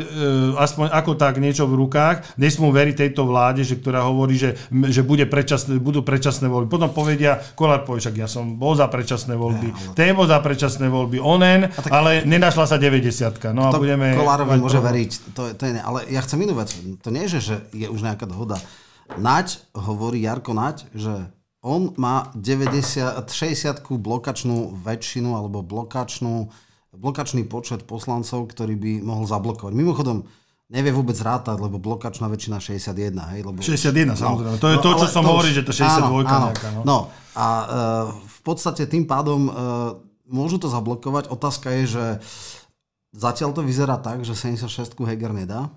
aspoň 0.59 0.87
ako 0.91 1.13
tak 1.15 1.39
niečo 1.39 1.71
v 1.71 1.79
rukách, 1.87 2.37
nesmú 2.41 2.75
veriť 2.75 3.07
tejto 3.07 3.23
vláde, 3.29 3.63
že, 3.63 3.79
ktorá 3.79 4.03
hovorí, 4.09 4.35
že, 4.35 4.59
že 4.91 5.07
bude 5.07 5.29
predčasné, 5.31 5.79
budú 5.79 6.03
predčasné 6.03 6.51
voľby. 6.51 6.73
Potom 6.73 6.91
povedia, 6.91 7.39
Kolár 7.55 7.87
povie, 7.87 8.03
však 8.03 8.17
ja 8.19 8.27
som 8.27 8.59
bol 8.59 8.75
za 8.75 8.89
predčasné 8.91 9.37
voľby, 9.37 9.60
voľby. 9.69 9.97
Témo 9.99 10.25
za 10.25 10.41
predčasné 10.41 10.89
voľby 10.89 11.21
onen, 11.21 11.69
tak, 11.69 11.93
ale 11.93 12.25
nenašla 12.25 12.65
sa 12.65 12.81
90 12.81 13.53
No 13.53 13.69
a 13.69 13.77
budeme... 13.77 14.17
Kolárovi 14.17 14.57
môže 14.57 14.81
veriť. 14.81 15.11
To, 15.37 15.53
to 15.53 15.63
je, 15.69 15.77
ale 15.77 16.09
ja 16.09 16.25
chcem 16.25 16.41
inú 16.41 16.57
vec. 16.57 16.73
To 17.05 17.13
nie 17.13 17.29
je, 17.29 17.37
že 17.45 17.57
je 17.77 17.87
už 17.93 18.01
nejaká 18.01 18.25
dohoda. 18.25 18.57
Naď 19.21 19.61
hovorí 19.77 20.25
Jarko 20.25 20.57
Naď, 20.57 20.89
že 20.97 21.29
on 21.61 21.93
má 22.01 22.33
90, 22.33 23.29
60 23.29 23.85
blokačnú 23.85 24.81
väčšinu 24.81 25.37
alebo 25.37 25.61
blokačnú, 25.61 26.49
blokačný 26.97 27.45
počet 27.45 27.85
poslancov, 27.85 28.49
ktorý 28.49 28.81
by 28.81 28.93
mohol 29.05 29.29
zablokovať. 29.29 29.73
Mimochodom, 29.77 30.25
nevie 30.71 30.95
vôbec 30.95 31.19
rátať, 31.19 31.59
lebo 31.59 31.83
blokačná 31.83 32.31
väčšina 32.31 32.63
61. 32.63 33.35
Hej, 33.35 33.41
lebo... 33.43 33.59
61, 33.59 34.15
samozrejme. 34.15 34.55
No, 34.55 34.63
to 34.63 34.69
je 34.71 34.79
no, 34.79 34.83
to, 34.87 34.91
čo 35.03 35.07
som 35.11 35.23
to 35.27 35.31
hovorí, 35.35 35.51
že 35.51 35.67
to 35.67 35.75
62 35.75 35.85
áno, 35.85 36.15
áno. 36.23 36.49
nejaká. 36.55 36.69
No. 36.71 36.83
no 36.87 36.99
a 37.35 37.47
uh, 37.47 37.67
v 38.15 38.41
podstate 38.47 38.87
tým 38.87 39.05
pádom 39.05 39.51
uh, 39.51 39.55
môžu 40.31 40.63
to 40.63 40.71
zablokovať. 40.71 41.27
Otázka 41.29 41.75
je, 41.83 41.85
že 41.99 42.05
zatiaľ 43.11 43.51
to 43.51 43.67
vyzerá 43.67 43.99
tak, 43.99 44.23
že 44.23 44.39
76 44.39 44.95
Heger 44.95 45.35
nedá 45.35 45.75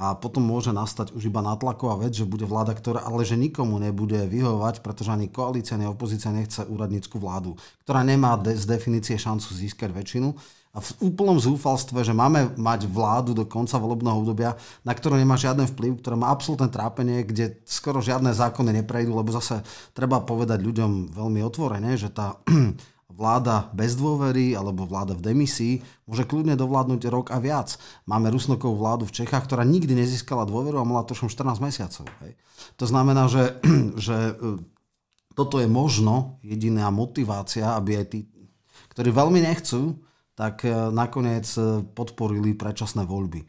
a 0.00 0.16
potom 0.16 0.40
môže 0.40 0.72
nastať 0.72 1.12
už 1.12 1.28
iba 1.28 1.44
natlaková 1.44 2.00
vec, 2.00 2.16
že 2.16 2.24
bude 2.24 2.48
vláda, 2.48 2.72
ktorá 2.72 3.04
ale 3.04 3.26
že 3.26 3.36
nikomu 3.36 3.76
nebude 3.76 4.24
vyhovať, 4.30 4.80
pretože 4.80 5.12
ani 5.12 5.28
koalícia, 5.28 5.76
ani 5.76 5.84
opozícia 5.84 6.32
nechce 6.32 6.64
úradnícku 6.64 7.20
vládu, 7.20 7.58
ktorá 7.84 8.00
nemá 8.00 8.40
de- 8.40 8.56
z 8.56 8.64
definície 8.64 9.20
šancu 9.20 9.52
získať 9.52 9.92
väčšinu. 9.92 10.32
A 10.70 10.78
v 10.78 11.10
úplnom 11.10 11.34
zúfalstve, 11.34 12.06
že 12.06 12.14
máme 12.14 12.54
mať 12.54 12.86
vládu 12.86 13.34
do 13.34 13.42
konca 13.42 13.74
volebného 13.74 14.22
obdobia, 14.22 14.54
na 14.86 14.94
ktorú 14.94 15.18
nemá 15.18 15.34
žiadny 15.34 15.66
vplyv, 15.74 15.98
ktorá 15.98 16.14
má 16.14 16.30
absolútne 16.30 16.70
trápenie, 16.70 17.26
kde 17.26 17.58
skoro 17.66 17.98
žiadne 17.98 18.30
zákony 18.30 18.78
neprejdú, 18.78 19.10
lebo 19.10 19.34
zase 19.34 19.66
treba 19.98 20.22
povedať 20.22 20.62
ľuďom 20.62 21.10
veľmi 21.10 21.42
otvorene, 21.42 21.98
že 21.98 22.14
tá 22.14 22.38
vláda 23.10 23.66
bez 23.74 23.98
dôvery 23.98 24.54
alebo 24.54 24.86
vláda 24.86 25.18
v 25.18 25.34
demisii 25.34 25.74
môže 26.06 26.22
kľudne 26.22 26.54
dovládnuť 26.54 27.02
rok 27.10 27.26
a 27.34 27.42
viac. 27.42 27.74
Máme 28.06 28.30
Rusnokovú 28.30 28.78
vládu 28.78 29.10
v 29.10 29.26
Čechách, 29.26 29.50
ktorá 29.50 29.66
nikdy 29.66 29.98
nezískala 29.98 30.46
dôveru 30.46 30.78
a 30.78 30.86
mala 30.86 31.02
to 31.02 31.18
14 31.18 31.34
mesiacov. 31.58 32.06
Hej. 32.22 32.38
To 32.78 32.86
znamená, 32.86 33.26
že, 33.26 33.58
že 34.06 34.38
e, 34.38 34.62
toto 35.34 35.58
je 35.58 35.66
možno 35.66 36.38
jediná 36.46 36.94
motivácia, 36.94 37.74
aby 37.74 37.98
aj 37.98 38.06
tí, 38.06 38.18
ktorí 38.94 39.10
veľmi 39.10 39.42
nechcú, 39.42 39.98
tak 40.40 40.64
e, 40.64 40.72
nakoniec 40.88 41.44
e, 41.60 41.84
podporili 41.92 42.56
predčasné 42.56 43.04
voľby. 43.04 43.44
E, 43.44 43.46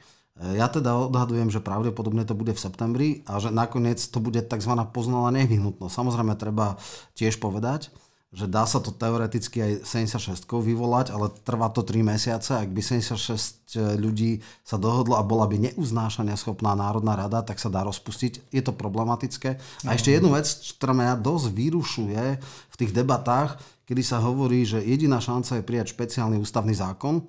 ja 0.59 0.67
teda 0.67 1.07
odhadujem, 1.07 1.47
že 1.47 1.63
pravdepodobne 1.63 2.27
to 2.27 2.35
bude 2.35 2.51
v 2.51 2.59
septembri 2.59 3.09
a 3.31 3.39
že 3.39 3.47
nakoniec 3.47 4.03
to 4.03 4.19
bude 4.19 4.43
tzv. 4.43 4.73
poznala 4.91 5.31
nevyhnutnosť. 5.31 5.87
Samozrejme 5.95 6.35
treba 6.35 6.75
tiež 7.15 7.39
povedať, 7.39 7.95
že 8.31 8.47
dá 8.47 8.63
sa 8.63 8.79
to 8.79 8.95
teoreticky 8.95 9.59
aj 9.59 9.73
76 9.83 10.47
vyvolať, 10.47 11.11
ale 11.11 11.27
trvá 11.43 11.67
to 11.67 11.83
3 11.83 11.99
mesiace. 11.99 12.55
Ak 12.55 12.71
by 12.71 12.79
76 12.79 13.75
ľudí 13.99 14.39
sa 14.63 14.79
dohodlo 14.79 15.19
a 15.19 15.27
bola 15.27 15.43
by 15.51 15.59
neuznášania 15.59 16.39
schopná 16.39 16.71
Národná 16.71 17.19
rada, 17.19 17.43
tak 17.43 17.59
sa 17.59 17.67
dá 17.67 17.83
rozpustiť. 17.83 18.55
Je 18.55 18.63
to 18.63 18.71
problematické. 18.71 19.59
A 19.83 19.89
ešte 19.99 20.15
jednu 20.15 20.31
vec, 20.31 20.47
ktorá 20.79 20.95
mňa 20.95 21.19
dosť 21.19 21.47
vyrušuje 21.51 22.23
v 22.71 22.75
tých 22.79 22.91
debatách, 22.95 23.59
kedy 23.83 23.99
sa 23.99 24.23
hovorí, 24.23 24.63
že 24.63 24.79
jediná 24.79 25.19
šanca 25.19 25.59
je 25.59 25.67
prijať 25.67 25.91
špeciálny 25.91 26.39
ústavný 26.39 26.71
zákon. 26.71 27.19
E, 27.19 27.23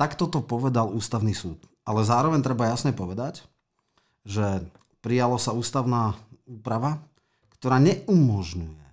tak 0.00 0.16
toto 0.16 0.40
povedal 0.40 0.88
ústavný 0.96 1.36
súd. 1.36 1.60
Ale 1.84 2.00
zároveň 2.08 2.40
treba 2.40 2.72
jasne 2.72 2.96
povedať, 2.96 3.44
že 4.24 4.64
prijalo 5.04 5.36
sa 5.36 5.52
ústavná 5.52 6.16
úprava, 6.48 7.04
ktorá 7.60 7.76
neumožňuje 7.84 8.85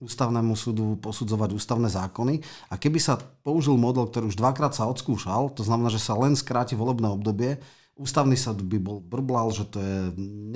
ústavnému 0.00 0.56
súdu 0.56 0.96
posudzovať 0.98 1.52
ústavné 1.52 1.92
zákony 1.92 2.40
a 2.72 2.80
keby 2.80 2.96
sa 2.96 3.20
použil 3.44 3.76
model, 3.76 4.08
ktorý 4.08 4.32
už 4.32 4.40
dvakrát 4.40 4.72
sa 4.72 4.88
odskúšal, 4.88 5.52
to 5.52 5.60
znamená, 5.60 5.92
že 5.92 6.00
sa 6.00 6.16
len 6.16 6.32
skráti 6.32 6.72
volebné 6.72 7.12
obdobie, 7.12 7.60
ústavný 8.00 8.32
súd 8.32 8.64
by 8.64 8.80
bol 8.80 9.04
brblal, 9.04 9.52
že 9.52 9.68
to 9.68 9.76
je 9.76 9.96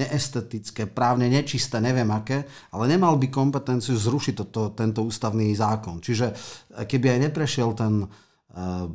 neestetické, 0.00 0.88
právne 0.88 1.28
nečisté, 1.28 1.76
neviem 1.76 2.08
aké, 2.08 2.48
ale 2.72 2.88
nemal 2.88 3.20
by 3.20 3.28
kompetenciu 3.28 4.00
zrušiť 4.00 4.34
toto, 4.40 4.72
tento 4.72 5.04
ústavný 5.04 5.52
zákon. 5.52 6.00
Čiže 6.00 6.32
eh, 6.32 6.88
keby 6.88 7.14
aj 7.14 7.20
neprešiel 7.28 7.76
ten 7.76 8.08
uh, 8.08 8.88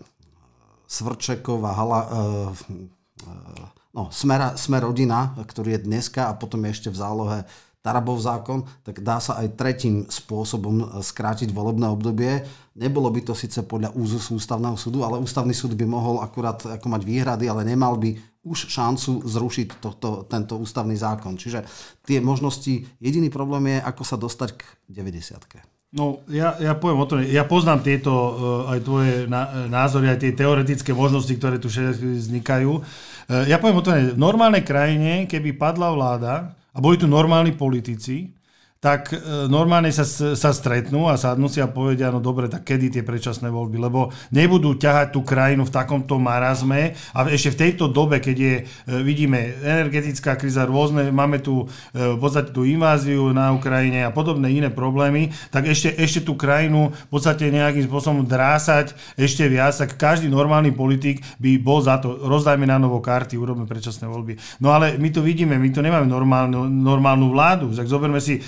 Svrčekov 0.89 1.61
a 1.61 1.71
Hala, 1.77 2.01
uh, 2.01 2.09
uh, 2.49 3.65
no, 3.93 4.09
smer, 4.09 4.57
smer 4.57 4.81
rodina, 4.81 5.37
ktorý 5.37 5.77
je 5.77 5.85
dneska 5.85 6.25
a 6.25 6.33
potom 6.33 6.65
je 6.65 6.73
ešte 6.73 6.89
v 6.89 6.97
zálohe 6.97 7.39
Tarabov 7.79 8.19
zákon, 8.19 8.67
tak 8.83 8.99
dá 8.99 9.23
sa 9.23 9.39
aj 9.39 9.55
tretím 9.55 10.03
spôsobom 10.03 10.75
e, 10.83 10.85
skrátiť 10.99 11.55
volebné 11.55 11.87
obdobie. 11.87 12.43
Nebolo 12.75 13.07
by 13.07 13.31
to 13.31 13.33
síce 13.33 13.63
podľa 13.63 13.95
úzus 13.95 14.27
ústavného 14.35 14.75
súdu, 14.75 15.07
ale 15.07 15.15
ústavný 15.15 15.55
súd 15.55 15.79
by 15.79 15.87
mohol 15.87 16.19
akurát 16.19 16.59
ako 16.59 16.87
mať 16.91 17.01
výhrady, 17.07 17.47
ale 17.47 17.63
nemal 17.63 17.95
by 17.95 18.19
už 18.43 18.67
šancu 18.67 19.23
zrušiť 19.23 19.79
tohto, 19.79 20.27
tento 20.27 20.59
ústavný 20.59 20.95
zákon. 20.99 21.39
Čiže 21.39 21.63
tie 22.03 22.19
možnosti, 22.19 22.83
jediný 22.99 23.31
problém 23.31 23.71
je, 23.71 23.77
ako 23.79 24.03
sa 24.03 24.19
dostať 24.19 24.49
k 24.59 24.61
90 24.91 25.79
No, 25.89 26.21
ja, 26.29 26.53
ja 26.61 26.77
poviem 26.77 27.01
o 27.01 27.09
tom, 27.09 27.17
ja 27.25 27.41
poznám 27.49 27.81
tieto 27.81 28.13
uh, 28.13 28.31
aj 28.69 28.79
tvoje 28.85 29.25
názory, 29.73 30.13
aj 30.13 30.21
tie 30.21 30.37
teoretické 30.37 30.93
možnosti, 30.93 31.33
ktoré 31.33 31.57
tu 31.57 31.65
vznikajú. 31.65 32.71
Uh, 32.77 33.43
ja 33.49 33.57
poviem 33.57 33.81
o 33.81 33.85
tom, 33.85 33.97
v 33.97 34.13
normálnej 34.13 34.61
krajine, 34.61 35.25
keby 35.25 35.57
padla 35.57 35.89
vláda, 35.89 36.58
a 36.71 36.79
boli 36.79 36.97
tu 36.97 37.07
normálni 37.07 37.55
politici, 37.55 38.33
tak 38.79 39.11
e, 39.11 39.19
normálne 39.51 39.91
sa, 39.91 40.07
sa 40.39 40.51
stretnú 40.55 41.11
a 41.11 41.19
sadnú 41.19 41.51
si 41.51 41.59
a 41.59 41.67
povedia, 41.67 42.15
no 42.15 42.23
dobre, 42.23 42.47
tak 42.47 42.63
kedy 42.63 42.95
tie 42.95 43.03
predčasné 43.03 43.51
voľby, 43.51 43.75
lebo 43.75 44.07
nebudú 44.31 44.79
ťahať 44.79 45.11
tú 45.11 45.19
krajinu 45.19 45.67
v 45.67 45.75
takomto 45.75 46.15
marazme 46.15 46.95
a 47.11 47.27
ešte 47.27 47.59
v 47.59 47.59
tejto 47.59 47.91
dobe, 47.91 48.23
keď 48.23 48.37
je, 48.39 48.55
e, 48.55 48.63
vidíme, 49.03 49.59
energetická 49.59 50.39
kríza 50.39 50.63
rôzne, 50.63 51.11
máme 51.11 51.43
tu 51.43 51.67
e, 51.91 52.15
v 52.15 52.19
podstate 52.23 52.55
tú 52.55 52.63
inváziu 52.63 53.35
na 53.35 53.51
Ukrajine 53.51 54.07
a 54.07 54.15
podobné 54.15 54.47
iné 54.47 54.71
problémy, 54.71 55.35
tak 55.51 55.67
ešte, 55.67 55.99
ešte 55.99 56.23
tú 56.23 56.39
krajinu 56.39 56.95
v 56.95 57.09
podstate 57.11 57.51
nejakým 57.51 57.83
spôsobom 57.83 58.23
drásať 58.23 58.95
ešte 59.19 59.43
viac, 59.51 59.75
tak 59.75 59.99
každý 59.99 60.31
normálny 60.31 60.71
politik 60.71 61.19
by 61.35 61.59
bol 61.59 61.83
za 61.83 61.99
to, 61.99 62.15
rozdajme 62.15 62.63
na 62.63 62.79
novo 62.79 63.03
karty, 63.03 63.35
urobme 63.35 63.67
predčasné 63.67 64.07
voľby. 64.07 64.39
No 64.63 64.71
ale 64.71 64.95
my 64.95 65.11
to 65.11 65.19
vidíme, 65.19 65.59
my 65.59 65.67
to 65.67 65.83
nemáme 65.83 66.07
normálnu, 66.07 66.71
normálnu 66.71 67.27
vládu, 67.35 67.75
tak 67.75 67.83
zoberme 67.83 68.23
si 68.23 68.39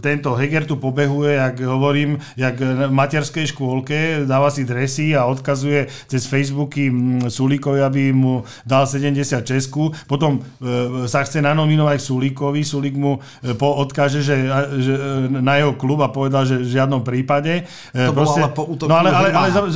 tento 0.00 0.34
Heger 0.34 0.64
tu 0.64 0.76
pobehuje, 0.76 1.36
jak 1.36 1.60
hovorím, 1.60 2.18
jak 2.36 2.56
v 2.60 2.92
materskej 2.92 3.46
škôlke, 3.52 4.24
dáva 4.24 4.50
si 4.50 4.64
dresy 4.64 5.16
a 5.16 5.28
odkazuje 5.28 5.88
cez 6.08 6.26
Facebooky 6.26 6.88
Sulíkovi, 7.28 7.80
aby 7.80 8.12
mu 8.12 8.42
dal 8.66 8.86
70 8.88 9.22
Česku, 9.44 9.92
potom 10.06 10.40
e, 10.40 11.06
sa 11.08 11.22
chce 11.24 11.44
nanominovať 11.44 11.98
Sulíkovi, 12.00 12.62
Sulík 12.64 12.96
mu 12.96 13.18
odkáže, 13.60 14.22
že, 14.22 14.36
že 14.78 14.94
na 15.28 15.58
jeho 15.58 15.72
klub 15.76 16.02
a 16.02 16.12
povedal, 16.12 16.44
že 16.44 16.60
v 16.60 16.72
žiadnom 16.78 17.02
prípade. 17.06 17.66
To 17.94 18.12
Proste, 18.12 18.42
ale 18.42 18.50
po 18.52 18.68
no 18.68 18.94
ale, 18.94 19.10
ale, 19.10 19.28
ale, 19.32 19.48
ale 19.52 19.68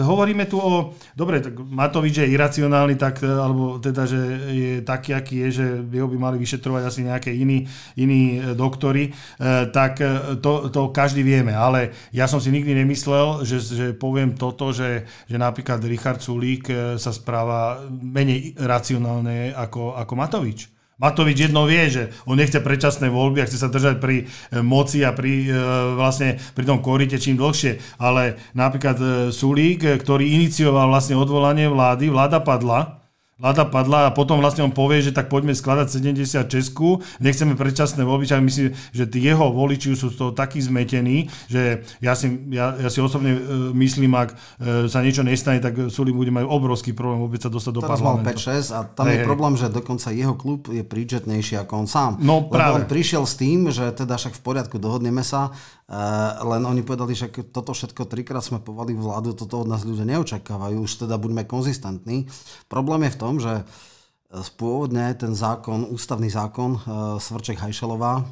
hovoríme 0.00 0.44
tu 0.46 0.60
o, 0.60 0.94
dobre, 1.14 1.40
tak 1.40 1.56
Matovič 1.56 2.22
je 2.24 2.32
iracionálny, 2.32 2.94
tak, 2.96 3.22
alebo 3.24 3.78
teda, 3.82 4.06
že 4.06 4.20
je 4.50 4.72
taký, 4.82 5.16
aký 5.16 5.34
je, 5.46 5.48
že 5.50 5.66
jeho 5.90 6.08
by 6.08 6.16
mali 6.16 6.36
vyšetrovať 6.38 6.82
asi 6.86 7.00
nejaké 7.06 7.30
iní, 7.34 7.66
iní 7.96 8.40
doktory 8.54 8.69
doktory, 8.70 9.10
eh, 9.10 9.66
tak 9.74 9.98
eh, 9.98 10.38
to, 10.38 10.70
to 10.70 10.94
každý 10.94 11.26
vieme. 11.26 11.50
Ale 11.50 11.90
ja 12.14 12.30
som 12.30 12.38
si 12.38 12.54
nikdy 12.54 12.78
nemyslel, 12.78 13.42
že, 13.42 13.58
že 13.58 13.86
poviem 13.98 14.38
toto, 14.38 14.70
že, 14.70 15.10
že 15.26 15.34
napríklad 15.34 15.82
Richard 15.82 16.22
Sulík 16.22 16.70
eh, 16.70 16.78
sa 16.94 17.10
správa 17.10 17.82
menej 17.90 18.54
racionálne 18.54 19.50
ako, 19.50 19.98
ako 19.98 20.12
Matovič. 20.14 20.60
Matovič 21.00 21.48
jedno 21.48 21.64
vie, 21.64 21.88
že 21.88 22.12
on 22.28 22.36
nechce 22.36 22.60
predčasné 22.60 23.08
voľby 23.08 23.40
a 23.40 23.48
chce 23.48 23.56
sa 23.56 23.72
držať 23.72 24.04
pri 24.04 24.28
moci 24.60 25.00
a 25.00 25.16
pri, 25.16 25.48
vlastne, 25.96 26.36
pri 26.52 26.68
tom 26.68 26.84
korite 26.84 27.16
čím 27.16 27.40
dlhšie. 27.40 27.96
Ale 27.96 28.36
napríklad 28.52 29.32
Sulík, 29.32 29.80
ktorý 29.80 30.28
inicioval 30.28 30.92
vlastne 30.92 31.16
odvolanie 31.16 31.72
vlády, 31.72 32.12
vláda 32.12 32.44
padla, 32.44 32.99
vláda 33.40 33.64
padla 33.64 34.00
a 34.06 34.14
potom 34.14 34.36
vlastne 34.38 34.68
on 34.68 34.70
povie, 34.70 35.00
že 35.00 35.16
tak 35.16 35.32
poďme 35.32 35.56
skladať 35.56 35.88
70 35.88 36.44
Česku, 36.44 37.00
nechceme 37.24 37.56
predčasné 37.56 38.04
voľby, 38.04 38.28
a 38.30 38.44
myslím, 38.44 38.76
že 38.92 39.08
tí 39.08 39.24
jeho 39.24 39.48
voliči 39.48 39.96
sú 39.96 40.12
z 40.12 40.16
toho 40.20 40.30
takí 40.36 40.60
zmetení, 40.60 41.32
že 41.48 41.82
ja 42.04 42.12
si, 42.12 42.28
ja, 42.52 42.76
ja 42.76 42.92
si 42.92 43.00
osobne 43.00 43.32
e, 43.32 43.40
myslím, 43.72 44.12
ak 44.12 44.36
e, 44.60 44.92
sa 44.92 45.00
niečo 45.00 45.24
nestane, 45.24 45.58
tak 45.64 45.88
Sulík 45.88 46.12
bude 46.12 46.28
mať 46.28 46.44
obrovský 46.44 46.92
problém 46.92 47.24
vôbec 47.24 47.40
sa 47.40 47.48
dostať 47.48 47.72
do 47.72 47.82
Teraz 47.82 47.98
parlamentu. 47.98 48.28
mal 48.28 48.60
5-6 48.60 48.76
a 48.76 48.78
tam 48.84 49.04
hey, 49.08 49.16
je 49.16 49.18
problém, 49.24 49.54
že 49.56 49.66
dokonca 49.72 50.06
jeho 50.12 50.34
klub 50.36 50.68
je 50.68 50.84
príčetnejší 50.84 51.56
ako 51.64 51.72
on 51.80 51.88
sám. 51.88 52.12
No 52.20 52.44
práve. 52.44 52.76
Lebo 52.76 52.78
on 52.84 52.86
prišiel 52.86 53.24
s 53.24 53.34
tým, 53.40 53.72
že 53.72 53.88
teda 53.96 54.20
však 54.20 54.36
v 54.36 54.42
poriadku, 54.44 54.76
dohodneme 54.76 55.24
sa, 55.24 55.56
Eh, 55.90 55.98
len 56.46 56.62
oni 56.62 56.86
povedali, 56.86 57.18
že 57.18 57.26
toto 57.50 57.74
všetko 57.74 58.06
trikrát 58.06 58.46
sme 58.46 58.62
povali 58.62 58.94
vládu, 58.94 59.34
toto 59.34 59.66
od 59.66 59.66
nás 59.66 59.82
ľudia 59.82 60.06
neočakávajú, 60.06 60.86
už 60.86 61.02
teda 61.02 61.18
buďme 61.18 61.42
konzistentní. 61.50 62.30
Problém 62.70 63.10
je 63.10 63.18
v 63.18 63.18
tom, 63.18 63.29
že 63.38 63.62
eh, 63.62 64.52
pôvodne 64.58 65.12
ten 65.14 65.36
zákon, 65.36 65.86
ústavný 65.86 66.26
zákon 66.32 66.74
eh, 66.74 66.80
Svrček 67.20 67.60
Hajšelová 67.60 68.26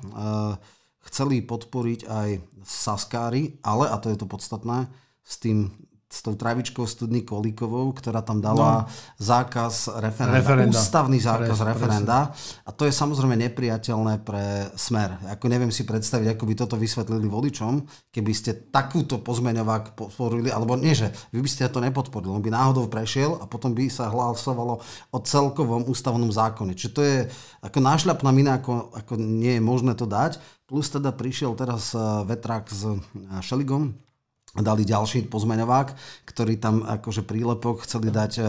chceli 1.09 1.41
podporiť 1.41 2.01
aj 2.05 2.29
Saskári, 2.69 3.57
ale, 3.65 3.89
a 3.89 3.97
to 3.97 4.13
je 4.13 4.19
to 4.21 4.29
podstatné, 4.29 4.93
s 5.25 5.41
tým 5.41 5.73
s 6.09 6.25
tou 6.25 6.33
travičkou 6.33 6.89
studny 6.89 7.21
Kolíkovou, 7.21 7.93
ktorá 7.93 8.25
tam 8.25 8.41
dala 8.41 8.89
no. 8.89 8.89
zákaz 9.21 10.01
referenda, 10.01 10.41
referenda. 10.41 10.81
Ústavný 10.81 11.21
zákaz 11.21 11.61
Pres, 11.61 11.69
referenda. 11.69 12.19
Presne. 12.33 12.65
A 12.65 12.71
to 12.73 12.83
je 12.89 12.93
samozrejme 12.97 13.37
nepriateľné 13.37 14.25
pre 14.25 14.73
smer. 14.73 15.21
Ako 15.29 15.53
neviem 15.53 15.69
si 15.69 15.85
predstaviť, 15.85 16.33
ako 16.33 16.45
by 16.49 16.55
toto 16.57 16.81
vysvetlili 16.81 17.29
voličom, 17.29 17.85
keby 18.09 18.33
ste 18.33 18.73
takúto 18.73 19.21
pozmeňovák 19.21 19.93
podporili, 19.93 20.49
alebo 20.49 20.81
nie, 20.81 20.97
že 20.97 21.13
vy 21.29 21.45
by 21.45 21.49
ste 21.53 21.69
to 21.69 21.85
nepodporili, 21.85 22.33
on 22.33 22.41
by 22.41 22.49
náhodou 22.49 22.89
prešiel 22.89 23.37
a 23.37 23.45
potom 23.45 23.77
by 23.77 23.93
sa 23.93 24.09
hlasovalo 24.09 24.81
o 25.13 25.19
celkovom 25.21 25.85
ústavnom 25.93 26.33
zákone. 26.33 26.73
Čiže 26.73 26.93
to 26.97 27.03
je 27.05 27.17
ako 27.61 27.79
nášľapná 27.85 28.33
mina, 28.33 28.57
ako, 28.57 28.97
ako 28.97 29.21
nie 29.21 29.61
je 29.61 29.63
možné 29.63 29.93
to 29.93 30.09
dať. 30.09 30.41
Plus 30.65 30.89
teda 30.89 31.13
prišiel 31.13 31.53
teraz 31.53 31.93
eh, 31.93 32.01
vetrák 32.01 32.65
s 32.73 32.89
eh, 32.89 32.97
Šeligom, 33.45 34.08
dali 34.57 34.89
ďalší 34.89 35.29
pozmeňovák, 35.29 35.89
ktorý 36.25 36.57
tam 36.57 36.81
akože 36.81 37.21
prílepok 37.21 37.85
chceli 37.85 38.09
dať 38.09 38.33
e, 38.39 38.43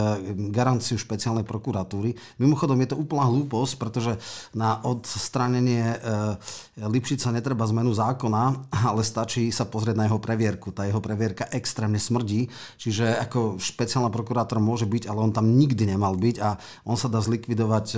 garanciu 0.47 0.95
špeciálnej 0.95 1.43
prokuratúry. 1.43 2.15
Mimochodom 2.39 2.79
je 2.79 2.95
to 2.95 2.99
úplná 2.99 3.27
hlúposť, 3.27 3.73
pretože 3.75 4.15
na 4.55 4.79
odstranenie 4.79 5.99
e, 5.99 6.87
Lipšica 6.87 7.35
netreba 7.35 7.67
zmenu 7.67 7.91
zákona, 7.91 8.71
ale 8.89 9.01
stačí 9.03 9.51
sa 9.51 9.67
pozrieť 9.67 9.95
na 9.99 10.05
jeho 10.07 10.23
previerku. 10.23 10.71
Tá 10.71 10.87
jeho 10.87 11.03
previerka 11.03 11.51
extrémne 11.51 11.99
smrdí, 11.99 12.47
čiže 12.79 13.19
ako 13.19 13.59
špeciálna 13.59 14.07
prokurátor 14.07 14.63
môže 14.63 14.87
byť, 14.87 15.11
ale 15.11 15.19
on 15.19 15.35
tam 15.35 15.51
nikdy 15.51 15.83
nemal 15.83 16.15
byť 16.15 16.35
a 16.39 16.55
on 16.87 16.95
sa 16.95 17.11
dá 17.11 17.19
zlikvidovať 17.19 17.85
e, 17.91 17.97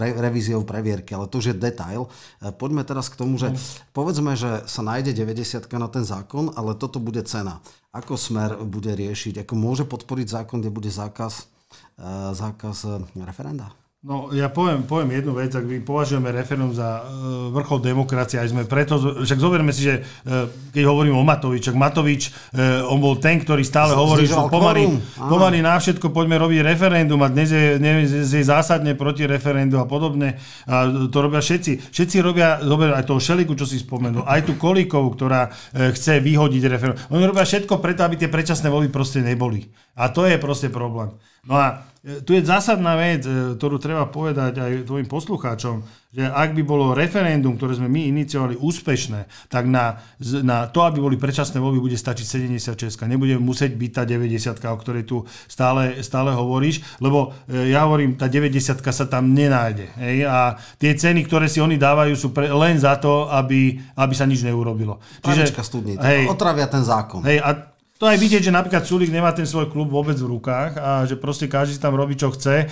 re- 0.00 0.16
revíziou 0.16 0.64
previerky, 0.64 1.12
ale 1.12 1.28
to 1.28 1.44
už 1.44 1.52
je 1.52 1.56
detail. 1.60 2.08
Poďme 2.56 2.88
teraz 2.88 3.12
k 3.12 3.20
tomu, 3.20 3.36
že 3.36 3.52
povedzme, 3.92 4.32
že 4.32 4.64
sa 4.64 4.80
nájde 4.80 5.12
90 5.12 5.68
na 5.76 5.92
ten 5.92 6.06
zákon, 6.06 6.48
ale 6.56 6.72
toto 6.78 7.02
bude 7.02 7.20
cena. 7.34 7.58
Ako 7.90 8.14
smer 8.14 8.62
bude 8.62 8.94
riešiť? 8.94 9.42
Ako 9.42 9.58
môže 9.58 9.82
podporiť 9.82 10.26
zákon, 10.30 10.62
kde 10.62 10.70
bude 10.70 10.90
zákaz, 10.90 11.50
e, 11.98 12.04
zákaz 12.30 12.76
e, 12.86 12.90
referenda? 13.26 13.74
No, 14.04 14.28
ja 14.36 14.52
poviem, 14.52 14.84
poviem 14.84 15.16
jednu 15.16 15.32
vec, 15.32 15.48
ak 15.56 15.64
my 15.64 15.80
považujeme 15.80 16.28
referendum 16.28 16.76
za 16.76 17.00
uh, 17.00 17.48
vrchol 17.56 17.80
demokracie, 17.80 18.36
aj 18.36 18.52
sme 18.52 18.68
preto, 18.68 19.00
však 19.00 19.40
zoberme 19.40 19.72
si, 19.72 19.88
že 19.88 20.04
uh, 20.04 20.44
keď 20.76 20.84
hovorím 20.92 21.16
o 21.16 21.24
Matovič, 21.24 21.72
ak 21.72 21.76
Matovič, 21.80 22.28
uh, 22.28 22.84
on 22.84 23.00
bol 23.00 23.16
ten, 23.16 23.40
ktorý 23.40 23.64
stále 23.64 23.96
hovorí, 23.96 24.28
že 24.28 24.36
pomaly, 24.36 25.00
pomaly 25.16 25.64
na 25.64 25.80
všetko 25.80 26.12
poďme 26.12 26.36
robiť 26.36 26.60
referendum 26.68 27.16
a 27.24 27.32
dnes 27.32 27.48
je, 27.48 27.80
dnes 27.80 28.04
je 28.12 28.44
zásadne 28.44 28.92
proti 28.92 29.24
referendu 29.24 29.80
a 29.80 29.88
podobne. 29.88 30.36
A 30.68 30.84
to 31.08 31.16
robia 31.24 31.40
všetci. 31.40 31.88
Všetci 31.88 32.20
robia, 32.20 32.60
zober 32.60 32.92
aj 32.92 33.08
toho 33.08 33.24
Šeliku, 33.24 33.56
čo 33.56 33.64
si 33.64 33.80
spomenul, 33.80 34.28
aj 34.28 34.44
tú 34.44 34.60
Kolíkovú, 34.60 35.16
ktorá 35.16 35.48
uh, 35.48 35.96
chce 35.96 36.20
vyhodiť 36.20 36.62
referendum. 36.68 37.00
Oni 37.08 37.24
robia 37.24 37.48
všetko 37.48 37.80
preto, 37.80 38.04
aby 38.04 38.20
tie 38.20 38.28
predčasné 38.28 38.68
voľby 38.68 38.92
proste 38.92 39.24
neboli. 39.24 39.64
A 39.96 40.12
to 40.12 40.28
je 40.28 40.36
proste 40.36 40.68
problém. 40.68 41.08
No 41.48 41.56
a 41.56 41.66
e, 41.72 41.93
tu 42.04 42.36
je 42.36 42.44
zásadná 42.44 43.00
vec, 43.00 43.24
e, 43.24 43.56
ktorú 43.56 43.80
treba 43.80 44.04
povedať 44.04 44.60
aj 44.60 44.84
tvojim 44.84 45.08
poslucháčom, 45.08 45.80
že 46.12 46.28
ak 46.28 46.52
by 46.52 46.62
bolo 46.62 46.92
referendum, 46.92 47.56
ktoré 47.56 47.80
sme 47.80 47.88
my 47.88 48.12
iniciovali 48.12 48.60
úspešné, 48.60 49.48
tak 49.48 49.64
na, 49.64 49.98
na 50.44 50.68
to, 50.68 50.84
aby 50.84 51.00
boli 51.00 51.16
predčasné 51.16 51.56
voľby, 51.56 51.80
bude 51.80 51.96
stačiť 51.96 52.52
76. 52.76 53.08
Nebude 53.08 53.40
musieť 53.40 53.72
byť 53.72 53.90
tá 53.90 54.02
90, 54.04 54.36
o 54.52 54.78
ktorej 54.78 55.08
tu 55.08 55.24
stále, 55.48 56.04
stále 56.04 56.36
hovoríš, 56.36 56.84
lebo 57.00 57.32
e, 57.48 57.72
ja 57.72 57.88
hovorím, 57.88 58.20
tá 58.20 58.28
90 58.28 58.84
sa 58.84 59.06
tam 59.08 59.32
nenájde. 59.32 59.88
Hej? 59.96 60.28
A 60.28 60.60
tie 60.76 60.92
ceny, 60.92 61.24
ktoré 61.24 61.48
si 61.48 61.64
oni 61.64 61.80
dávajú, 61.80 62.12
sú 62.20 62.36
pre, 62.36 62.52
len 62.52 62.76
za 62.76 63.00
to, 63.00 63.32
aby, 63.32 63.80
aby 63.96 64.12
sa 64.12 64.28
nič 64.28 64.44
neurobilo. 64.44 65.00
Čiže, 65.24 65.56
studní, 65.64 65.96
hej, 65.96 66.28
otravia 66.28 66.68
ten 66.68 66.84
zákon. 66.84 67.24
Hej, 67.24 67.40
a 67.40 67.73
to 67.94 68.10
aj 68.10 68.18
vidieť, 68.18 68.50
že 68.50 68.50
napríklad 68.50 68.82
Sulik 68.82 69.14
nemá 69.14 69.30
ten 69.30 69.46
svoj 69.46 69.70
klub 69.70 69.86
vôbec 69.86 70.18
v 70.18 70.26
rukách 70.26 70.82
a 70.82 71.06
že 71.06 71.14
proste 71.14 71.46
každý 71.46 71.78
si 71.78 71.80
tam 71.80 71.94
robí, 71.94 72.18
čo 72.18 72.34
chce. 72.34 72.66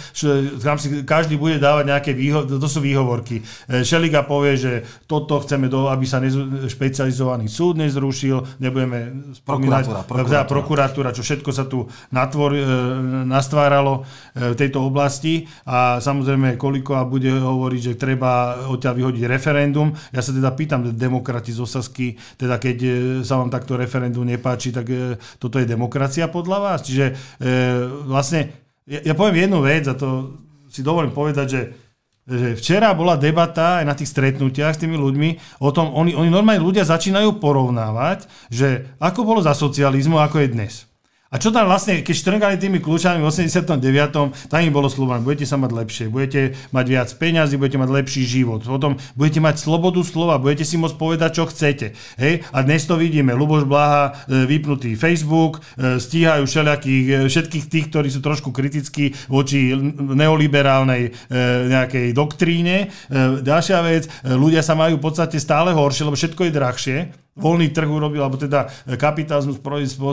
Tam 0.58 0.74
si 0.82 1.06
každý 1.06 1.38
bude 1.38 1.62
dávať 1.62 1.84
nejaké 1.94 2.10
výho- 2.10 2.42
to 2.42 2.66
sú 2.66 2.82
výhovorky. 2.82 3.38
E, 3.70 3.86
Šeliga 3.86 4.26
povie, 4.26 4.58
že 4.58 4.72
toto 5.06 5.38
chceme, 5.38 5.70
do, 5.70 5.86
aby 5.86 6.02
sa 6.10 6.18
nez- 6.18 6.34
špecializovaný 6.66 7.46
súd 7.46 7.78
nezrušil, 7.78 8.58
nebudeme 8.58 9.30
spomínať 9.38 9.84
prokuratúra, 9.86 10.00
prokuratúra. 10.10 10.50
prokuratúra, 10.50 11.08
čo 11.14 11.22
všetko 11.22 11.50
sa 11.54 11.70
tu 11.70 11.86
natvor, 12.10 12.58
e, 12.58 12.62
nastváralo 13.22 14.02
e, 14.34 14.52
v 14.52 14.58
tejto 14.58 14.82
oblasti 14.82 15.46
a 15.62 16.02
samozrejme 16.02 16.58
a 16.58 17.02
bude 17.06 17.30
hovoriť, 17.30 17.80
že 17.80 17.92
treba 17.94 18.58
odtiaľ 18.66 18.98
vyhodiť 18.98 19.22
referendum. 19.30 19.94
Ja 20.10 20.18
sa 20.18 20.34
teda 20.34 20.50
pýtam, 20.50 20.82
demokrati 20.90 21.54
z 21.54 21.62
Osasky, 21.62 22.18
teda 22.34 22.58
keď 22.58 22.76
sa 23.22 23.38
vám 23.38 23.54
takto 23.54 23.78
referendum 23.78 24.26
nepáči, 24.26 24.74
tak 24.74 24.90
toto 25.40 25.56
je 25.58 25.66
demokracia 25.66 26.28
podľa 26.28 26.58
vás? 26.60 26.80
Čiže 26.84 27.06
e, 27.10 27.14
vlastne, 28.06 28.52
ja, 28.86 29.00
ja 29.00 29.14
poviem 29.16 29.48
jednu 29.48 29.60
vec 29.64 29.84
a 29.88 29.96
to 29.96 30.38
si 30.72 30.80
dovolím 30.80 31.12
povedať, 31.12 31.46
že 31.48 31.62
že 32.22 32.54
včera 32.54 32.94
bola 32.94 33.18
debata 33.18 33.82
aj 33.82 33.84
na 33.86 33.94
tých 33.98 34.14
stretnutiach 34.14 34.78
s 34.78 34.82
tými 34.86 34.94
ľuďmi 34.94 35.58
o 35.58 35.74
tom, 35.74 35.90
oni, 35.90 36.14
oni 36.14 36.30
normálne 36.30 36.62
ľudia 36.62 36.86
začínajú 36.86 37.42
porovnávať, 37.42 38.30
že 38.46 38.94
ako 39.02 39.26
bolo 39.26 39.40
za 39.42 39.58
socializmu, 39.58 40.22
ako 40.22 40.46
je 40.46 40.48
dnes. 40.54 40.74
A 41.33 41.41
čo 41.41 41.49
tam 41.49 41.64
vlastne, 41.64 42.05
keď 42.05 42.12
štrngali 42.12 42.61
tými 42.61 42.76
kľúčami 42.85 43.24
v 43.24 43.33
89. 43.33 43.80
tam 44.53 44.61
im 44.61 44.68
bolo 44.68 44.93
slúbané, 44.93 45.24
budete 45.24 45.49
sa 45.49 45.57
mať 45.57 45.72
lepšie, 45.72 46.05
budete 46.12 46.53
mať 46.76 46.85
viac 46.93 47.09
peňazí, 47.16 47.57
budete 47.57 47.80
mať 47.80 47.89
lepší 47.89 48.22
život, 48.28 48.61
potom 48.61 49.01
budete 49.16 49.41
mať 49.41 49.57
slobodu 49.57 50.05
slova, 50.05 50.37
budete 50.37 50.68
si 50.68 50.76
môcť 50.76 50.93
povedať, 51.01 51.30
čo 51.33 51.49
chcete. 51.49 51.97
Hej? 52.20 52.45
A 52.53 52.61
dnes 52.61 52.85
to 52.85 53.01
vidíme, 53.01 53.33
Luboš 53.33 53.64
Blaha 53.64 54.12
e, 54.28 54.45
vypnutý 54.45 54.93
Facebook, 54.93 55.64
e, 55.80 55.97
stíhajú 55.97 56.45
e, 56.45 57.24
všetkých 57.24 57.64
tých, 57.64 57.89
ktorí 57.89 58.12
sú 58.12 58.20
trošku 58.20 58.53
kritickí 58.53 59.16
voči 59.33 59.72
neoliberálnej 59.72 61.33
nejakej 61.33 62.12
doktríne. 62.12 62.93
Ďalšia 63.41 63.78
vec, 63.80 64.05
ľudia 64.26 64.61
sa 64.61 64.76
majú 64.76 65.01
v 65.01 65.05
podstate 65.09 65.41
stále 65.41 65.72
horšie, 65.72 66.05
lebo 66.05 66.18
všetko 66.18 66.43
je 66.45 66.53
drahšie 66.53 67.21
voľný 67.33 67.72
trh 67.72 67.89
urobil, 67.89 68.20
alebo 68.20 68.37
teda 68.37 68.68
kapitalizmus 69.01 69.57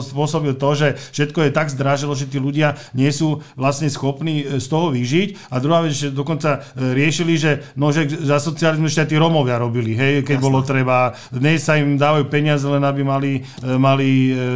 spôsobil 0.08 0.56
to, 0.56 0.70
že 0.72 0.88
všetko 1.12 1.44
je 1.44 1.50
tak 1.52 1.68
zdražilo, 1.68 2.16
že 2.16 2.24
tí 2.24 2.40
ľudia 2.40 2.80
nie 2.96 3.12
sú 3.12 3.44
vlastne 3.60 3.92
schopní 3.92 4.40
e, 4.40 4.56
z 4.56 4.66
toho 4.72 4.88
vyžiť. 4.88 5.52
A 5.52 5.60
druhá 5.60 5.84
vec, 5.84 5.92
že 5.92 6.08
dokonca 6.08 6.64
e, 6.72 6.96
riešili, 6.96 7.36
že, 7.36 7.60
no, 7.76 7.92
že 7.92 8.08
za 8.08 8.40
socializmu 8.40 8.88
ešte 8.88 9.12
tí 9.12 9.16
Romovia 9.20 9.60
robili, 9.60 9.92
hej, 9.92 10.24
keď 10.24 10.40
Jasne. 10.40 10.46
bolo 10.48 10.64
treba. 10.64 11.12
Dnes 11.28 11.60
sa 11.60 11.76
im 11.76 12.00
dávajú 12.00 12.24
peniaze, 12.32 12.64
len 12.64 12.80
aby 12.80 13.04
mali, 13.04 13.44
e, 13.44 13.68
mali 13.76 14.08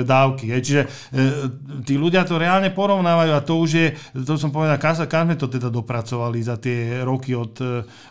dávky. 0.09 0.57
Hej. 0.57 0.61
Čiže 0.65 0.83
tí 1.85 2.01
ľudia 2.01 2.25
to 2.25 2.41
reálne 2.41 2.73
porovnávajú 2.73 3.33
a 3.37 3.45
to 3.45 3.61
už 3.61 3.71
je, 3.77 3.87
to 4.25 4.41
som 4.41 4.49
povedal, 4.49 4.81
kam, 4.81 4.97
kam 5.05 5.29
sme 5.29 5.37
to 5.37 5.53
teda 5.53 5.69
dopracovali 5.69 6.41
za 6.41 6.57
tie 6.57 7.05
roky 7.05 7.37
od, 7.37 7.61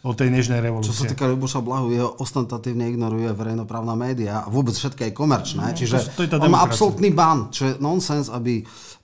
od 0.06 0.14
tej 0.14 0.30
nežnej 0.30 0.62
revolúcie. 0.62 0.94
Čo 0.94 1.06
sa 1.06 1.10
týka 1.10 1.26
Luboša 1.26 1.66
Blahu, 1.66 1.90
jeho 1.90 2.14
ostentatívne 2.22 2.86
ignoruje 2.94 3.34
verejnoprávna 3.34 3.98
média 3.98 4.43
a 4.44 4.52
vôbec 4.52 4.76
všetko 4.76 5.02
je 5.08 5.12
komerčné. 5.16 5.64
No, 5.64 5.76
Čiže 5.76 5.96
to, 6.14 6.28
to 6.28 6.36
je 6.36 6.44
on 6.44 6.52
má 6.52 6.60
absolútny 6.68 7.16
ban, 7.16 7.48
čo 7.48 7.72
je 7.72 7.74
nonsens, 7.80 8.28
aby 8.28 8.60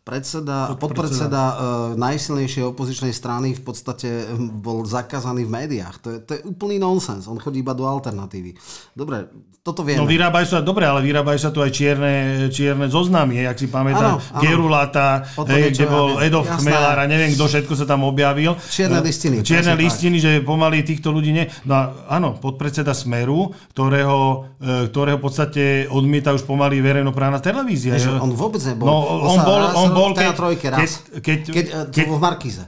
predseda, 0.09 0.73
podpredseda 0.73 1.43
uh, 1.45 1.55
najsilnejšej 1.93 2.63
opozičnej 2.65 3.13
strany 3.13 3.53
v 3.53 3.61
podstate 3.61 4.09
hm, 4.25 4.57
bol 4.57 4.81
zakázaný 4.81 5.45
v 5.45 5.51
médiách. 5.53 5.95
To 6.01 6.07
je, 6.09 6.17
to 6.25 6.31
je 6.33 6.41
úplný 6.49 6.81
nonsens. 6.81 7.29
On 7.29 7.37
chodí 7.37 7.61
iba 7.61 7.77
do 7.77 7.85
alternatívy. 7.85 8.57
Dobre, 8.97 9.29
toto 9.59 9.83
vieme. 9.83 9.99
No 9.99 10.07
vyrábajú 10.07 10.45
sa, 10.47 10.57
dobre, 10.63 10.87
ale 10.87 11.03
vyrábajú 11.03 11.35
sa 11.35 11.51
tu 11.51 11.59
aj 11.59 11.69
čierne, 11.75 12.47
čierne 12.47 12.87
zoznamy, 12.87 13.43
ak 13.43 13.59
si 13.59 13.67
pamätám, 13.67 14.17
Gerulata, 14.39 15.27
hej, 15.51 15.75
kde 15.75 15.85
bol 15.85 16.23
Edov 16.23 16.47
Chmelár 16.47 16.95
a 16.95 17.05
neviem, 17.05 17.35
kto 17.35 17.43
všetko 17.43 17.73
sa 17.75 17.83
tam 17.83 18.07
objavil. 18.07 18.55
Čierne 18.71 19.03
listiny. 19.03 19.43
Čierne 19.43 19.75
listiny, 19.75 20.17
tak. 20.17 20.23
že 20.23 20.31
pomaly 20.47 20.81
týchto 20.87 21.11
ľudí 21.11 21.35
nie. 21.35 21.45
No 21.67 21.91
áno, 22.07 22.39
podpredseda 22.39 22.95
Smeru, 22.95 23.51
ktorého, 23.75 24.47
e, 24.63 24.87
ktorého 24.87 25.19
v 25.19 25.23
podstate 25.27 25.63
odmieta 25.91 26.31
už 26.31 26.47
pomaly 26.47 26.79
verejnoprávna 26.79 27.43
televízia. 27.43 27.99
Než 27.99 28.15
on 28.15 28.31
vôbec 28.31 28.63
nebol. 28.63 28.87
No, 28.87 28.95
on 29.27 29.39
bol, 29.43 29.61
on 29.75 29.89
bol 29.91 29.98
keď, 30.15 30.35
trojke 30.35 30.67
raz. 30.71 30.79
Keď, 30.79 31.19
keď, 31.19 31.39
keď, 31.49 31.65
keď, 31.91 32.05
v 32.07 32.19
Markize. 32.21 32.63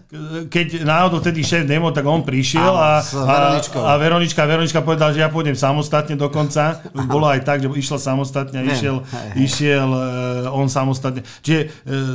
Keď 0.52 0.68
náhodou 0.84 1.24
vtedy 1.24 1.42
šéf 1.46 1.64
Demo, 1.64 1.90
tak 1.96 2.04
on 2.04 2.26
prišiel 2.26 2.74
a, 2.74 3.00
a, 3.02 3.36
a 3.62 3.92
Veronička, 3.96 4.44
Veronička 4.44 4.80
povedal, 4.84 5.16
že 5.16 5.24
ja 5.24 5.30
pôjdem 5.32 5.56
samostatne 5.56 6.20
dokonca 6.20 6.82
bolo 7.08 7.28
aj 7.28 7.42
tak, 7.46 7.58
že 7.64 7.68
išiel 7.72 8.00
samostatne 8.00 8.58
a 8.62 8.64
išiel, 8.68 9.04
išiel 9.38 9.90
uh, 9.90 10.58
on 10.58 10.68
samostatne. 10.68 11.22
Čiže 11.44 11.60
uh, 11.62 11.70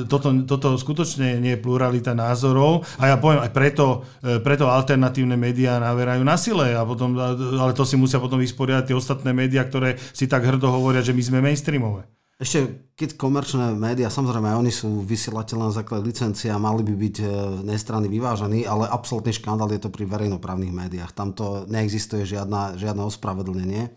toto, 0.08 0.32
toto 0.44 0.76
skutočne 0.76 1.40
nie 1.40 1.56
je 1.56 1.62
pluralita 1.62 2.12
názorov 2.12 2.84
a 3.00 3.10
ja 3.12 3.16
poviem 3.16 3.42
aj 3.42 3.50
preto, 3.52 4.02
uh, 4.02 4.38
preto 4.40 4.68
alternatívne 4.68 5.34
médiá 5.34 5.80
naverajú 5.80 6.22
na 6.22 6.36
sile 6.36 6.74
a 6.76 6.82
potom, 6.84 7.16
ale 7.60 7.72
to 7.72 7.82
si 7.88 7.94
musia 7.98 8.20
potom 8.20 8.40
vysporiadať 8.40 8.92
tie 8.92 8.96
ostatné 8.96 9.30
médiá, 9.32 9.64
ktoré 9.64 9.98
si 10.12 10.28
tak 10.28 10.44
hrdo 10.44 10.68
hovoria, 10.70 11.02
že 11.02 11.16
my 11.16 11.22
sme 11.22 11.38
mainstreamové. 11.44 12.06
Ešte 12.36 12.92
keď 12.96 13.16
komerčné 13.16 13.72
médiá, 13.72 14.12
samozrejme 14.12 14.52
aj 14.52 14.60
oni 14.60 14.72
sú 14.72 15.00
vysielateľné 15.04 15.72
na 15.72 15.76
základe 15.76 16.04
licencie 16.04 16.52
a 16.52 16.60
mali 16.60 16.84
by 16.84 16.92
byť 16.96 17.16
nestranný 17.64 18.12
vyvážení, 18.12 18.68
ale 18.68 18.88
absolútny 18.88 19.32
škandál 19.32 19.72
je 19.72 19.80
to 19.80 19.88
pri 19.88 20.04
verejnoprávnych 20.04 20.68
médiách. 20.68 21.16
Tam 21.16 21.32
to 21.32 21.64
neexistuje 21.68 22.28
žiadna, 22.28 22.76
žiadne 22.76 23.04
ospravedlnenie. 23.08 23.88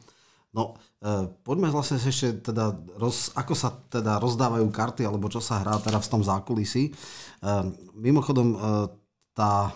No, 0.55 0.79
e, 1.03 1.27
poďme 1.43 1.67
vlastne 1.69 1.99
ešte 1.99 2.51
teda, 2.51 2.73
roz, 2.95 3.35
ako 3.35 3.53
sa 3.53 3.75
teda 3.91 4.17
rozdávajú 4.23 4.71
karty, 4.71 5.03
alebo 5.03 5.27
čo 5.27 5.43
sa 5.43 5.59
hrá 5.61 5.75
teda 5.77 5.99
v 5.99 6.09
tom 6.09 6.23
zákulisí. 6.23 6.89
E, 6.89 6.91
mimochodom, 7.93 8.47
e, 8.55 8.57
tá 9.35 9.69
e, 9.69 9.71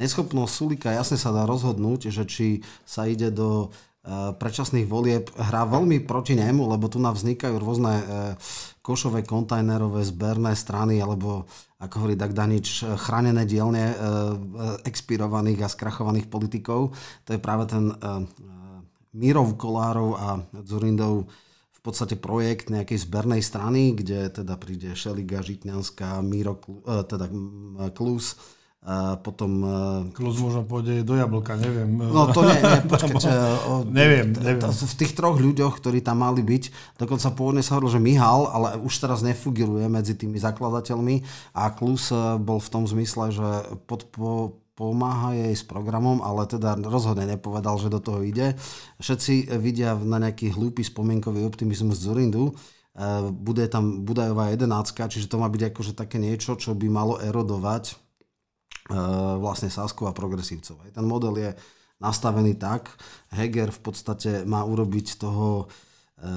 neschopnosť 0.00 0.52
Sulika 0.52 0.90
jasne 0.90 1.20
sa 1.20 1.30
dá 1.30 1.44
rozhodnúť, 1.44 2.08
že 2.08 2.24
či 2.26 2.46
sa 2.82 3.06
ide 3.06 3.30
do 3.30 3.68
e, 3.68 3.93
predčasných 4.36 4.84
volieb, 4.84 5.32
hrá 5.32 5.64
veľmi 5.64 6.04
proti 6.04 6.36
nemu, 6.36 6.68
lebo 6.68 6.92
tu 6.92 7.00
nám 7.00 7.16
vznikajú 7.16 7.56
rôzne 7.56 7.94
e, 7.96 8.04
košové, 8.84 9.24
kontajnerové, 9.24 10.04
zberné 10.04 10.52
strany, 10.52 11.00
alebo 11.00 11.48
ako 11.80 11.94
hovorí 12.04 12.16
Dagdanič, 12.16 12.84
chránené 13.00 13.44
dielne 13.44 13.92
expirovaných 14.88 15.64
a 15.64 15.72
skrachovaných 15.72 16.32
politikov. 16.32 16.96
To 17.28 17.30
je 17.32 17.40
práve 17.40 17.68
ten 17.68 17.92
Mírov 19.14 19.54
Kolárov 19.54 20.10
a 20.16 20.28
Zurindov 20.66 21.30
v 21.72 21.80
podstate 21.80 22.16
projekt 22.16 22.72
nejakej 22.72 23.04
zbernej 23.04 23.44
strany, 23.44 23.92
kde 23.92 24.32
teda 24.32 24.56
príde 24.56 24.96
Šeliga, 24.96 25.44
Žitňanská, 25.44 26.18
Míro, 26.24 26.58
e, 26.84 27.04
teda 27.04 27.28
Klus, 27.92 28.40
a 28.84 29.16
potom... 29.16 29.64
E, 29.64 30.12
Klus 30.12 30.36
možno 30.36 30.60
pôjde 30.60 31.00
do 31.08 31.16
jablka, 31.16 31.56
neviem. 31.56 31.88
No 31.88 32.28
to 32.28 32.44
nie, 32.44 32.60
nie 32.60 32.80
počkajte. 32.92 33.32
neviem, 33.88 34.28
neviem. 34.36 34.60
V 34.60 34.94
tých 35.00 35.16
troch 35.16 35.40
ľuďoch, 35.40 35.80
ktorí 35.80 36.04
tam 36.04 36.20
mali 36.20 36.44
byť, 36.44 36.94
dokonca 37.00 37.32
pôvodne 37.32 37.64
sa 37.64 37.80
hovorilo, 37.80 37.96
že 37.96 38.04
Mihal, 38.04 38.44
ale 38.52 38.76
už 38.84 38.92
teraz 39.00 39.24
nefugiruje 39.24 39.88
medzi 39.88 40.12
tými 40.12 40.36
zakladateľmi 40.36 41.24
a 41.56 41.72
Klus 41.72 42.12
e, 42.12 42.36
bol 42.36 42.60
v 42.60 42.68
tom 42.68 42.84
zmysle, 42.84 43.32
že 43.32 43.48
pod, 43.88 44.04
po, 44.12 44.60
pomáha 44.76 45.32
jej 45.32 45.56
s 45.56 45.64
programom, 45.64 46.20
ale 46.20 46.44
teda 46.44 46.76
rozhodne 46.84 47.24
nepovedal, 47.24 47.80
že 47.80 47.88
do 47.88 48.04
toho 48.04 48.20
ide. 48.20 48.52
Všetci 49.00 49.48
vidia 49.64 49.96
na 49.96 50.20
nejaký 50.20 50.52
hlúpy 50.52 50.84
spomienkový 50.84 51.40
optimizmus 51.48 52.04
z 52.04 52.12
Zurindu. 52.12 52.52
E, 52.52 53.32
bude 53.32 53.64
tam 53.72 54.04
Budajová 54.04 54.52
jedenáctka, 54.52 55.08
čiže 55.08 55.32
to 55.32 55.40
má 55.40 55.48
byť 55.48 55.72
akože 55.72 55.96
také 55.96 56.20
niečo, 56.20 56.60
čo 56.60 56.76
by 56.76 56.84
malo 56.92 57.16
erodovať 57.16 58.03
vlastne 59.40 59.72
Sasku 59.72 60.04
a 60.04 60.12
progresívcov. 60.12 60.92
Ten 60.92 61.06
model 61.08 61.34
je 61.40 61.50
nastavený 62.04 62.60
tak, 62.60 62.92
Heger 63.32 63.72
v 63.72 63.80
podstate 63.80 64.30
má 64.44 64.60
urobiť 64.60 65.16
toho 65.16 65.72
E, 66.14 66.30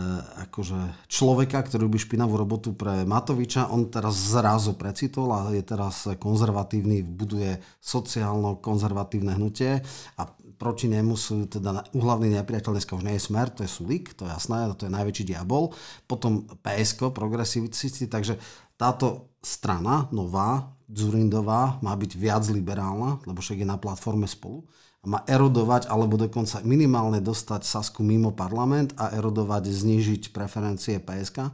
akože 0.50 1.06
človeka, 1.06 1.62
ktorý 1.62 1.86
robí 1.86 2.02
špinavú 2.02 2.34
robotu 2.34 2.74
pre 2.74 3.06
Matoviča. 3.06 3.70
On 3.70 3.86
teraz 3.86 4.18
zrazu 4.18 4.74
precitol 4.74 5.30
a 5.30 5.54
je 5.54 5.62
teraz 5.62 6.10
konzervatívny, 6.18 7.06
buduje 7.06 7.62
sociálno-konzervatívne 7.80 9.38
hnutie 9.38 9.80
a 10.18 10.22
proti 10.58 10.90
nemu 10.90 11.14
sú 11.14 11.46
teda 11.46 11.94
uhlavný 11.94 12.36
nepriateľ 12.36 12.74
dneska 12.74 12.98
už 12.98 13.06
nie 13.06 13.22
je 13.22 13.26
Smer, 13.30 13.54
to 13.54 13.62
je 13.64 13.70
Sulik, 13.70 14.18
to 14.18 14.26
je 14.26 14.34
jasné, 14.34 14.66
to 14.76 14.90
je 14.90 14.96
najväčší 14.98 15.24
diabol. 15.30 15.70
Potom 16.10 16.50
PSK, 16.66 17.14
progresivisti, 17.14 18.10
takže 18.10 18.42
táto 18.82 19.38
strana 19.40 20.10
nová, 20.10 20.74
Zurindová, 20.88 21.80
má 21.84 21.94
byť 21.96 22.12
viac 22.16 22.48
liberálna, 22.48 23.20
lebo 23.28 23.44
však 23.44 23.60
je 23.60 23.68
na 23.68 23.76
platforme 23.76 24.28
spolu 24.28 24.64
má 25.08 25.24
erodovať 25.24 25.88
alebo 25.88 26.20
dokonca 26.20 26.60
minimálne 26.68 27.24
dostať 27.24 27.64
Sasku 27.64 28.04
mimo 28.04 28.36
parlament 28.36 28.92
a 29.00 29.16
erodovať, 29.16 29.72
znížiť 29.72 30.36
preferencie 30.36 31.00
PSK. 31.00 31.54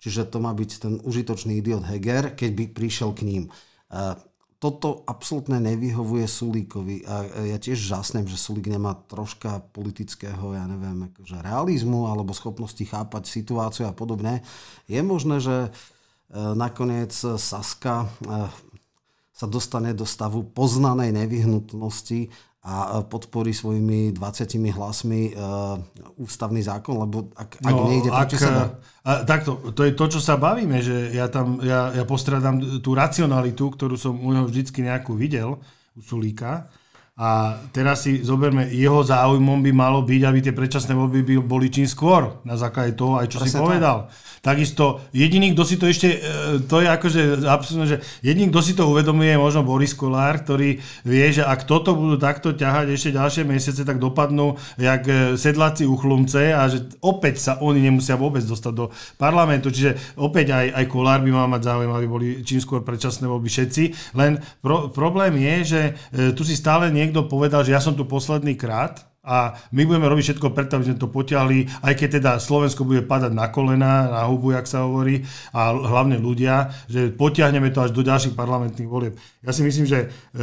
Čiže 0.00 0.32
to 0.32 0.40
má 0.40 0.56
byť 0.56 0.70
ten 0.80 0.94
užitočný 1.04 1.60
idiot 1.60 1.84
Heger, 1.84 2.32
keď 2.32 2.50
by 2.56 2.64
prišiel 2.72 3.12
k 3.12 3.28
ním. 3.28 3.44
E, 3.48 3.52
toto 4.56 5.04
absolútne 5.04 5.60
nevyhovuje 5.60 6.24
Sulíkovi 6.24 7.04
a 7.04 7.44
ja 7.44 7.60
tiež 7.60 7.76
žasnem, 7.76 8.24
že 8.24 8.40
Sulík 8.40 8.68
nemá 8.68 8.96
troška 8.96 9.60
politického, 9.76 10.56
ja 10.56 10.64
neviem, 10.64 11.12
akože 11.12 11.44
realizmu 11.44 12.08
alebo 12.08 12.32
schopnosti 12.32 12.80
chápať 12.80 13.28
situáciu 13.28 13.84
a 13.84 13.92
podobne. 13.92 14.40
Je 14.88 15.00
možné, 15.04 15.44
že 15.44 15.56
e, 15.56 15.70
nakoniec 16.36 17.12
Saska 17.16 18.08
e, 18.08 18.08
sa 19.34 19.50
dostane 19.50 19.90
do 19.92 20.06
stavu 20.06 20.46
poznanej 20.46 21.10
nevyhnutnosti 21.10 22.30
a 22.64 23.04
podporí 23.04 23.52
svojimi 23.52 24.16
20 24.16 24.72
hlasmi 24.72 25.36
uh, 25.36 25.76
ústavný 26.16 26.64
zákon, 26.64 26.96
lebo 26.96 27.28
ak, 27.36 27.60
ak 27.60 27.74
no, 27.76 27.92
nejde 27.92 28.08
proti 28.08 28.40
sebe... 28.40 28.80
A, 29.04 29.20
takto, 29.28 29.68
to 29.76 29.84
je 29.84 29.92
to, 29.92 30.04
čo 30.16 30.20
sa 30.24 30.40
bavíme, 30.40 30.80
že 30.80 31.12
ja 31.12 31.28
tam, 31.28 31.60
ja, 31.60 31.92
ja 31.92 32.08
postradám 32.08 32.80
tú 32.80 32.96
racionalitu, 32.96 33.68
ktorú 33.68 34.00
som 34.00 34.16
u 34.16 34.32
neho 34.32 34.48
vždycky 34.48 34.80
nejakú 34.80 35.12
videl, 35.12 35.60
u 35.92 36.00
Sulíka, 36.00 36.72
a 37.14 37.62
teraz 37.70 38.02
si 38.02 38.26
zoberme, 38.26 38.66
jeho 38.74 39.06
záujmom 39.06 39.62
by 39.62 39.70
malo 39.70 40.02
byť, 40.02 40.22
aby 40.26 40.38
tie 40.42 40.50
predčasné 40.50 40.98
voľby 40.98 41.38
boli 41.46 41.70
čím 41.70 41.86
skôr, 41.86 42.42
na 42.42 42.58
základe 42.58 42.98
toho 42.98 43.22
aj 43.22 43.30
čo 43.30 43.38
Presne 43.38 43.54
si 43.54 43.62
povedal. 43.62 43.98
Tak. 44.10 44.34
Takisto 44.44 45.00
jediný, 45.14 45.56
kto 45.56 45.62
si 45.64 45.80
to 45.80 45.88
ešte, 45.88 46.10
e, 46.10 46.18
to 46.68 46.82
je 46.82 46.88
akože 46.90 47.48
absolútne, 47.48 47.96
že 47.96 47.98
jediný, 48.20 48.52
kto 48.52 48.60
si 48.60 48.76
to 48.76 48.90
uvedomuje, 48.90 49.30
je 49.30 49.40
možno 49.40 49.64
Boris 49.64 49.94
Kolár, 49.96 50.42
ktorý 50.42 50.82
vie, 51.06 51.26
že 51.32 51.46
ak 51.46 51.64
toto 51.64 51.96
budú 51.96 52.20
takto 52.20 52.52
ťahať 52.52 52.92
ešte 52.92 53.16
ďalšie 53.16 53.46
mesiace, 53.46 53.86
tak 53.86 54.02
dopadnú 54.02 54.58
jak 54.76 55.06
e, 55.06 55.40
sedláci 55.40 55.86
uchlumce 55.86 56.50
a 56.50 56.66
že 56.68 56.98
opäť 57.00 57.40
sa 57.40 57.52
oni 57.62 57.78
nemusia 57.78 58.18
vôbec 58.18 58.42
dostať 58.44 58.72
do 58.74 58.90
parlamentu. 59.16 59.72
Čiže 59.72 60.18
opäť 60.20 60.52
aj, 60.52 60.82
aj 60.82 60.84
Kolár 60.92 61.24
by 61.24 61.30
mal 61.30 61.48
mať 61.48 61.62
záujem, 61.64 61.94
aby 61.94 62.06
boli 62.10 62.26
čím 62.44 62.60
skôr 62.60 62.84
predčasné 62.84 63.24
voľby 63.24 63.48
všetci. 63.48 64.12
Len 64.18 64.42
pro, 64.60 64.92
problém 64.92 65.40
je, 65.40 65.54
že 65.64 65.80
e, 66.12 66.36
tu 66.36 66.44
si 66.44 66.52
stále 66.52 66.92
niekto 67.04 67.28
povedal, 67.28 67.60
že 67.62 67.76
ja 67.76 67.80
som 67.84 67.92
tu 67.92 68.08
posledný 68.08 68.56
krát, 68.56 69.04
a 69.24 69.56
my 69.72 69.88
budeme 69.88 70.04
robiť 70.04 70.36
všetko 70.36 70.52
preto, 70.52 70.76
aby 70.76 70.92
sme 70.92 71.00
to 71.00 71.08
potiahli, 71.08 71.64
aj 71.80 71.96
keď 71.96 72.08
teda 72.20 72.30
Slovensko 72.36 72.84
bude 72.84 73.00
padať 73.08 73.32
na 73.32 73.48
kolena, 73.48 74.12
na 74.12 74.28
hubu, 74.28 74.52
jak 74.52 74.68
sa 74.68 74.84
hovorí, 74.84 75.24
a 75.56 75.72
hlavne 75.72 76.20
ľudia, 76.20 76.68
že 76.92 77.08
potiahneme 77.08 77.72
to 77.72 77.80
až 77.80 77.96
do 77.96 78.04
ďalších 78.04 78.36
parlamentných 78.36 78.84
volieb. 78.84 79.16
Ja 79.40 79.56
si 79.56 79.64
myslím, 79.64 79.88
že 79.88 80.12
e, 80.36 80.38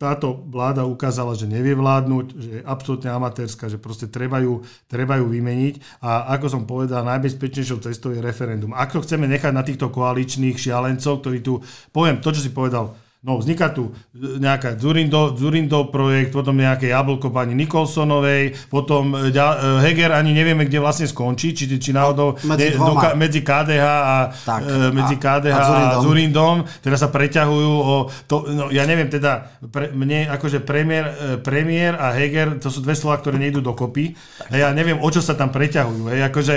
táto 0.00 0.32
vláda 0.48 0.88
ukázala, 0.88 1.36
že 1.36 1.44
nevie 1.44 1.76
vládnuť, 1.76 2.26
že 2.32 2.50
je 2.56 2.60
absolútne 2.64 3.12
amatérska, 3.12 3.68
že 3.68 3.76
proste 3.76 4.08
treba 4.08 4.40
ju, 4.40 4.64
treba 4.88 5.20
ju 5.20 5.28
vymeniť 5.28 6.00
a 6.00 6.32
ako 6.40 6.46
som 6.48 6.62
povedal, 6.64 7.04
najbezpečnejšou 7.04 7.84
cestou 7.84 8.16
je 8.16 8.24
referendum. 8.24 8.72
Ako 8.72 9.04
chceme 9.04 9.28
nechať 9.28 9.52
na 9.52 9.60
týchto 9.60 9.92
koaličných 9.92 10.56
šialencov, 10.56 11.20
ktorí 11.20 11.44
tu, 11.44 11.60
poviem 11.92 12.16
to, 12.24 12.32
čo 12.32 12.40
si 12.40 12.48
povedal, 12.48 12.96
No, 13.20 13.36
vzniká 13.36 13.68
tu 13.68 13.92
e, 14.16 14.40
nejaká 14.40 14.80
Zurindo, 14.80 15.36
Zurindo 15.36 15.92
projekt, 15.92 16.32
potom 16.32 16.56
nejaké 16.56 16.88
jablko 16.88 17.28
pani 17.28 17.52
Nikolsonovej, 17.52 18.56
potom 18.72 19.12
e, 19.12 19.28
e, 19.28 19.44
Heger 19.84 20.16
ani 20.16 20.32
nevieme, 20.32 20.64
kde 20.64 20.80
vlastne 20.80 21.04
skončí, 21.04 21.52
či, 21.52 21.68
či 21.68 21.92
náhodou 21.92 22.40
medzi, 22.48 22.72
ne, 22.72 22.80
do, 22.80 22.96
medzi 23.20 23.44
KDH 23.44 23.84
a, 23.84 24.16
tak, 24.32 24.60
medzi 24.96 25.20
KDH 25.20 25.52
a, 25.52 25.60
a, 25.60 25.68
Zurindom. 25.68 25.92
a 25.92 25.96
Zurindom, 26.00 26.56
teda 26.80 26.96
sa 26.96 27.12
preťahujú 27.12 27.72
o 27.76 27.94
to, 28.24 28.48
no, 28.56 28.72
ja 28.72 28.88
neviem, 28.88 29.12
teda 29.12 29.52
pre, 29.68 29.92
mne 29.92 30.32
akože 30.40 30.64
premiér, 30.64 31.04
premiér 31.44 32.00
a 32.00 32.16
Heger, 32.16 32.56
to 32.56 32.72
sú 32.72 32.80
dve 32.80 32.96
slova, 32.96 33.20
ktoré 33.20 33.36
nejdú 33.36 33.60
dokopy. 33.60 34.16
A 34.48 34.56
ja 34.56 34.68
neviem, 34.72 34.96
o 34.96 35.08
čo 35.12 35.20
sa 35.20 35.36
tam 35.36 35.52
preťahujú. 35.52 36.08
Hej. 36.08 36.20
Akože 36.32 36.54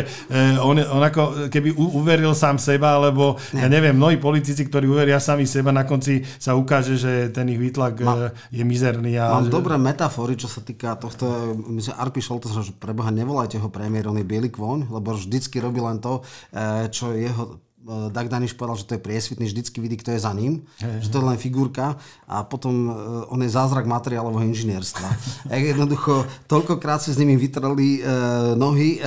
on, 0.64 0.80
on 0.80 1.04
ako 1.04 1.52
keby 1.52 1.76
uveril 1.76 2.32
sám 2.32 2.56
seba, 2.56 2.96
alebo 2.96 3.36
ne. 3.52 3.60
ja 3.60 3.68
neviem, 3.68 3.92
mnohí 3.92 4.16
politici, 4.16 4.64
ktorí 4.64 4.88
uveria 4.88 5.20
sami 5.20 5.44
seba, 5.44 5.76
na 5.76 5.84
konci 5.84 6.24
sa 6.40 6.53
ukáže, 6.56 6.98
že 6.98 7.30
ten 7.30 7.50
ich 7.50 7.60
výtlak 7.60 8.00
Ma, 8.02 8.30
eh, 8.30 8.62
je 8.62 8.64
mizerný. 8.64 9.18
A 9.20 9.40
mám 9.40 9.48
že... 9.48 9.54
dobré 9.54 9.76
metafory, 9.78 10.38
čo 10.40 10.48
sa 10.50 10.62
týka 10.62 10.96
tohto. 10.98 11.56
Myslím, 11.70 11.96
Arpi 11.98 12.22
Šoltes, 12.22 12.54
že 12.54 12.74
preboha 12.74 13.10
nevolajte 13.14 13.60
ho 13.60 13.70
premiér, 13.70 14.10
on 14.10 14.18
je 14.18 14.26
biely 14.28 14.50
kvôň, 14.50 14.90
lebo 14.90 15.14
vždycky 15.14 15.60
robí 15.62 15.82
len 15.82 16.00
to, 16.00 16.22
eh, 16.54 16.88
čo 16.90 17.14
jeho 17.14 17.60
eh, 17.84 18.10
Dag 18.10 18.32
Daniš 18.32 18.56
povedal, 18.56 18.80
že 18.80 18.88
to 18.88 18.96
je 18.96 19.06
priesvitný, 19.06 19.46
vždycky 19.52 19.78
vidí, 19.84 20.00
kto 20.00 20.16
je 20.16 20.24
za 20.24 20.32
ním, 20.32 20.64
hey, 20.80 21.04
že 21.04 21.12
to 21.12 21.20
je 21.20 21.28
len 21.28 21.36
figurka 21.36 22.00
a 22.24 22.48
potom 22.48 22.88
on 23.28 23.44
je 23.44 23.52
zázrak 23.52 23.84
materiálového 23.84 24.48
inžinierstva. 24.48 25.08
Jednoducho, 25.52 26.24
toľkokrát 26.48 27.04
si 27.04 27.12
s 27.12 27.20
nimi 27.20 27.36
vytreli 27.36 28.00
e, 28.00 28.02
nohy 28.56 28.98
e, 28.98 29.00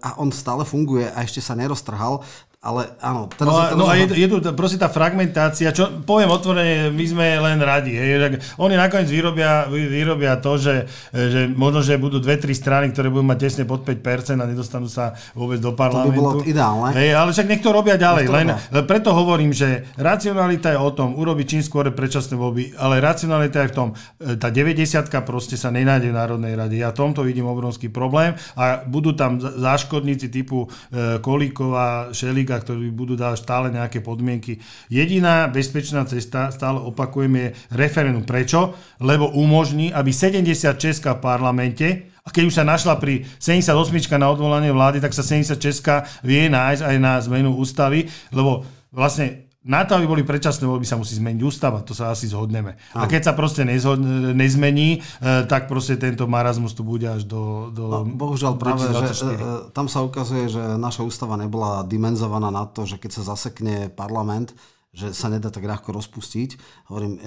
a 0.00 0.16
on 0.16 0.32
stále 0.32 0.64
funguje 0.64 1.04
a 1.04 1.20
ešte 1.20 1.44
sa 1.44 1.52
neroztrhal. 1.52 2.24
Ale 2.64 2.96
áno. 3.04 3.28
Teraz 3.28 3.52
no, 3.52 3.60
a, 3.60 3.64
no 3.76 3.84
a 3.84 3.94
je, 4.00 4.08
je 4.08 4.24
tu 4.24 4.40
proste 4.56 4.80
tá 4.80 4.88
fragmentácia, 4.88 5.68
čo 5.68 6.00
poviem 6.00 6.32
otvorene, 6.32 6.88
my 6.88 7.04
sme 7.04 7.36
len 7.36 7.60
radi. 7.60 7.92
Hej, 7.92 8.40
oni 8.56 8.74
nakoniec 8.80 9.04
vyrobia, 9.12 9.68
vyrobia 9.68 10.40
to, 10.40 10.56
že, 10.56 10.88
že 11.12 11.52
možno, 11.52 11.84
že 11.84 12.00
budú 12.00 12.24
dve, 12.24 12.40
tri 12.40 12.56
strany, 12.56 12.88
ktoré 12.88 13.12
budú 13.12 13.20
mať 13.28 13.38
tesne 13.44 13.64
pod 13.68 13.84
5% 13.84 14.40
a 14.40 14.48
nedostanú 14.48 14.88
sa 14.88 15.12
vôbec 15.36 15.60
do 15.60 15.76
parlamentu. 15.76 16.08
To 16.08 16.16
by 16.16 16.24
bolo 16.24 16.32
ideálne. 16.40 16.90
Hej, 16.96 17.10
ale 17.12 17.28
však 17.36 17.46
nech 17.52 17.60
to 17.60 17.68
robia 17.68 18.00
ďalej. 18.00 18.32
Len, 18.32 18.48
preto 18.88 19.12
hovorím, 19.12 19.52
že 19.52 19.84
racionalita 20.00 20.72
je 20.72 20.80
o 20.80 20.90
tom, 20.96 21.20
urobiť 21.20 21.46
čím 21.46 21.62
skôr 21.62 21.84
predčasné 21.92 22.32
voľby, 22.32 22.80
ale 22.80 23.04
racionalita 23.04 23.60
je 23.66 23.68
v 23.68 23.74
tom, 23.76 23.88
e, 24.16 24.40
tá 24.40 24.48
90 24.48 25.12
proste 25.20 25.60
sa 25.60 25.68
nenájde 25.68 26.08
v 26.08 26.16
Národnej 26.16 26.56
rade. 26.56 26.80
Ja 26.80 26.96
tomto 26.96 27.26
vidím 27.26 27.44
obrovský 27.44 27.90
problém 27.90 28.32
a 28.56 28.80
budú 28.86 29.12
tam 29.12 29.36
záškodníci 29.36 30.32
typu 30.32 30.64
e, 30.64 31.18
Kolíková, 31.20 32.14
Šelíka, 32.14 32.53
podmienkach, 32.54 32.62
ktorí 32.62 32.94
budú 32.94 33.14
dávať 33.18 33.38
stále 33.42 33.66
nejaké 33.74 33.98
podmienky. 34.00 34.62
Jediná 34.86 35.50
bezpečná 35.50 36.06
cesta, 36.06 36.54
stále 36.54 36.78
opakujem, 36.78 37.32
je 37.34 37.46
referendum. 37.74 38.22
Prečo? 38.22 38.74
Lebo 39.02 39.34
umožní, 39.34 39.90
aby 39.90 40.14
76 40.14 41.02
v 41.02 41.18
parlamente 41.18 41.86
a 42.24 42.32
keď 42.32 42.42
už 42.48 42.54
sa 42.56 42.64
našla 42.64 42.96
pri 42.96 43.26
78 43.36 44.16
na 44.16 44.32
odvolanie 44.32 44.72
vlády, 44.72 45.02
tak 45.02 45.12
sa 45.12 45.20
76 45.20 46.24
vie 46.24 46.48
nájsť 46.48 46.82
aj 46.82 46.96
na 46.96 47.20
zmenu 47.20 47.52
ústavy, 47.52 48.08
lebo 48.32 48.64
vlastne 48.94 49.43
na 49.64 49.80
to, 49.88 49.96
aby 49.96 50.04
boli 50.04 50.22
predčasné 50.28 50.68
voľby, 50.68 50.84
sa 50.84 51.00
musí 51.00 51.16
zmeniť 51.16 51.40
ústava, 51.40 51.80
to 51.80 51.96
sa 51.96 52.12
asi 52.12 52.28
zhodneme. 52.28 52.76
A 52.92 53.08
keď 53.08 53.28
sa 53.28 53.32
proste 53.32 53.64
nezhod, 53.64 53.96
nezmení, 54.36 55.00
e, 55.00 55.48
tak 55.48 55.72
proste 55.72 55.96
tento 55.96 56.28
marazmus 56.28 56.76
tu 56.76 56.84
bude 56.84 57.08
až 57.08 57.24
do... 57.24 57.72
do 57.72 57.84
no, 57.88 57.98
bohužiaľ 58.04 58.60
práve, 58.60 58.84
že 59.16 59.24
e, 59.24 59.72
tam 59.72 59.88
sa 59.88 60.04
ukazuje, 60.04 60.52
že 60.52 60.76
naša 60.76 61.08
ústava 61.08 61.40
nebola 61.40 61.80
dimenzovaná 61.80 62.52
na 62.52 62.68
to, 62.68 62.84
že 62.84 63.00
keď 63.00 63.10
sa 63.16 63.32
zasekne 63.32 63.88
parlament, 63.88 64.52
že 64.92 65.16
sa 65.16 65.32
nedá 65.32 65.48
tak 65.48 65.64
ľahko 65.64 65.96
rozpustiť. 65.96 66.60
Hovorím, 66.92 67.16
e, 67.16 67.20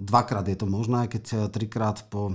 dvakrát 0.00 0.48
je 0.48 0.56
to 0.56 0.64
možné, 0.64 1.04
keď 1.04 1.52
trikrát 1.52 2.00
po 2.08 2.32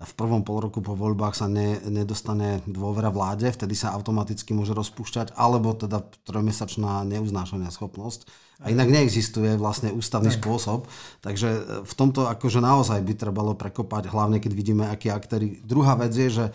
v 0.00 0.12
prvom 0.16 0.40
pol 0.40 0.64
roku 0.64 0.80
po 0.80 0.96
voľbách 0.96 1.36
sa 1.36 1.44
ne, 1.44 1.76
nedostane 1.84 2.64
dôvera 2.64 3.12
vláde, 3.12 3.52
vtedy 3.52 3.76
sa 3.76 3.92
automaticky 3.92 4.56
môže 4.56 4.72
rozpúšťať, 4.72 5.36
alebo 5.36 5.76
teda 5.76 6.00
trojmesačná 6.24 7.04
neuznášania 7.04 7.68
schopnosť. 7.68 8.24
A 8.60 8.68
inak 8.68 8.92
neexistuje 8.92 9.56
vlastne 9.56 9.88
ústavný 9.88 10.28
Aj. 10.28 10.36
spôsob. 10.36 10.84
Takže 11.24 11.48
e, 11.48 11.60
v 11.80 11.94
tomto 11.96 12.28
akože 12.28 12.60
naozaj 12.60 13.00
by 13.00 13.16
trebalo 13.16 13.56
prekopať, 13.56 14.12
hlavne 14.12 14.36
keď 14.36 14.52
vidíme, 14.52 14.84
akí 14.84 15.08
aktéry. 15.08 15.64
Druhá 15.64 15.96
vec 15.96 16.12
je, 16.12 16.28
že 16.28 16.44
e, 16.48 16.52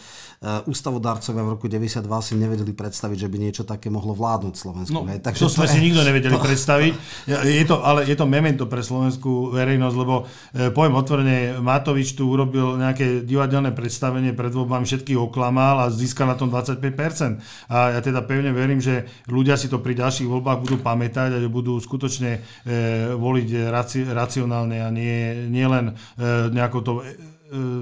ústavodárcovia 0.69 1.41
v 1.41 1.49
roku 1.57 1.65
92 1.65 2.05
si 2.21 2.33
nevedeli 2.37 2.77
predstaviť, 2.77 3.17
že 3.25 3.29
by 3.29 3.37
niečo 3.41 3.63
také 3.65 3.89
mohlo 3.89 4.13
vládnuť 4.13 4.53
Slovensku. 4.53 4.93
No, 4.93 5.09
hej. 5.09 5.17
Takže 5.17 5.41
to, 5.41 5.49
to 5.49 5.55
sme 5.57 5.65
je... 5.65 5.71
si 5.73 5.79
nikto 5.81 6.01
nevedeli 6.05 6.37
to... 6.37 6.45
predstaviť. 6.45 6.93
Je 7.25 7.65
to, 7.65 7.81
ale 7.81 8.05
je 8.05 8.13
to 8.13 8.29
memento 8.29 8.69
pre 8.69 8.85
slovenskú 8.85 9.57
verejnosť, 9.57 9.95
lebo 9.97 10.29
e, 10.53 10.69
poviem 10.69 10.93
otvorene, 10.93 11.37
Matovič 11.57 12.13
tu 12.13 12.29
urobil 12.29 12.77
nejaké 12.77 13.25
divadelné 13.25 13.73
predstavenie 13.73 14.37
pred 14.37 14.53
voľbami 14.53 14.85
všetkých 14.85 15.17
oklamal 15.17 15.81
a 15.81 15.89
získal 15.89 16.29
na 16.29 16.37
tom 16.37 16.53
25%. 16.53 16.77
A 17.73 17.97
ja 17.97 17.99
teda 18.05 18.21
pevne 18.21 18.53
verím, 18.53 18.77
že 18.77 19.09
ľudia 19.25 19.57
si 19.57 19.73
to 19.73 19.81
pri 19.81 19.97
ďalších 19.97 20.29
voľbách 20.29 20.61
budú 20.61 20.77
pamätať 20.77 21.33
a 21.33 21.41
že 21.41 21.49
budú 21.49 21.81
skutočne 21.95 22.31
e, 22.35 22.39
voliť 23.15 23.71
raci, 23.71 24.03
racionálne 24.03 24.83
a 24.83 24.91
nie, 24.91 25.47
nie 25.47 25.63
len 25.63 25.95
e, 25.95 26.51
nejakou 26.51 26.83
to 26.83 26.93
e, 26.99 27.15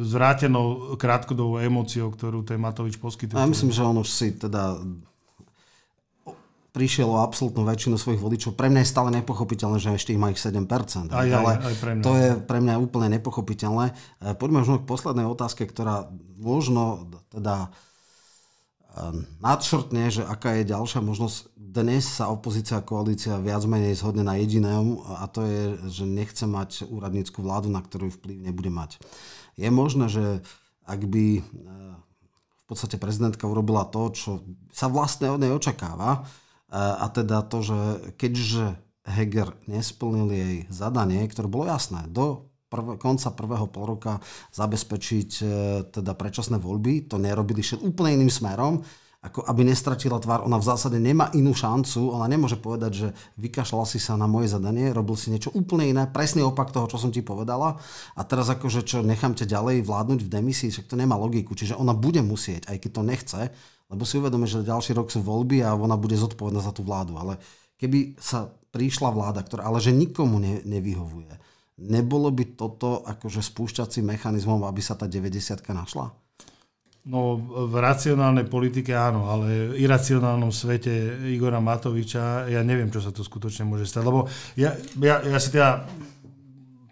zvrátenou 0.05 0.93
krátkodobou 1.01 1.57
emóciou, 1.57 2.13
ktorú 2.13 2.45
ten 2.45 2.61
Matovič 2.61 3.01
poskytuje. 3.01 3.41
Ja 3.41 3.49
myslím, 3.49 3.73
že 3.73 3.81
on 3.81 3.97
už 3.97 4.09
si 4.13 4.37
teda 4.37 4.77
prišiel 6.73 7.09
o 7.09 7.21
absolútnu 7.21 7.65
väčšinu 7.65 7.97
svojich 7.97 8.21
voličov. 8.21 8.53
Pre 8.53 8.69
mňa 8.69 8.81
je 8.85 8.93
stále 8.93 9.09
nepochopiteľné, 9.17 9.77
že 9.81 9.93
ešte 9.93 10.13
ich 10.13 10.21
má 10.21 10.29
ich 10.33 10.41
7%. 10.41 10.61
Aj, 11.13 11.21
aj, 11.21 11.29
ale 11.29 11.51
aj 11.61 11.75
pre 11.77 11.91
mňa. 11.93 12.01
to 12.05 12.11
je 12.17 12.29
pre 12.41 12.59
mňa 12.65 12.75
úplne 12.81 13.07
nepochopiteľné. 13.13 13.93
Poďme 14.41 14.65
možno 14.65 14.81
k 14.81 14.89
poslednej 14.89 15.29
otázke, 15.29 15.69
ktorá 15.69 16.09
možno 16.41 17.13
teda 17.29 17.69
nadšrtne, 19.41 20.13
že 20.13 20.21
aká 20.21 20.61
je 20.61 20.69
ďalšia 20.69 21.01
možnosť. 21.01 21.37
Dnes 21.57 22.05
sa 22.05 22.29
opozícia 22.29 22.77
a 22.77 22.85
koalícia 22.85 23.41
viac 23.41 23.65
menej 23.65 23.97
zhodne 23.97 24.21
na 24.21 24.37
jedinému 24.37 25.17
a 25.17 25.25
to 25.25 25.41
je, 25.41 25.61
že 25.89 26.05
nechce 26.05 26.45
mať 26.45 26.85
úradnícku 26.85 27.41
vládu, 27.41 27.73
na 27.73 27.81
ktorú 27.81 28.13
vplyv 28.13 28.37
nebude 28.45 28.69
mať. 28.69 29.01
Je 29.57 29.69
možné, 29.73 30.05
že 30.05 30.45
ak 30.85 31.01
by 31.09 31.25
e, 31.37 31.41
v 32.61 32.63
podstate 32.69 33.01
prezidentka 33.01 33.49
urobila 33.49 33.89
to, 33.89 34.13
čo 34.13 34.31
sa 34.69 34.85
vlastne 34.85 35.33
od 35.33 35.41
nej 35.41 35.49
očakáva, 35.49 36.25
a 36.73 37.05
teda 37.13 37.45
to, 37.45 37.61
že 37.61 37.79
keďže 38.17 38.81
Heger 39.05 39.53
nesplnil 39.69 40.27
jej 40.33 40.55
zadanie, 40.73 41.21
ktoré 41.29 41.45
bolo 41.45 41.69
jasné, 41.69 42.09
do 42.09 42.49
prv, 42.73 42.97
konca 42.97 43.29
prvého 43.29 43.69
pol 43.69 43.85
roka 43.93 44.17
zabezpečiť 44.57 45.29
e, 45.37 45.43
teda 45.93 46.17
predčasné 46.17 46.57
voľby, 46.57 47.05
to 47.05 47.21
nerobili, 47.21 47.61
šiel 47.61 47.85
úplne 47.85 48.17
iným 48.17 48.33
smerom, 48.33 48.81
ako 49.23 49.47
aby 49.47 49.63
nestratila 49.63 50.19
tvár. 50.19 50.43
Ona 50.43 50.59
v 50.59 50.67
zásade 50.67 50.99
nemá 50.99 51.31
inú 51.31 51.55
šancu, 51.55 52.11
ona 52.11 52.27
nemôže 52.27 52.59
povedať, 52.59 52.91
že 52.91 53.07
vykašľal 53.39 53.87
si 53.87 53.95
sa 53.95 54.19
na 54.19 54.27
moje 54.27 54.51
zadanie, 54.51 54.91
robil 54.91 55.15
si 55.15 55.31
niečo 55.31 55.55
úplne 55.55 55.87
iné, 55.87 56.03
presný 56.11 56.43
opak 56.43 56.75
toho, 56.75 56.91
čo 56.91 56.99
som 56.99 57.13
ti 57.13 57.23
povedala 57.23 57.79
a 58.19 58.21
teraz 58.27 58.51
akože 58.51 58.83
čo 58.83 58.99
nechám 58.99 59.31
ťa 59.31 59.47
ďalej 59.47 59.87
vládnuť 59.87 60.19
v 60.27 60.31
demisii, 60.33 60.75
však 60.75 60.91
to 60.91 60.99
nemá 60.99 61.15
logiku. 61.15 61.55
Čiže 61.55 61.79
ona 61.79 61.95
bude 61.95 62.19
musieť, 62.19 62.67
aj 62.67 62.77
keď 62.83 62.91
to 62.91 63.03
nechce, 63.07 63.41
lebo 63.87 64.03
si 64.03 64.19
uvedome, 64.19 64.43
že 64.43 64.59
ďalší 64.59 64.91
rok 64.91 65.07
sú 65.07 65.23
voľby 65.23 65.63
a 65.63 65.71
ona 65.71 65.95
bude 65.95 66.19
zodpovedná 66.19 66.59
za 66.59 66.75
tú 66.75 66.83
vládu. 66.83 67.15
Ale 67.15 67.39
keby 67.79 68.19
sa 68.19 68.51
prišla 68.75 69.07
vláda, 69.13 69.39
ktorá 69.39 69.71
ale 69.71 69.79
že 69.79 69.95
nikomu 69.95 70.41
ne, 70.41 70.59
nevyhovuje, 70.67 71.31
nebolo 71.87 72.31
by 72.31 72.55
toto 72.55 73.03
akože 73.03 73.43
spúšťacím 73.43 74.15
mechanizmom, 74.15 74.63
aby 74.63 74.79
sa 74.79 74.95
tá 74.95 75.05
90 75.05 75.59
našla? 75.59 76.11
No 77.03 77.35
v 77.67 77.75
racionálnej 77.83 78.47
politike 78.47 78.95
áno, 78.95 79.27
ale 79.27 79.75
v 79.75 79.83
iracionálnom 79.83 80.55
svete 80.55 81.19
Igora 81.35 81.59
Matoviča 81.59 82.47
ja 82.47 82.63
neviem, 82.63 82.87
čo 82.87 83.03
sa 83.03 83.11
tu 83.11 83.27
skutočne 83.27 83.67
môže 83.67 83.83
stať. 83.83 84.03
Lebo 84.07 84.31
ja, 84.55 84.71
ja, 85.03 85.19
ja 85.19 85.35
si 85.35 85.51
teda 85.51 85.83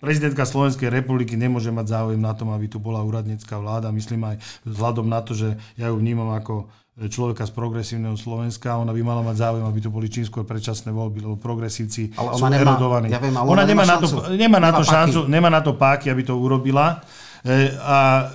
prezidentka 0.02 0.44
Slovenskej 0.44 0.90
republiky 0.90 1.38
nemôže 1.38 1.70
mať 1.70 1.94
záujem 1.94 2.20
na 2.20 2.34
tom, 2.34 2.50
aby 2.50 2.66
tu 2.66 2.82
bola 2.82 3.06
úradnícka 3.06 3.56
vláda. 3.62 3.94
Myslím 3.94 4.26
aj 4.26 4.42
vzhľadom 4.66 5.06
na 5.06 5.22
to, 5.22 5.38
že 5.38 5.56
ja 5.78 5.94
ju 5.94 5.96
vnímam 6.02 6.34
ako 6.34 6.68
človeka 7.08 7.48
z 7.48 7.54
progresívneho 7.56 8.20
Slovenska, 8.20 8.76
ona 8.76 8.92
by 8.92 9.02
mala 9.02 9.24
mať 9.24 9.48
záujem, 9.48 9.66
aby 9.66 9.80
to 9.80 9.90
boli 9.90 10.12
čím 10.12 10.28
skôr 10.28 10.44
predčasné 10.44 10.92
voľby, 10.92 11.24
lebo 11.24 11.40
progresívci 11.40 12.14
ale 12.20 12.36
sú 12.36 12.46
nemá, 12.46 12.62
erodovaní. 12.62 13.08
Ja 13.10 13.24
viem, 13.24 13.34
ale 13.34 13.48
ona, 13.48 13.64
ona 13.64 13.66
nemá, 13.66 13.84
na 13.88 13.98
to, 13.98 14.08
nemá 14.36 14.60
na 14.60 14.72
to 14.76 14.84
šancu, 14.84 15.20
nemá 15.32 15.50
na 15.50 15.62
to 15.64 15.74
páky, 15.80 16.12
aby 16.12 16.28
to 16.28 16.36
urobila. 16.36 17.00
E, 17.42 17.74
a 17.80 18.30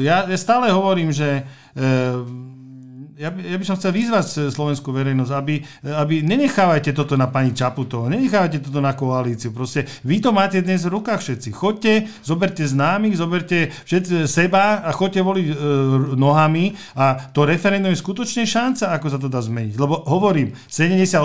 e, 0.00 0.06
ja 0.06 0.24
stále 0.38 0.70
hovorím, 0.70 1.10
že 1.10 1.28
e, 1.28 1.42
ja 3.20 3.28
by, 3.28 3.40
ja 3.44 3.56
by 3.60 3.64
som 3.68 3.76
chcel 3.76 3.92
vyzvať 3.92 4.48
slovenskú 4.48 4.96
verejnosť, 4.96 5.32
aby, 5.36 5.60
aby 5.92 6.24
nenechávajte 6.24 6.96
toto 6.96 7.20
na 7.20 7.28
pani 7.28 7.52
Čaputovú, 7.52 8.08
nenechávajte 8.08 8.64
toto 8.64 8.80
na 8.80 8.96
koalíciu. 8.96 9.52
Proste 9.52 9.84
vy 10.08 10.24
to 10.24 10.32
máte 10.32 10.64
dnes 10.64 10.88
v 10.88 10.96
rukách 10.96 11.20
všetci. 11.20 11.52
Chodte, 11.52 12.08
zoberte 12.24 12.64
známych, 12.64 13.20
zoberte 13.20 13.68
všetci 13.84 14.24
seba 14.24 14.80
a 14.80 14.88
chodte 14.96 15.20
voliť 15.20 15.46
e, 15.52 15.54
nohami 16.16 16.72
a 16.96 17.28
to 17.36 17.44
referendum 17.44 17.92
je 17.92 18.00
skutočne 18.00 18.48
šanca, 18.48 18.96
ako 18.96 19.06
sa 19.12 19.18
to 19.20 19.28
dá 19.28 19.44
zmeniť. 19.44 19.76
Lebo 19.76 20.00
hovorím, 20.08 20.56
78 20.72 21.20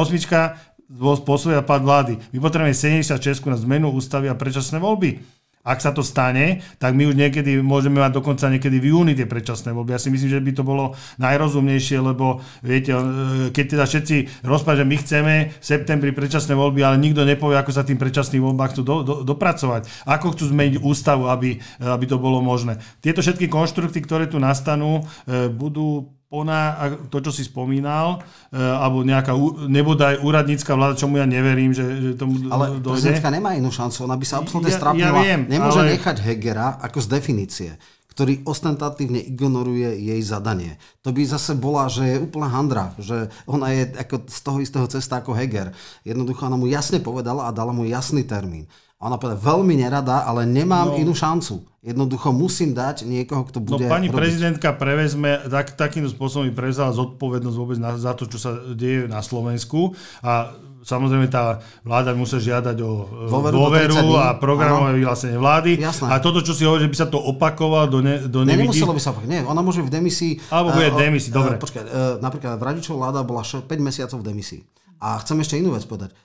poslovia 1.23 1.63
pad 1.63 1.79
vlády. 1.79 2.19
My 2.35 2.43
potrebujeme 2.43 2.75
76 2.75 3.23
na 3.47 3.55
zmenu 3.55 3.87
ústavy 3.95 4.27
a 4.27 4.35
predčasné 4.35 4.83
voľby. 4.83 5.23
Ak 5.66 5.82
sa 5.82 5.89
to 5.89 6.05
stane, 6.05 6.61
tak 6.78 6.93
my 6.93 7.09
už 7.09 7.18
niekedy 7.18 7.57
môžeme 7.66 7.97
mať 7.97 8.22
dokonca 8.22 8.45
niekedy 8.53 8.78
v 8.78 8.93
júni 8.93 9.18
tie 9.18 9.26
predčasné 9.26 9.74
voľby. 9.74 9.97
Ja 9.97 10.01
si 10.01 10.13
myslím, 10.13 10.30
že 10.30 10.45
by 10.45 10.51
to 10.53 10.61
bolo 10.61 10.93
najrozumnejšie, 11.18 11.97
lebo 12.05 12.45
viete, 12.61 12.93
e, 12.93 13.01
keď 13.49 13.66
teda 13.74 13.86
všetci 13.89 14.45
rozprávajú, 14.45 14.86
že 14.86 14.89
my 14.93 14.95
chceme 15.01 15.34
v 15.49 15.66
septembri 15.66 16.13
predčasné 16.13 16.53
voľby, 16.53 16.86
ale 16.86 17.01
nikto 17.01 17.26
nepovie, 17.26 17.57
ako 17.57 17.74
sa 17.74 17.82
tým 17.82 17.97
predčasným 17.97 18.45
voľbám 18.45 18.78
chcú 18.78 18.82
do, 18.86 18.95
do, 19.01 19.16
dopracovať. 19.26 19.89
Ako 20.05 20.38
chcú 20.38 20.53
zmeniť 20.53 20.78
ústavu, 20.86 21.34
aby, 21.34 21.57
aby 21.82 22.05
to 22.05 22.22
bolo 22.22 22.45
možné. 22.45 22.78
Tieto 23.01 23.26
všetky 23.26 23.49
konštrukty, 23.49 24.05
ktoré 24.05 24.30
tu 24.30 24.38
nastanú, 24.38 25.01
e, 25.26 25.49
budú 25.49 26.14
ona, 26.34 26.76
to, 27.13 27.21
čo 27.21 27.32
si 27.32 27.45
spomínal, 27.45 28.19
e, 28.49 28.57
alebo 28.57 29.05
nejaká 29.05 29.32
nebodaj 29.69 30.26
úradnícka 30.26 30.73
vláda, 30.73 30.97
čomu 30.97 31.21
ja 31.21 31.30
neverím, 31.30 31.71
že, 31.71 31.86
že 31.86 32.09
tomu 32.17 32.49
Ale 32.49 32.82
dojde. 32.82 32.97
prezidentka 32.97 33.30
nemá 33.30 33.53
inú 33.53 33.69
šancu, 33.69 34.09
ona 34.09 34.17
by 34.17 34.26
sa 34.26 34.41
absolútne 34.41 34.73
ja, 34.73 34.78
strapnila. 34.78 35.21
Ja 35.21 35.23
viem, 35.23 35.41
Nemôže 35.45 35.82
ale... 35.86 35.95
nechať 35.95 36.17
Hegera 36.26 36.82
ako 36.82 36.97
z 37.01 37.07
definície 37.07 37.71
ktorý 38.15 38.47
ostentatívne 38.47 39.19
ignoruje 39.19 39.91
jej 39.99 40.21
zadanie. 40.23 40.80
To 41.03 41.11
by 41.11 41.28
zase 41.28 41.51
bola, 41.59 41.91
že 41.91 42.15
je 42.15 42.23
úplná 42.23 42.47
handra, 42.47 42.95
že 42.95 43.28
ona 43.43 43.76
je 43.76 43.91
ako 43.91 44.32
z 44.32 44.39
toho 44.39 44.57
istého 44.63 44.88
cesta 44.88 45.19
ako 45.19 45.36
Heger. 45.36 45.76
Jednoducho 46.07 46.47
ona 46.47 46.55
mu 46.55 46.63
jasne 46.63 47.03
povedala 47.03 47.43
a 47.43 47.51
dala 47.51 47.76
mu 47.76 47.84
jasný 47.84 48.23
termín. 48.23 48.71
A 48.95 49.11
ona 49.11 49.19
povedala, 49.19 49.43
veľmi 49.43 49.75
nerada, 49.75 50.23
ale 50.23 50.47
nemám 50.47 50.95
no, 50.95 50.99
inú 50.99 51.11
šancu. 51.11 51.67
Jednoducho 51.83 52.31
musím 52.31 52.73
dať 52.73 53.03
niekoho, 53.05 53.45
kto 53.45 53.61
no, 53.61 53.65
bude 53.75 53.85
No 53.85 53.91
pani 53.91 54.07
robiť. 54.07 54.17
prezidentka 54.17 54.73
prevezme, 54.73 55.45
tak, 55.51 55.75
takým 55.75 56.07
spôsobom 56.07 56.47
prevzala 56.55 56.95
zodpovednosť 56.95 57.57
vôbec 57.59 57.77
na, 57.77 57.93
za 57.99 58.15
to, 58.15 58.25
čo 58.25 58.39
sa 58.39 58.55
deje 58.73 59.05
na 59.11 59.19
Slovensku. 59.19 59.93
A 60.23 60.55
samozrejme 60.81 61.27
tá 61.27 61.59
vláda 61.83 62.15
musí 62.15 62.39
žiadať 62.39 62.77
o 62.81 62.91
e, 63.05 63.29
dôveru, 63.29 63.53
dôveru 63.53 63.99
a 64.15 64.39
programové 64.39 65.03
vyhlásenie 65.03 65.35
vlády. 65.35 65.75
Jasné. 65.75 66.09
A 66.09 66.23
toto, 66.23 66.39
čo 66.39 66.55
si 66.55 66.63
hovorí, 66.63 66.87
že 66.87 66.91
by 66.95 66.97
sa 66.97 67.07
to 67.11 67.19
opakovalo 67.19 67.85
do, 67.91 67.99
ne, 67.99 68.25
do 68.31 68.47
ne, 68.47 68.55
nemuselo 68.55 68.95
by 68.95 69.01
sa 69.03 69.11
opakovať. 69.11 69.29
Nie, 69.29 69.41
ona 69.43 69.59
môže 69.59 69.83
v 69.83 69.91
demisii... 69.91 70.39
Alebo 70.49 70.71
bude 70.71 70.89
uh, 70.89 70.95
demisii, 70.95 71.35
dobre. 71.35 71.57
Uh, 71.57 71.61
počkaj, 71.61 71.83
napríklad 72.23 72.57
Radičová 72.63 73.11
vláda 73.11 73.27
bola 73.27 73.43
5 73.43 73.67
mesiacov 73.83 74.23
v 74.23 74.25
demisii. 74.31 74.61
A 75.03 75.19
chcem 75.19 75.35
ešte 75.43 75.59
inú 75.59 75.75
vec 75.75 75.83
povedať. 75.83 76.15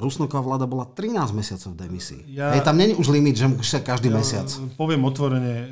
Rusnoková 0.00 0.40
vláda 0.40 0.66
bola 0.66 0.88
13 0.88 1.36
mesiacov 1.36 1.76
v 1.76 1.78
demisii. 1.86 2.22
Ja, 2.32 2.56
Hej, 2.56 2.64
tam 2.64 2.80
není 2.80 2.96
už 2.96 3.12
limit, 3.12 3.36
že 3.36 3.46
musí 3.46 3.78
každý 3.84 4.08
ja, 4.08 4.16
mesiac. 4.16 4.48
Poviem 4.80 5.04
otvorene, 5.04 5.54
e, 5.54 5.66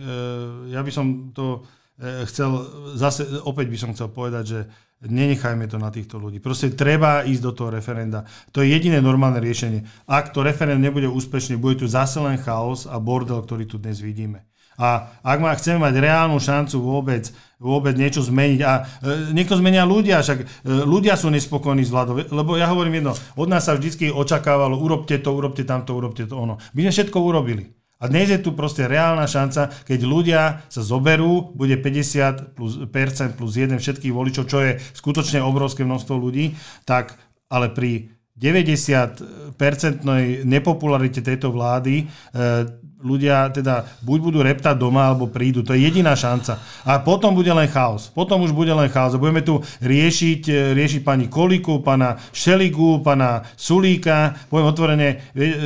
ja 0.76 0.84
by 0.84 0.90
som 0.92 1.32
to 1.32 1.64
e, 1.96 2.28
chcel, 2.28 2.62
zase 2.94 3.24
opäť 3.42 3.66
by 3.72 3.78
som 3.80 3.90
chcel 3.96 4.12
povedať, 4.12 4.44
že 4.44 4.60
nenechajme 5.06 5.70
to 5.70 5.78
na 5.78 5.94
týchto 5.94 6.18
ľudí. 6.18 6.42
Proste 6.42 6.74
treba 6.74 7.22
ísť 7.22 7.42
do 7.42 7.52
toho 7.54 7.70
referenda. 7.70 8.26
To 8.50 8.66
je 8.66 8.74
jediné 8.74 8.98
normálne 8.98 9.38
riešenie. 9.38 9.86
Ak 10.10 10.34
to 10.34 10.42
referendum 10.42 10.82
nebude 10.82 11.06
úspešné, 11.06 11.54
bude 11.54 11.78
tu 11.78 11.86
zase 11.86 12.18
len 12.18 12.34
chaos 12.42 12.84
a 12.84 12.98
bordel, 12.98 13.38
ktorý 13.38 13.64
tu 13.64 13.78
dnes 13.78 14.02
vidíme. 14.02 14.42
A 14.78 15.10
ak 15.26 15.38
má, 15.42 15.50
chceme 15.58 15.82
mať 15.82 15.98
reálnu 15.98 16.38
šancu 16.38 16.78
vôbec, 16.78 17.26
vôbec 17.58 17.98
niečo 17.98 18.22
zmeniť, 18.22 18.60
a 18.62 18.86
e, 19.02 19.34
niekto 19.34 19.58
zmenia 19.58 19.82
ľudia, 19.82 20.22
však 20.22 20.38
e, 20.38 20.46
ľudia 20.86 21.18
sú 21.18 21.34
nespokojní 21.34 21.82
s 21.82 21.90
vládou, 21.90 22.22
lebo 22.30 22.54
ja 22.54 22.70
hovorím 22.70 23.02
jedno, 23.02 23.18
od 23.34 23.50
nás 23.50 23.66
sa 23.66 23.74
vždy 23.74 24.14
očakávalo, 24.14 24.78
urobte 24.78 25.18
to, 25.18 25.34
urobte 25.34 25.66
tamto, 25.66 25.98
urobte 25.98 26.30
to 26.30 26.38
ono. 26.38 26.62
My 26.78 26.86
sme 26.86 26.94
všetko 26.94 27.18
urobili. 27.18 27.74
A 27.98 28.06
dnes 28.06 28.30
je 28.30 28.38
tu 28.38 28.54
proste 28.54 28.86
reálna 28.86 29.26
šanca, 29.26 29.74
keď 29.82 30.00
ľudia 30.06 30.62
sa 30.70 30.86
zoberú, 30.86 31.50
bude 31.50 31.82
50 31.82 32.54
plus, 32.54 32.78
percent 32.94 33.34
plus 33.34 33.58
1 33.58 33.74
všetkých 33.74 34.14
voličov, 34.14 34.46
čo 34.46 34.62
je 34.62 34.78
skutočne 34.94 35.42
obrovské 35.42 35.82
množstvo 35.82 36.14
ľudí, 36.14 36.54
tak 36.86 37.18
ale 37.50 37.74
pri 37.74 38.14
90-percentnej 38.38 40.46
nepopularite 40.46 41.26
tejto 41.26 41.50
vlády 41.50 42.06
e, 42.06 42.78
ľudia 42.98 43.54
teda 43.54 43.86
buď 44.02 44.18
budú 44.18 44.38
reptať 44.42 44.74
doma, 44.74 45.10
alebo 45.10 45.30
prídu. 45.30 45.62
To 45.62 45.70
je 45.74 45.86
jediná 45.86 46.18
šanca. 46.18 46.58
A 46.82 46.98
potom 46.98 47.30
bude 47.30 47.50
len 47.50 47.70
chaos. 47.70 48.10
Potom 48.10 48.42
už 48.42 48.50
bude 48.50 48.74
len 48.74 48.90
chaos. 48.90 49.14
Budeme 49.14 49.46
tu 49.46 49.62
riešiť, 49.78 50.42
e, 50.50 50.74
riešiť 50.74 51.00
pani 51.06 51.30
Koliku, 51.30 51.78
pana 51.78 52.18
Šeligu, 52.34 52.98
pana 53.06 53.46
Sulíka. 53.54 54.34
Poviem 54.50 54.66
otvorene, 54.66 55.08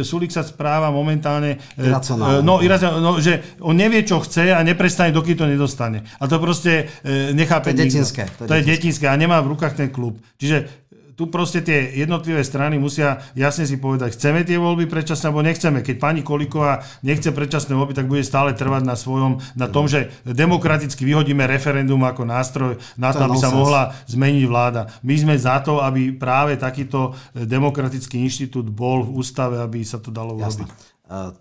Sulík 0.05 0.29
sa 0.29 0.45
správa 0.45 0.93
momentálne... 0.93 1.57
E, 1.77 1.89
iracionálne. 1.89 2.45
No, 2.45 2.61
iracionálne, 2.61 3.01
no, 3.01 3.17
že 3.17 3.57
on 3.65 3.81
nevie, 3.81 4.05
čo 4.05 4.21
chce 4.21 4.53
a 4.53 4.61
neprestane, 4.61 5.09
dokým 5.09 5.37
to 5.41 5.49
nedostane. 5.49 6.05
A 6.21 6.29
to 6.29 6.37
proste 6.37 6.93
nechápe 7.33 7.73
To 7.73 7.81
je 7.81 7.89
detinské. 7.89 8.25
To, 8.37 8.45
to 8.45 8.55
je 8.61 8.63
detinské 8.63 9.09
a 9.09 9.17
nemá 9.17 9.41
v 9.41 9.57
rukách 9.57 9.73
ten 9.73 9.89
klub. 9.89 10.21
Čiže 10.37 10.82
tu 11.13 11.29
proste 11.29 11.61
tie 11.61 11.93
jednotlivé 11.93 12.41
strany 12.41 12.81
musia 12.81 13.21
jasne 13.37 13.69
si 13.69 13.77
povedať, 13.77 14.17
chceme 14.17 14.45
tie 14.49 14.57
voľby 14.57 14.89
predčasné 14.89 15.29
alebo 15.29 15.45
nechceme. 15.45 15.85
Keď 15.85 15.97
pani 16.01 16.21
Koliková 16.25 16.85
nechce 17.05 17.29
predčasné 17.29 17.77
voľby, 17.77 17.93
tak 17.93 18.09
bude 18.09 18.25
stále 18.25 18.57
trvať 18.57 18.83
na 18.85 18.97
svojom, 18.97 19.41
na 19.53 19.69
tom, 19.69 19.89
že 19.89 20.09
demokraticky 20.25 21.05
vyhodíme 21.05 21.45
referendum 21.45 22.01
ako 22.05 22.23
nástroj 22.25 22.73
na 22.97 23.13
to, 23.13 23.29
aby 23.29 23.37
sa 23.37 23.53
mohla 23.53 23.93
zmeniť 24.09 24.45
vláda. 24.49 24.89
My 25.05 25.15
sme 25.19 25.35
za 25.37 25.61
to, 25.61 25.85
aby 25.85 26.17
práve 26.17 26.57
takýto 26.57 27.13
demokratický 27.37 28.21
inštitút 28.23 28.73
bol 28.73 29.05
v 29.05 29.21
ústave, 29.21 29.61
aby 29.61 29.85
sa 29.85 30.01
to 30.01 30.09
dalo 30.09 30.39
urobiť. 30.41 30.92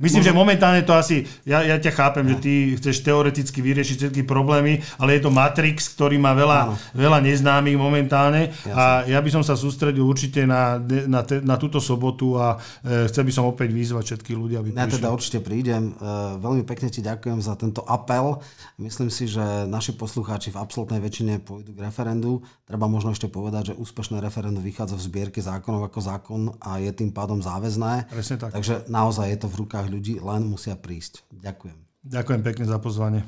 Myslím, 0.03 0.23
že 0.23 0.35
momentálne 0.35 0.83
to 0.83 0.91
asi, 0.91 1.23
ja, 1.47 1.63
ja 1.63 1.79
ťa 1.79 1.91
chápem, 1.95 2.27
že 2.27 2.37
ty 2.43 2.53
chceš 2.75 3.07
teoreticky 3.07 3.63
vyriešiť 3.63 3.97
všetky 4.03 4.23
problémy, 4.27 4.83
ale 4.99 5.15
je 5.15 5.21
to 5.23 5.31
Matrix, 5.31 5.87
ktorý 5.95 6.19
má 6.19 6.35
veľa, 6.35 6.75
veľa 6.91 7.23
neznámych 7.23 7.79
momentálne 7.79 8.51
Jasne. 8.51 8.75
a 8.75 8.83
ja 9.07 9.19
by 9.23 9.29
som 9.31 9.43
sa 9.47 9.55
sústredil 9.55 10.03
určite 10.03 10.43
na, 10.43 10.75
na, 11.07 11.23
te, 11.23 11.39
na 11.39 11.55
túto 11.55 11.79
sobotu 11.79 12.35
a 12.35 12.59
e, 12.83 13.07
chcel 13.07 13.23
by 13.23 13.31
som 13.31 13.47
opäť 13.47 13.71
vyzvať 13.71 14.03
všetkých 14.11 14.37
ľudí, 14.37 14.55
aby 14.59 14.75
Ja 14.75 14.91
teda 14.91 15.07
určite 15.07 15.39
prídem. 15.39 15.95
E, 15.95 16.03
veľmi 16.35 16.67
pekne 16.67 16.91
ti 16.91 16.99
ďakujem 16.99 17.39
za 17.39 17.55
tento 17.55 17.87
apel. 17.87 18.43
Myslím 18.75 19.07
si, 19.07 19.31
že 19.31 19.43
naši 19.71 19.95
poslucháči 19.95 20.51
v 20.51 20.59
absolútnej 20.59 20.99
väčšine 20.99 21.39
pôjdu 21.39 21.71
k 21.71 21.79
referendu. 21.87 22.43
Treba 22.67 22.91
možno 22.91 23.15
ešte 23.15 23.31
povedať, 23.31 23.71
že 23.71 23.79
úspešné 23.79 24.19
referendum 24.19 24.63
vychádza 24.63 24.99
v 24.99 25.05
zbierke 25.07 25.39
zákonov 25.39 25.87
ako 25.87 25.99
zákon 25.99 26.41
a 26.59 26.79
je 26.83 26.91
tým 26.91 27.11
pádom 27.15 27.39
záväzné. 27.39 28.11
Presne 28.11 28.35
tak. 28.35 28.51
Takže 28.55 28.87
naozaj 28.91 29.27
je 29.31 29.39
to 29.39 29.47
v 29.47 29.60
rukách 29.63 29.87
ľudí, 29.89 30.17
len 30.19 30.47
musia 30.49 30.77
prísť. 30.77 31.25
Ďakujem. 31.31 31.77
Ďakujem 32.01 32.41
pekne 32.41 32.65
za 32.65 32.77
pozvanie. 32.81 33.21